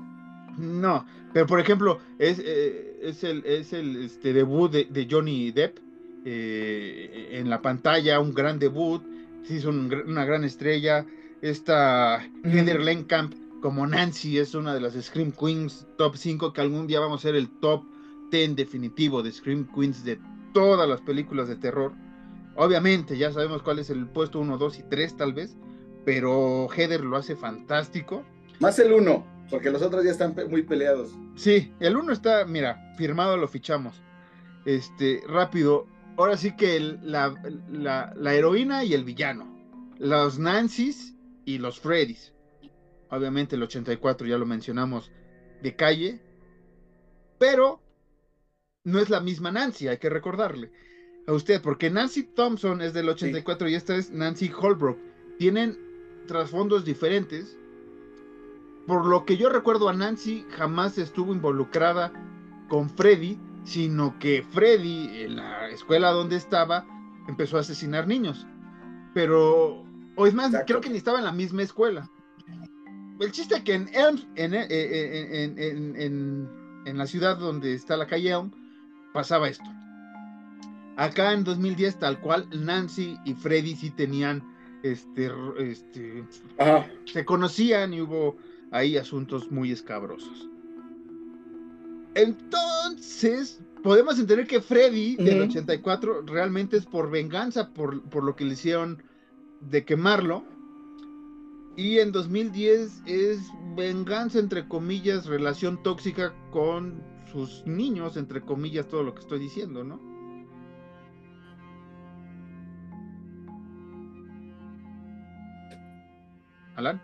No, 0.58 1.06
pero 1.34 1.48
por 1.48 1.60
ejemplo, 1.60 2.00
es, 2.20 2.40
eh, 2.40 3.00
es 3.02 3.24
el, 3.24 3.46
es 3.46 3.74
el 3.74 4.06
este, 4.06 4.34
debut 4.34 4.72
de, 4.72 4.86
de 4.86 5.08
Johnny 5.10 5.52
Depp 5.52 5.80
eh, 6.26 7.30
en 7.34 7.50
la 7.50 7.62
pantalla, 7.62 8.20
un 8.20 8.34
gran 8.34 8.60
debut, 8.60 9.04
se 9.44 9.56
hizo 9.56 9.70
un 9.70 9.94
una 10.08 10.26
gran 10.26 10.44
estrella. 10.44 11.06
esta 11.42 12.26
Heather 12.44 12.80
Lenkamp 12.80 13.34
como 13.62 13.86
Nancy 13.88 14.38
es 14.38 14.56
una 14.56 14.74
de 14.74 14.82
las 14.82 14.94
Scream 14.94 15.32
Queens 15.32 15.88
top 15.98 16.16
5 16.16 16.54
que 16.54 16.62
algún 16.62 16.88
día 16.88 17.00
vamos 17.00 17.22
a 17.22 17.28
ser 17.28 17.36
el 17.36 17.50
top 17.50 17.84
10 18.32 18.56
definitivo 18.56 19.24
de 19.24 19.32
Scream 19.32 19.68
Queens 19.74 20.04
de 20.04 20.20
todas 20.54 20.88
las 20.88 21.02
películas 21.02 21.48
de 21.48 21.56
terror. 21.56 21.94
Obviamente 22.56 23.18
ya 23.18 23.32
sabemos 23.32 23.64
cuál 23.64 23.80
es 23.80 23.90
el 23.90 24.08
puesto 24.08 24.40
1, 24.40 24.58
2 24.58 24.80
y 24.80 24.84
3 24.84 25.18
tal 25.18 25.34
vez, 25.34 25.56
pero 26.06 26.68
Heather 26.70 27.04
lo 27.04 27.18
hace 27.18 27.36
fantástico. 27.36 28.24
Más 28.60 28.78
el 28.80 28.94
1, 28.94 29.26
porque 29.50 29.72
los 29.72 29.82
otros 29.82 30.04
ya 30.04 30.12
están 30.12 30.36
muy 30.50 30.64
peleados. 30.64 31.12
Sí, 31.36 31.74
el 31.80 31.98
1 31.98 32.14
está, 32.14 32.46
mira, 32.46 32.94
firmado 32.98 33.38
lo 33.38 33.48
fichamos. 33.48 34.02
Este, 34.66 35.22
rápido. 35.28 35.88
Ahora 36.18 36.38
sí 36.38 36.56
que 36.56 36.80
la, 36.80 37.34
la 37.70 38.34
heroína 38.36 38.84
y 38.84 38.94
el 38.94 39.04
villano. 39.04 39.52
Los 39.98 40.38
Nancys 40.38 41.16
y 41.46 41.58
los 41.58 41.80
Freddys 41.80 42.34
obviamente 43.16 43.56
el 43.56 43.64
84 43.64 44.28
ya 44.28 44.38
lo 44.38 44.46
mencionamos 44.46 45.12
de 45.62 45.76
calle, 45.76 46.22
pero 47.38 47.82
no 48.84 49.00
es 49.00 49.10
la 49.10 49.20
misma 49.20 49.52
Nancy, 49.52 49.88
hay 49.88 49.98
que 49.98 50.10
recordarle 50.10 50.72
a 51.28 51.34
usted, 51.34 51.62
porque 51.62 51.90
Nancy 51.90 52.24
Thompson 52.24 52.82
es 52.82 52.94
del 52.94 53.10
84 53.10 53.70
y 53.70 53.76
esta 53.76 53.96
es 53.96 54.12
Nancy 54.12 54.52
Holbrook. 54.52 54.98
Tienen 55.38 55.78
trasfondos 56.28 56.86
diferentes. 56.86 57.58
Por 58.88 59.06
lo 59.06 59.26
que 59.26 59.38
yo 59.38 59.50
recuerdo 59.50 59.88
a 59.88 59.94
Nancy 59.94 60.46
jamás 60.50 60.98
estuvo 60.98 61.34
involucrada 61.34 62.12
con 62.68 62.90
Freddy, 62.90 63.40
sino 63.64 64.18
que 64.20 64.44
Freddy 64.52 65.22
en 65.24 65.38
la 65.38 65.70
escuela 65.70 66.12
donde 66.12 66.36
estaba 66.36 66.86
empezó 67.28 67.58
a 67.58 67.62
asesinar 67.62 68.08
niños. 68.08 68.46
Pero, 69.14 69.84
o 70.16 70.28
es 70.28 70.34
más, 70.34 70.54
creo 70.68 70.82
que 70.82 70.90
ni 70.90 70.98
estaba 70.98 71.20
en 71.20 71.26
la 71.26 71.32
misma 71.32 71.64
escuela 71.64 72.10
el 73.20 73.32
chiste 73.32 73.56
es 73.56 73.62
que 73.62 73.74
en 73.74 73.90
Elm, 73.94 74.18
eh, 74.36 74.68
eh, 74.70 75.54
en, 75.98 76.50
en, 76.86 76.98
la 76.98 77.08
ciudad 77.08 77.38
donde 77.38 77.74
está 77.74 77.98
la 77.98 78.08
calle 78.08 78.32
Elm, 78.32 78.52
pasaba 79.14 79.50
esto. 79.50 79.64
Acá 80.96 81.34
en 81.34 81.44
2010, 81.44 82.00
tal 82.00 82.20
cual, 82.20 82.48
Nancy 82.52 83.18
y 83.26 83.34
Freddy 83.34 83.76
sí 83.76 83.90
tenían, 83.90 84.44
este, 84.84 85.32
este, 85.58 86.24
se 87.06 87.26
conocían 87.26 87.94
y 87.94 88.02
hubo 88.02 88.38
ahí 88.72 88.98
asuntos 88.98 89.52
muy 89.52 89.72
escabrosos. 89.72 90.50
Entonces, 92.16 93.60
podemos 93.82 94.20
entender 94.20 94.46
que 94.46 94.62
Freddy 94.62 95.16
del 95.16 95.42
84 95.42 96.22
realmente 96.28 96.78
es 96.78 96.86
por 96.86 97.10
venganza, 97.10 97.70
por, 97.74 98.04
por 98.04 98.24
lo 98.24 98.36
que 98.36 98.46
le 98.46 98.54
hicieron 98.54 99.02
de 99.62 99.84
quemarlo 99.84 100.46
y 101.76 102.00
en 102.00 102.12
2010 102.12 103.02
es 103.08 103.40
venganza, 103.76 104.38
entre 104.38 104.68
comillas, 104.68 105.26
relación 105.26 105.82
tóxica 105.82 106.34
con 106.52 107.02
sus 107.32 107.66
niños, 107.66 108.16
entre 108.16 108.42
comillas, 108.42 108.88
todo 108.88 109.02
lo 109.02 109.16
que 109.16 109.22
estoy 109.22 109.40
diciendo, 109.40 109.84
¿no? 109.84 110.13
Alan. 116.84 117.02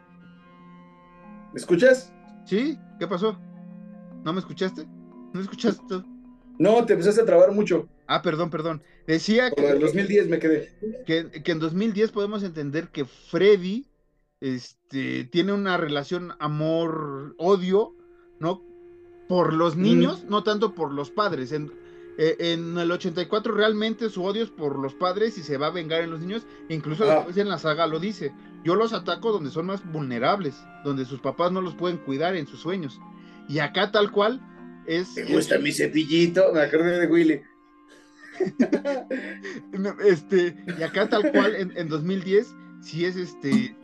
¿Me 1.53 1.59
escuchas? 1.59 2.13
Sí, 2.45 2.77
¿qué 2.99 3.07
pasó? 3.07 3.39
¿No 4.25 4.33
me 4.33 4.39
escuchaste? 4.39 4.85
¿No 5.33 5.39
escuchaste? 5.39 6.03
No, 6.57 6.85
te 6.85 6.93
empezaste 6.93 7.21
a 7.21 7.25
trabar 7.25 7.53
mucho. 7.53 7.87
Ah, 8.07 8.21
perdón, 8.21 8.49
perdón. 8.49 8.83
Decía 9.07 9.51
que. 9.51 9.69
En 9.69 9.79
2010 9.79 10.27
me 10.27 10.39
quedé. 10.39 10.73
Que, 11.05 11.29
que 11.41 11.51
en 11.51 11.59
2010 11.59 12.11
podemos 12.11 12.43
entender 12.43 12.89
que 12.89 13.05
Freddy 13.05 13.87
este, 14.41 15.23
tiene 15.23 15.53
una 15.53 15.77
relación 15.77 16.33
amor-odio, 16.39 17.95
¿no? 18.39 18.61
Por 19.29 19.53
los 19.53 19.77
niños, 19.77 20.25
no 20.25 20.43
tanto 20.43 20.75
por 20.75 20.91
los 20.91 21.11
padres. 21.11 21.53
En, 21.53 21.71
eh, 22.21 22.51
en, 22.51 22.77
el 22.77 22.91
84 22.91 23.53
realmente 23.53 24.09
su 24.09 24.25
odio 24.25 24.43
es 24.43 24.49
por 24.49 24.77
los 24.77 24.93
padres 24.93 25.37
y 25.37 25.41
se 25.41 25.55
va 25.55 25.67
a 25.67 25.71
vengar 25.71 26.01
en 26.01 26.11
los 26.11 26.19
niños. 26.19 26.45
Incluso 26.67 27.09
ah. 27.09 27.15
después 27.15 27.37
en 27.37 27.47
la 27.47 27.57
saga 27.57 27.87
lo 27.87 27.97
dice. 27.97 28.33
Yo 28.65 28.75
los 28.75 28.91
ataco 28.91 29.31
donde 29.31 29.51
son 29.51 29.67
más 29.67 29.89
vulnerables, 29.89 30.61
donde 30.83 31.05
sus 31.05 31.21
papás 31.21 31.53
no 31.53 31.61
los 31.61 31.75
pueden 31.75 31.97
cuidar 31.97 32.35
en 32.35 32.45
sus 32.45 32.59
sueños. 32.59 32.99
Y 33.47 33.59
acá 33.59 33.93
tal 33.93 34.11
cual 34.11 34.41
es... 34.85 35.15
Me 35.15 35.33
gusta 35.33 35.59
mi 35.59 35.71
cepillito, 35.71 36.51
me 36.51 36.59
acordé 36.59 36.99
de 36.99 37.07
Willy. 37.07 37.41
este, 40.05 40.61
y 40.77 40.83
acá 40.83 41.07
tal 41.07 41.31
cual 41.31 41.55
en, 41.55 41.71
en 41.77 41.87
2010, 41.87 42.53
si 42.81 43.05
es 43.05 43.15
este, 43.15 43.77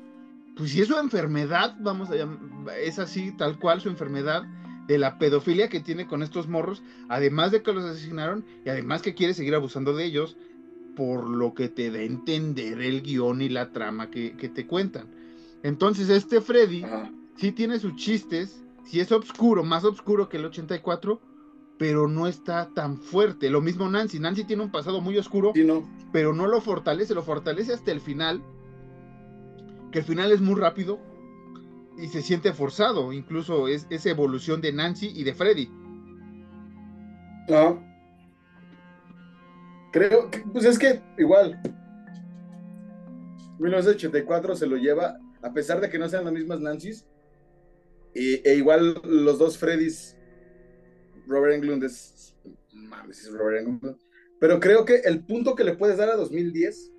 pues 0.57 0.71
si 0.71 0.81
es 0.81 0.89
su 0.89 0.97
enfermedad, 0.97 1.77
vamos 1.79 2.09
a 2.09 2.15
llamar, 2.15 2.39
es 2.81 2.99
así, 2.99 3.31
tal 3.31 3.57
cual 3.59 3.79
su 3.79 3.87
enfermedad 3.87 4.43
de 4.87 4.97
la 4.97 5.17
pedofilia 5.17 5.69
que 5.69 5.79
tiene 5.79 6.07
con 6.07 6.23
estos 6.23 6.47
morros, 6.47 6.83
además 7.09 7.51
de 7.51 7.61
que 7.61 7.73
los 7.73 7.83
asesinaron 7.83 8.45
y 8.65 8.69
además 8.69 9.01
que 9.01 9.15
quiere 9.15 9.33
seguir 9.33 9.55
abusando 9.55 9.95
de 9.95 10.05
ellos, 10.05 10.37
por 10.95 11.27
lo 11.29 11.53
que 11.53 11.69
te 11.69 11.91
da 11.91 11.99
a 11.99 12.03
entender 12.03 12.81
el 12.81 13.01
guion 13.01 13.41
y 13.41 13.49
la 13.49 13.71
trama 13.71 14.09
que, 14.09 14.31
te 14.31 14.67
cuentan. 14.67 15.07
Entonces 15.63 16.09
este 16.09 16.41
Freddy 16.41 16.85
sí 17.35 17.51
tiene 17.51 17.79
sus 17.79 17.95
chistes, 17.95 18.63
sí 18.85 18.99
es 18.99 19.11
oscuro, 19.11 19.63
más 19.63 19.83
oscuro 19.83 20.29
que 20.29 20.37
el 20.37 20.45
84, 20.45 21.19
pero 21.77 22.07
no 22.07 22.27
está 22.27 22.69
tan 22.73 22.97
fuerte. 22.97 23.49
Lo 23.49 23.61
mismo 23.61 23.89
Nancy, 23.89 24.19
Nancy 24.19 24.45
tiene 24.45 24.63
un 24.63 24.71
pasado 24.71 25.01
muy 25.01 25.17
oscuro, 25.17 25.51
pero 26.11 26.33
no 26.33 26.47
lo 26.47 26.61
fortalece, 26.61 27.13
lo 27.13 27.23
fortalece 27.23 27.73
hasta 27.73 27.91
el 27.91 27.99
final 27.99 28.41
que 29.91 29.99
al 29.99 30.05
final 30.05 30.31
es 30.31 30.41
muy 30.41 30.59
rápido 30.59 30.99
y 31.97 32.07
se 32.07 32.21
siente 32.21 32.53
forzado, 32.53 33.13
incluso 33.13 33.67
es 33.67 33.87
esa 33.89 34.09
evolución 34.09 34.61
de 34.61 34.73
Nancy 34.73 35.11
y 35.15 35.23
de 35.23 35.33
Freddy. 35.33 35.69
No. 37.47 37.83
Creo 39.91 40.29
que, 40.29 40.39
pues 40.51 40.65
es 40.65 40.77
que 40.77 41.01
igual, 41.17 41.61
1984 43.59 44.55
se 44.55 44.67
lo 44.67 44.75
lleva, 44.77 45.17
a 45.41 45.53
pesar 45.53 45.79
de 45.79 45.89
que 45.89 45.97
no 45.97 46.09
sean 46.09 46.25
las 46.25 46.33
mismas 46.33 46.59
Nancy's, 46.59 47.05
e, 48.13 48.55
igual 48.55 49.01
los 49.03 49.39
dos 49.39 49.57
Freddys, 49.57 50.17
Robert 51.27 51.55
Englund 51.55 51.83
es, 51.83 52.35
mames, 52.73 53.21
es 53.21 53.31
Robert 53.31 53.59
Englund, 53.59 53.97
pero 54.39 54.59
creo 54.59 54.85
que 54.85 54.95
el 55.05 55.23
punto 55.23 55.55
que 55.55 55.63
le 55.63 55.75
puedes 55.75 55.97
dar 55.97 56.09
a 56.09 56.15
2010 56.15 56.91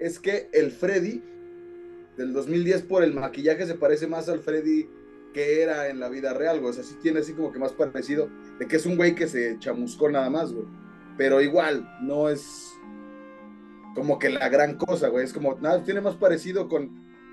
es 0.00 0.18
que 0.18 0.48
el 0.52 0.70
Freddy 0.70 1.22
del 2.18 2.32
2010 2.32 2.82
por 2.82 3.04
el 3.04 3.14
maquillaje 3.14 3.64
se 3.64 3.76
parece 3.76 4.08
más 4.08 4.28
al 4.28 4.40
Freddy 4.40 4.90
que 5.32 5.62
era 5.62 5.88
en 5.88 6.00
la 6.00 6.08
vida 6.08 6.34
real, 6.34 6.58
güey. 6.58 6.70
O 6.70 6.72
sea, 6.72 6.82
sí 6.82 6.96
tiene 7.00 7.20
así 7.20 7.32
como 7.32 7.52
que 7.52 7.60
más 7.60 7.72
parecido 7.72 8.28
de 8.58 8.66
que 8.66 8.76
es 8.76 8.86
un 8.86 8.96
güey 8.96 9.14
que 9.14 9.28
se 9.28 9.56
chamuscó 9.60 10.10
nada 10.10 10.28
más, 10.28 10.52
güey. 10.52 10.66
Pero 11.16 11.40
igual, 11.40 11.88
no 12.02 12.28
es 12.28 12.72
como 13.94 14.18
que 14.18 14.30
la 14.30 14.48
gran 14.48 14.76
cosa, 14.76 15.08
güey. 15.08 15.24
Es 15.24 15.32
como, 15.32 15.54
nada, 15.60 15.84
tiene 15.84 16.00
más 16.00 16.16
parecido 16.16 16.68
con, 16.68 16.90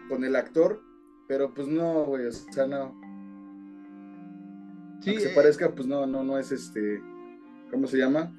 con 0.08 0.24
el 0.24 0.36
actor, 0.36 0.84
pero 1.28 1.54
pues 1.54 1.68
no, 1.68 2.06
güey. 2.06 2.28
O 2.28 2.32
sea, 2.32 2.68
no. 2.68 2.94
Sí, 5.02 5.10
Aunque 5.10 5.24
se 5.24 5.32
eh, 5.32 5.36
parezca, 5.36 5.74
pues 5.74 5.88
no, 5.88 6.06
no, 6.06 6.24
no 6.24 6.38
es 6.38 6.52
este. 6.52 7.02
¿Cómo 7.72 7.88
se 7.88 7.98
llama? 7.98 8.32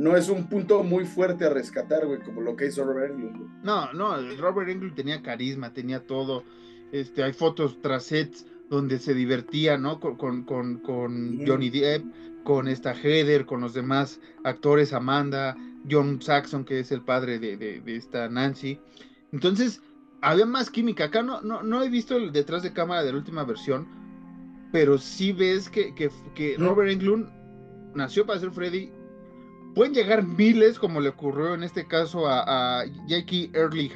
No 0.00 0.16
es 0.16 0.30
un 0.30 0.46
punto 0.46 0.82
muy 0.82 1.04
fuerte 1.04 1.44
a 1.44 1.50
rescatar, 1.50 2.06
güey, 2.06 2.20
como 2.20 2.40
lo 2.40 2.56
que 2.56 2.68
hizo 2.68 2.82
Robert 2.84 3.12
Englund. 3.12 3.62
No, 3.62 3.92
no, 3.92 4.16
Robert 4.38 4.70
Englund 4.70 4.94
tenía 4.94 5.20
carisma, 5.20 5.74
tenía 5.74 6.00
todo. 6.00 6.42
Este, 6.90 7.22
hay 7.22 7.34
fotos 7.34 7.82
tras 7.82 8.04
sets 8.04 8.46
donde 8.70 8.98
se 8.98 9.12
divertía, 9.12 9.76
¿no? 9.76 10.00
Con, 10.00 10.16
con, 10.16 10.78
con, 10.78 11.46
Johnny 11.46 11.68
Depp, 11.68 12.06
con 12.44 12.66
esta 12.66 12.94
Heather, 12.94 13.44
con 13.44 13.60
los 13.60 13.74
demás 13.74 14.20
actores, 14.42 14.94
Amanda, 14.94 15.54
John 15.90 16.22
Saxon, 16.22 16.64
que 16.64 16.80
es 16.80 16.90
el 16.92 17.02
padre 17.02 17.38
de, 17.38 17.82
esta 17.84 18.26
Nancy. 18.30 18.80
Entonces, 19.32 19.82
había 20.22 20.46
más 20.46 20.70
química. 20.70 21.04
Acá 21.04 21.22
no, 21.22 21.42
no, 21.42 21.62
no 21.62 21.82
he 21.82 21.90
visto 21.90 22.16
el 22.16 22.32
detrás 22.32 22.62
de 22.62 22.72
cámara 22.72 23.02
de 23.02 23.12
la 23.12 23.18
última 23.18 23.44
versión, 23.44 23.86
pero 24.72 24.96
sí 24.96 25.32
ves 25.32 25.68
que, 25.68 25.94
que, 25.94 26.10
que 26.34 26.56
Robert 26.56 26.90
Englund 26.90 27.28
nació 27.94 28.24
para 28.24 28.40
ser 28.40 28.50
Freddy 28.50 28.90
Pueden 29.74 29.94
llegar 29.94 30.26
miles, 30.26 30.78
como 30.78 31.00
le 31.00 31.10
ocurrió 31.10 31.54
en 31.54 31.62
este 31.62 31.86
caso 31.86 32.26
a, 32.28 32.84
Jackie 33.06 33.50
Early 33.54 33.90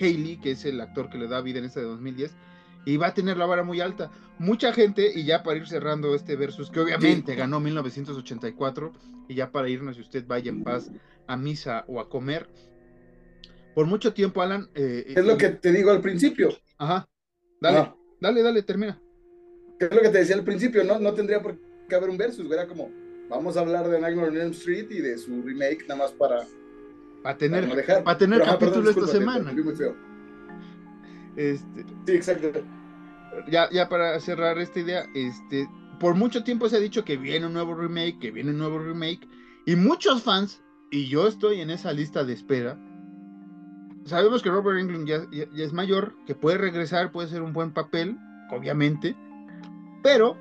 Haley, 0.00 0.38
que 0.40 0.52
es 0.52 0.64
el 0.64 0.80
actor 0.80 1.10
que 1.10 1.18
le 1.18 1.26
da 1.26 1.40
vida 1.40 1.58
en 1.58 1.64
este 1.64 1.80
de 1.80 1.86
2010, 1.86 2.34
y 2.84 2.96
va 2.96 3.08
a 3.08 3.14
tener 3.14 3.36
la 3.36 3.46
vara 3.46 3.64
muy 3.64 3.80
alta. 3.80 4.10
Mucha 4.38 4.72
gente, 4.72 5.10
y 5.12 5.24
ya 5.24 5.42
para 5.42 5.56
ir 5.56 5.66
cerrando 5.66 6.14
este 6.14 6.36
versus, 6.36 6.70
que 6.70 6.80
obviamente 6.80 7.34
ganó 7.34 7.58
1984, 7.58 8.92
y 9.28 9.34
ya 9.34 9.50
para 9.50 9.68
irnos, 9.68 9.96
si 9.96 10.02
usted 10.02 10.24
vaya 10.26 10.50
en 10.50 10.62
paz 10.62 10.90
a 11.26 11.36
misa 11.36 11.84
o 11.88 12.00
a 12.00 12.08
comer, 12.08 12.48
por 13.74 13.86
mucho 13.86 14.12
tiempo, 14.12 14.40
Alan. 14.40 14.68
Eh, 14.74 15.14
es 15.16 15.24
lo 15.24 15.36
que 15.36 15.50
te 15.50 15.72
digo 15.72 15.90
al 15.90 16.00
principio. 16.00 16.50
Ajá. 16.78 17.08
Dale, 17.60 17.92
dale, 18.20 18.42
dale, 18.42 18.62
termina. 18.62 19.00
Es 19.80 19.94
lo 19.94 20.00
que 20.00 20.08
te 20.08 20.18
decía 20.18 20.36
al 20.36 20.44
principio, 20.44 20.84
no, 20.84 20.98
no 20.98 21.12
tendría 21.12 21.42
por 21.42 21.58
qué 21.88 21.96
haber 21.96 22.10
un 22.10 22.16
versus, 22.16 22.50
era 22.50 22.66
como 22.66 22.90
vamos 23.28 23.56
a 23.56 23.60
hablar 23.60 23.88
de 23.88 24.00
Nightmare 24.00 24.28
on 24.28 24.36
Elm 24.36 24.50
Street 24.52 24.90
y 24.90 25.00
de 25.00 25.18
su 25.18 25.42
remake 25.42 25.86
nada 25.88 26.04
más 26.04 26.12
para 26.12 26.46
para 27.22 27.36
tener, 27.36 27.68
para, 28.04 28.16
tener 28.16 28.42
capítulo 28.42 28.90
esta 28.90 29.06
semana. 29.06 29.52
Este, 31.36 31.84
sí, 32.06 32.12
exacto. 32.12 32.52
Ya, 33.48 33.68
ya 33.70 33.88
para 33.88 34.18
cerrar 34.20 34.58
esta 34.58 34.80
idea, 34.80 35.06
este, 35.14 35.68
por 36.00 36.14
mucho 36.14 36.44
tiempo 36.44 36.68
se 36.68 36.76
ha 36.76 36.80
dicho 36.80 37.04
que 37.04 37.16
viene 37.16 37.46
un 37.46 37.52
nuevo 37.52 37.74
remake, 37.74 38.18
que 38.18 38.30
viene 38.30 38.50
un 38.50 38.58
nuevo 38.58 38.78
remake, 38.78 39.28
y 39.66 39.76
muchos 39.76 40.22
fans, 40.22 40.62
y 40.90 41.08
yo 41.08 41.26
estoy 41.28 41.60
en 41.60 41.70
esa 41.70 41.92
lista 41.92 42.24
de 42.24 42.32
espera, 42.32 42.78
sabemos 44.04 44.42
que 44.42 44.50
Robert 44.50 44.78
Englund 44.78 45.06
ya, 45.06 45.26
ya, 45.30 45.64
es 45.64 45.72
mayor, 45.72 46.14
que 46.26 46.34
puede 46.34 46.58
regresar, 46.58 47.12
puede 47.12 47.28
ser 47.28 47.42
un 47.42 47.52
buen 47.52 47.72
papel, 47.72 48.16
obviamente, 48.50 49.14
pero 50.02 50.36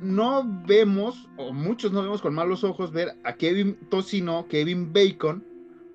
no 0.00 0.62
vemos, 0.66 1.28
o 1.36 1.52
muchos 1.52 1.92
no 1.92 2.02
vemos 2.02 2.22
con 2.22 2.34
malos 2.34 2.64
ojos, 2.64 2.92
ver 2.92 3.16
a 3.24 3.34
Kevin 3.34 3.76
Tocino, 3.88 4.46
Kevin 4.48 4.92
Bacon, 4.92 5.44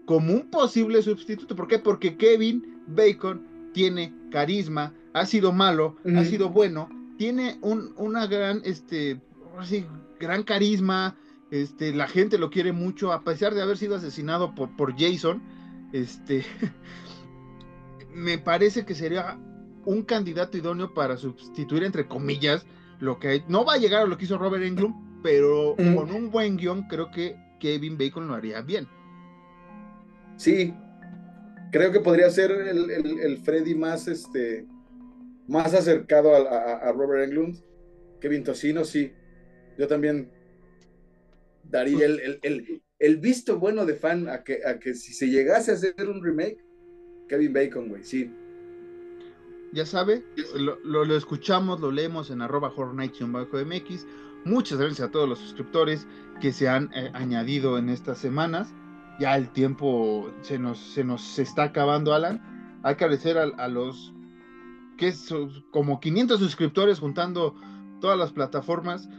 como 0.06 0.34
un 0.34 0.50
posible 0.50 1.02
sustituto. 1.02 1.56
¿Por 1.56 1.68
qué? 1.68 1.80
Porque 1.80 2.16
Kevin 2.16 2.84
Bacon 2.88 3.72
tiene 3.74 4.14
carisma, 4.32 4.94
ha 5.14 5.26
sido 5.26 5.52
malo, 5.52 5.98
ha 6.16 6.24
sido 6.24 6.50
bueno, 6.50 6.90
tiene 7.18 7.58
un, 7.62 7.94
una 7.98 8.28
gran, 8.28 8.62
este, 8.64 9.20
así, 9.58 9.86
gran 10.20 10.44
carisma, 10.44 11.18
este, 11.52 11.94
la 11.94 12.08
gente 12.08 12.38
lo 12.38 12.50
quiere 12.50 12.72
mucho, 12.72 13.12
a 13.12 13.24
pesar 13.24 13.54
de 13.54 13.62
haber 13.62 13.78
sido 13.78 13.96
asesinado 13.96 14.54
por, 14.56 14.76
por 14.76 14.96
Jason, 14.98 15.42
este, 15.94 16.46
me 18.14 18.38
parece 18.38 18.86
que 18.86 18.96
sería 18.96 19.38
un 19.86 20.04
candidato 20.04 20.58
idóneo 20.58 20.94
para 20.94 21.18
sustituir, 21.18 21.84
entre 21.84 22.08
comillas, 22.08 22.66
lo 23.00 23.20
que 23.20 23.44
no 23.48 23.66
va 23.66 23.74
a 23.74 23.78
llegar 23.78 24.04
a 24.04 24.06
lo 24.06 24.18
que 24.18 24.26
hizo 24.26 24.38
Robert 24.38 24.64
Englund, 24.64 25.22
pero 25.24 25.76
con 25.76 26.12
un 26.12 26.30
buen 26.30 26.58
guion 26.58 26.84
creo 26.88 27.12
que 27.12 27.36
Kevin 27.60 27.98
Bacon 27.98 28.28
lo 28.28 28.36
haría 28.36 28.62
bien. 28.62 28.88
Sí, 30.38 30.74
creo 31.72 31.92
que 31.92 32.00
podría 32.00 32.30
ser 32.30 32.52
el, 32.52 33.38
Freddy 33.44 33.76
más, 33.76 34.08
este, 34.08 34.66
más 35.48 35.74
acercado 35.74 36.36
a, 36.36 36.92
Robert 36.92 37.30
Englund. 37.30 37.58
Kevin 38.20 38.44
Tocino, 38.44 38.84
sí. 38.84 39.14
Yo 39.78 39.88
también 39.88 40.32
daría 41.64 42.06
el, 42.06 43.18
visto 43.18 43.60
bueno 43.60 43.86
de 43.86 43.96
fan 43.96 44.30
a 44.30 44.44
que, 44.44 44.62
a 44.66 44.80
que 44.80 44.94
si 44.94 45.14
se 45.14 45.28
llegase 45.28 45.72
a 45.72 45.74
hacer 45.76 46.10
un 46.10 46.24
remake, 46.24 46.64
Kevin 47.28 47.54
Bacon, 47.54 47.90
güey, 47.90 48.04
sí 48.04 48.32
ya 49.76 49.86
sabe, 49.86 50.24
lo, 50.56 51.04
escuchamos, 51.18 51.82
lo 51.82 51.92
leemos 51.92 52.32
en 52.32 52.42
arroba 52.42 52.72
MX. 52.72 54.08
Muchas 54.46 54.80
gracias 54.80 55.10
a 55.10 55.12
todos 55.12 55.28
los 55.28 55.38
suscriptores 55.40 56.08
que 56.40 56.54
se 56.54 56.70
han 56.70 56.90
eh, 56.96 57.12
añadido 57.14 57.78
en 57.78 57.90
estas 57.90 58.18
semanas. 58.18 58.74
Ya 59.20 59.36
el 59.36 59.50
tiempo 59.50 60.32
se 60.44 60.58
nos, 60.58 60.80
se 60.80 61.04
nos 61.04 61.38
está 61.40 61.64
acabando, 61.64 62.14
Alan. 62.14 62.80
Hay 62.84 62.96
que 62.96 63.04
agradecer 63.04 63.38
a, 63.38 63.68
los 63.68 64.14
que 64.98 65.10
es 65.10 65.34
como 65.72 66.00
500 66.00 66.40
suscriptores 66.40 67.00
juntando 67.00 67.54
todas 68.00 68.18
las 68.18 68.32
plataformas 68.32 69.10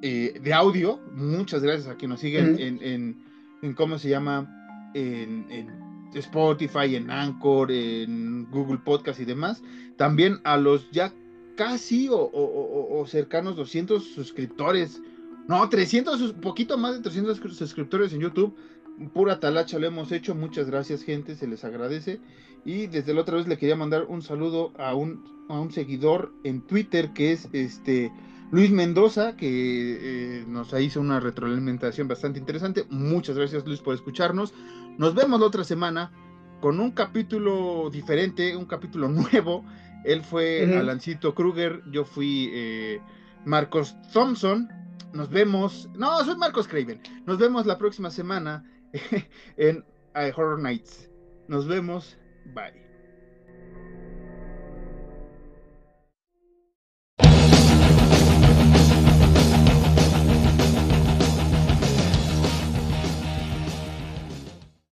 eh, 0.00 0.40
de 0.42 0.54
audio. 0.54 1.00
Muchas 1.12 1.62
gracias 1.62 1.86
a 1.86 1.96
quienes 1.96 2.14
nos 2.14 2.20
siguen 2.20 2.58
en, 2.58 3.22
en, 3.60 3.74
¿cómo 3.74 3.98
se 3.98 4.08
llama? 4.08 4.48
En, 4.94 5.50
en 5.50 5.87
Spotify, 6.14 6.96
en 6.96 7.10
Anchor, 7.10 7.70
en 7.70 8.50
Google 8.50 8.78
Podcast 8.78 9.20
y 9.20 9.24
demás. 9.24 9.62
También 9.96 10.40
a 10.44 10.56
los 10.56 10.90
ya 10.90 11.12
casi 11.56 12.08
o, 12.10 13.04
cercanos 13.06 13.56
200 13.56 14.02
suscriptores. 14.02 15.00
No, 15.48 15.68
300, 15.68 16.34
poquito 16.34 16.76
más 16.78 16.94
de 16.94 17.00
300 17.00 17.38
suscriptores 17.56 18.12
en 18.12 18.20
YouTube. 18.20 18.54
Pura 19.12 19.40
talacha 19.40 19.78
lo 19.78 19.86
hemos 19.86 20.12
hecho. 20.12 20.34
Muchas 20.34 20.68
gracias, 20.68 21.02
gente. 21.02 21.34
Se 21.34 21.46
les 21.46 21.64
agradece. 21.64 22.20
Y 22.64 22.86
desde 22.86 23.14
la 23.14 23.22
otra 23.22 23.36
vez 23.36 23.46
le 23.46 23.56
quería 23.56 23.76
mandar 23.76 24.04
un 24.08 24.22
saludo 24.22 24.72
a 24.78 24.94
un, 24.94 25.24
a 25.48 25.58
un 25.58 25.72
seguidor 25.72 26.32
en 26.44 26.60
Twitter 26.62 27.12
que 27.12 27.32
es 27.32 27.48
este 27.52 28.12
Luis 28.50 28.70
Mendoza, 28.70 29.36
que 29.36 30.38
eh, 30.40 30.44
nos 30.46 30.72
hizo 30.80 31.00
una 31.00 31.20
retroalimentación 31.20 32.08
bastante 32.08 32.38
interesante. 32.38 32.84
Muchas 32.88 33.36
gracias, 33.36 33.66
Luis, 33.66 33.80
por 33.80 33.94
escucharnos. 33.94 34.54
Nos 34.98 35.14
vemos 35.14 35.38
la 35.38 35.46
otra 35.46 35.62
semana 35.64 36.10
con 36.60 36.80
un 36.80 36.90
capítulo 36.90 37.88
diferente, 37.90 38.56
un 38.56 38.66
capítulo 38.66 39.08
nuevo. 39.08 39.64
Él 40.04 40.22
fue 40.22 40.76
Alancito 40.76 41.34
Kruger, 41.34 41.82
yo 41.90 42.04
fui 42.04 42.50
eh, 42.52 43.00
Marcos 43.44 43.96
Thompson. 44.12 44.68
Nos 45.12 45.30
vemos. 45.30 45.88
No, 45.94 46.22
soy 46.24 46.36
Marcos 46.36 46.68
Craven. 46.68 47.00
Nos 47.26 47.38
vemos 47.38 47.64
la 47.64 47.78
próxima 47.78 48.10
semana 48.10 48.64
en 49.56 49.84
Horror 50.14 50.60
Nights. 50.60 51.10
Nos 51.46 51.66
vemos. 51.66 52.18
Bye. 52.54 52.87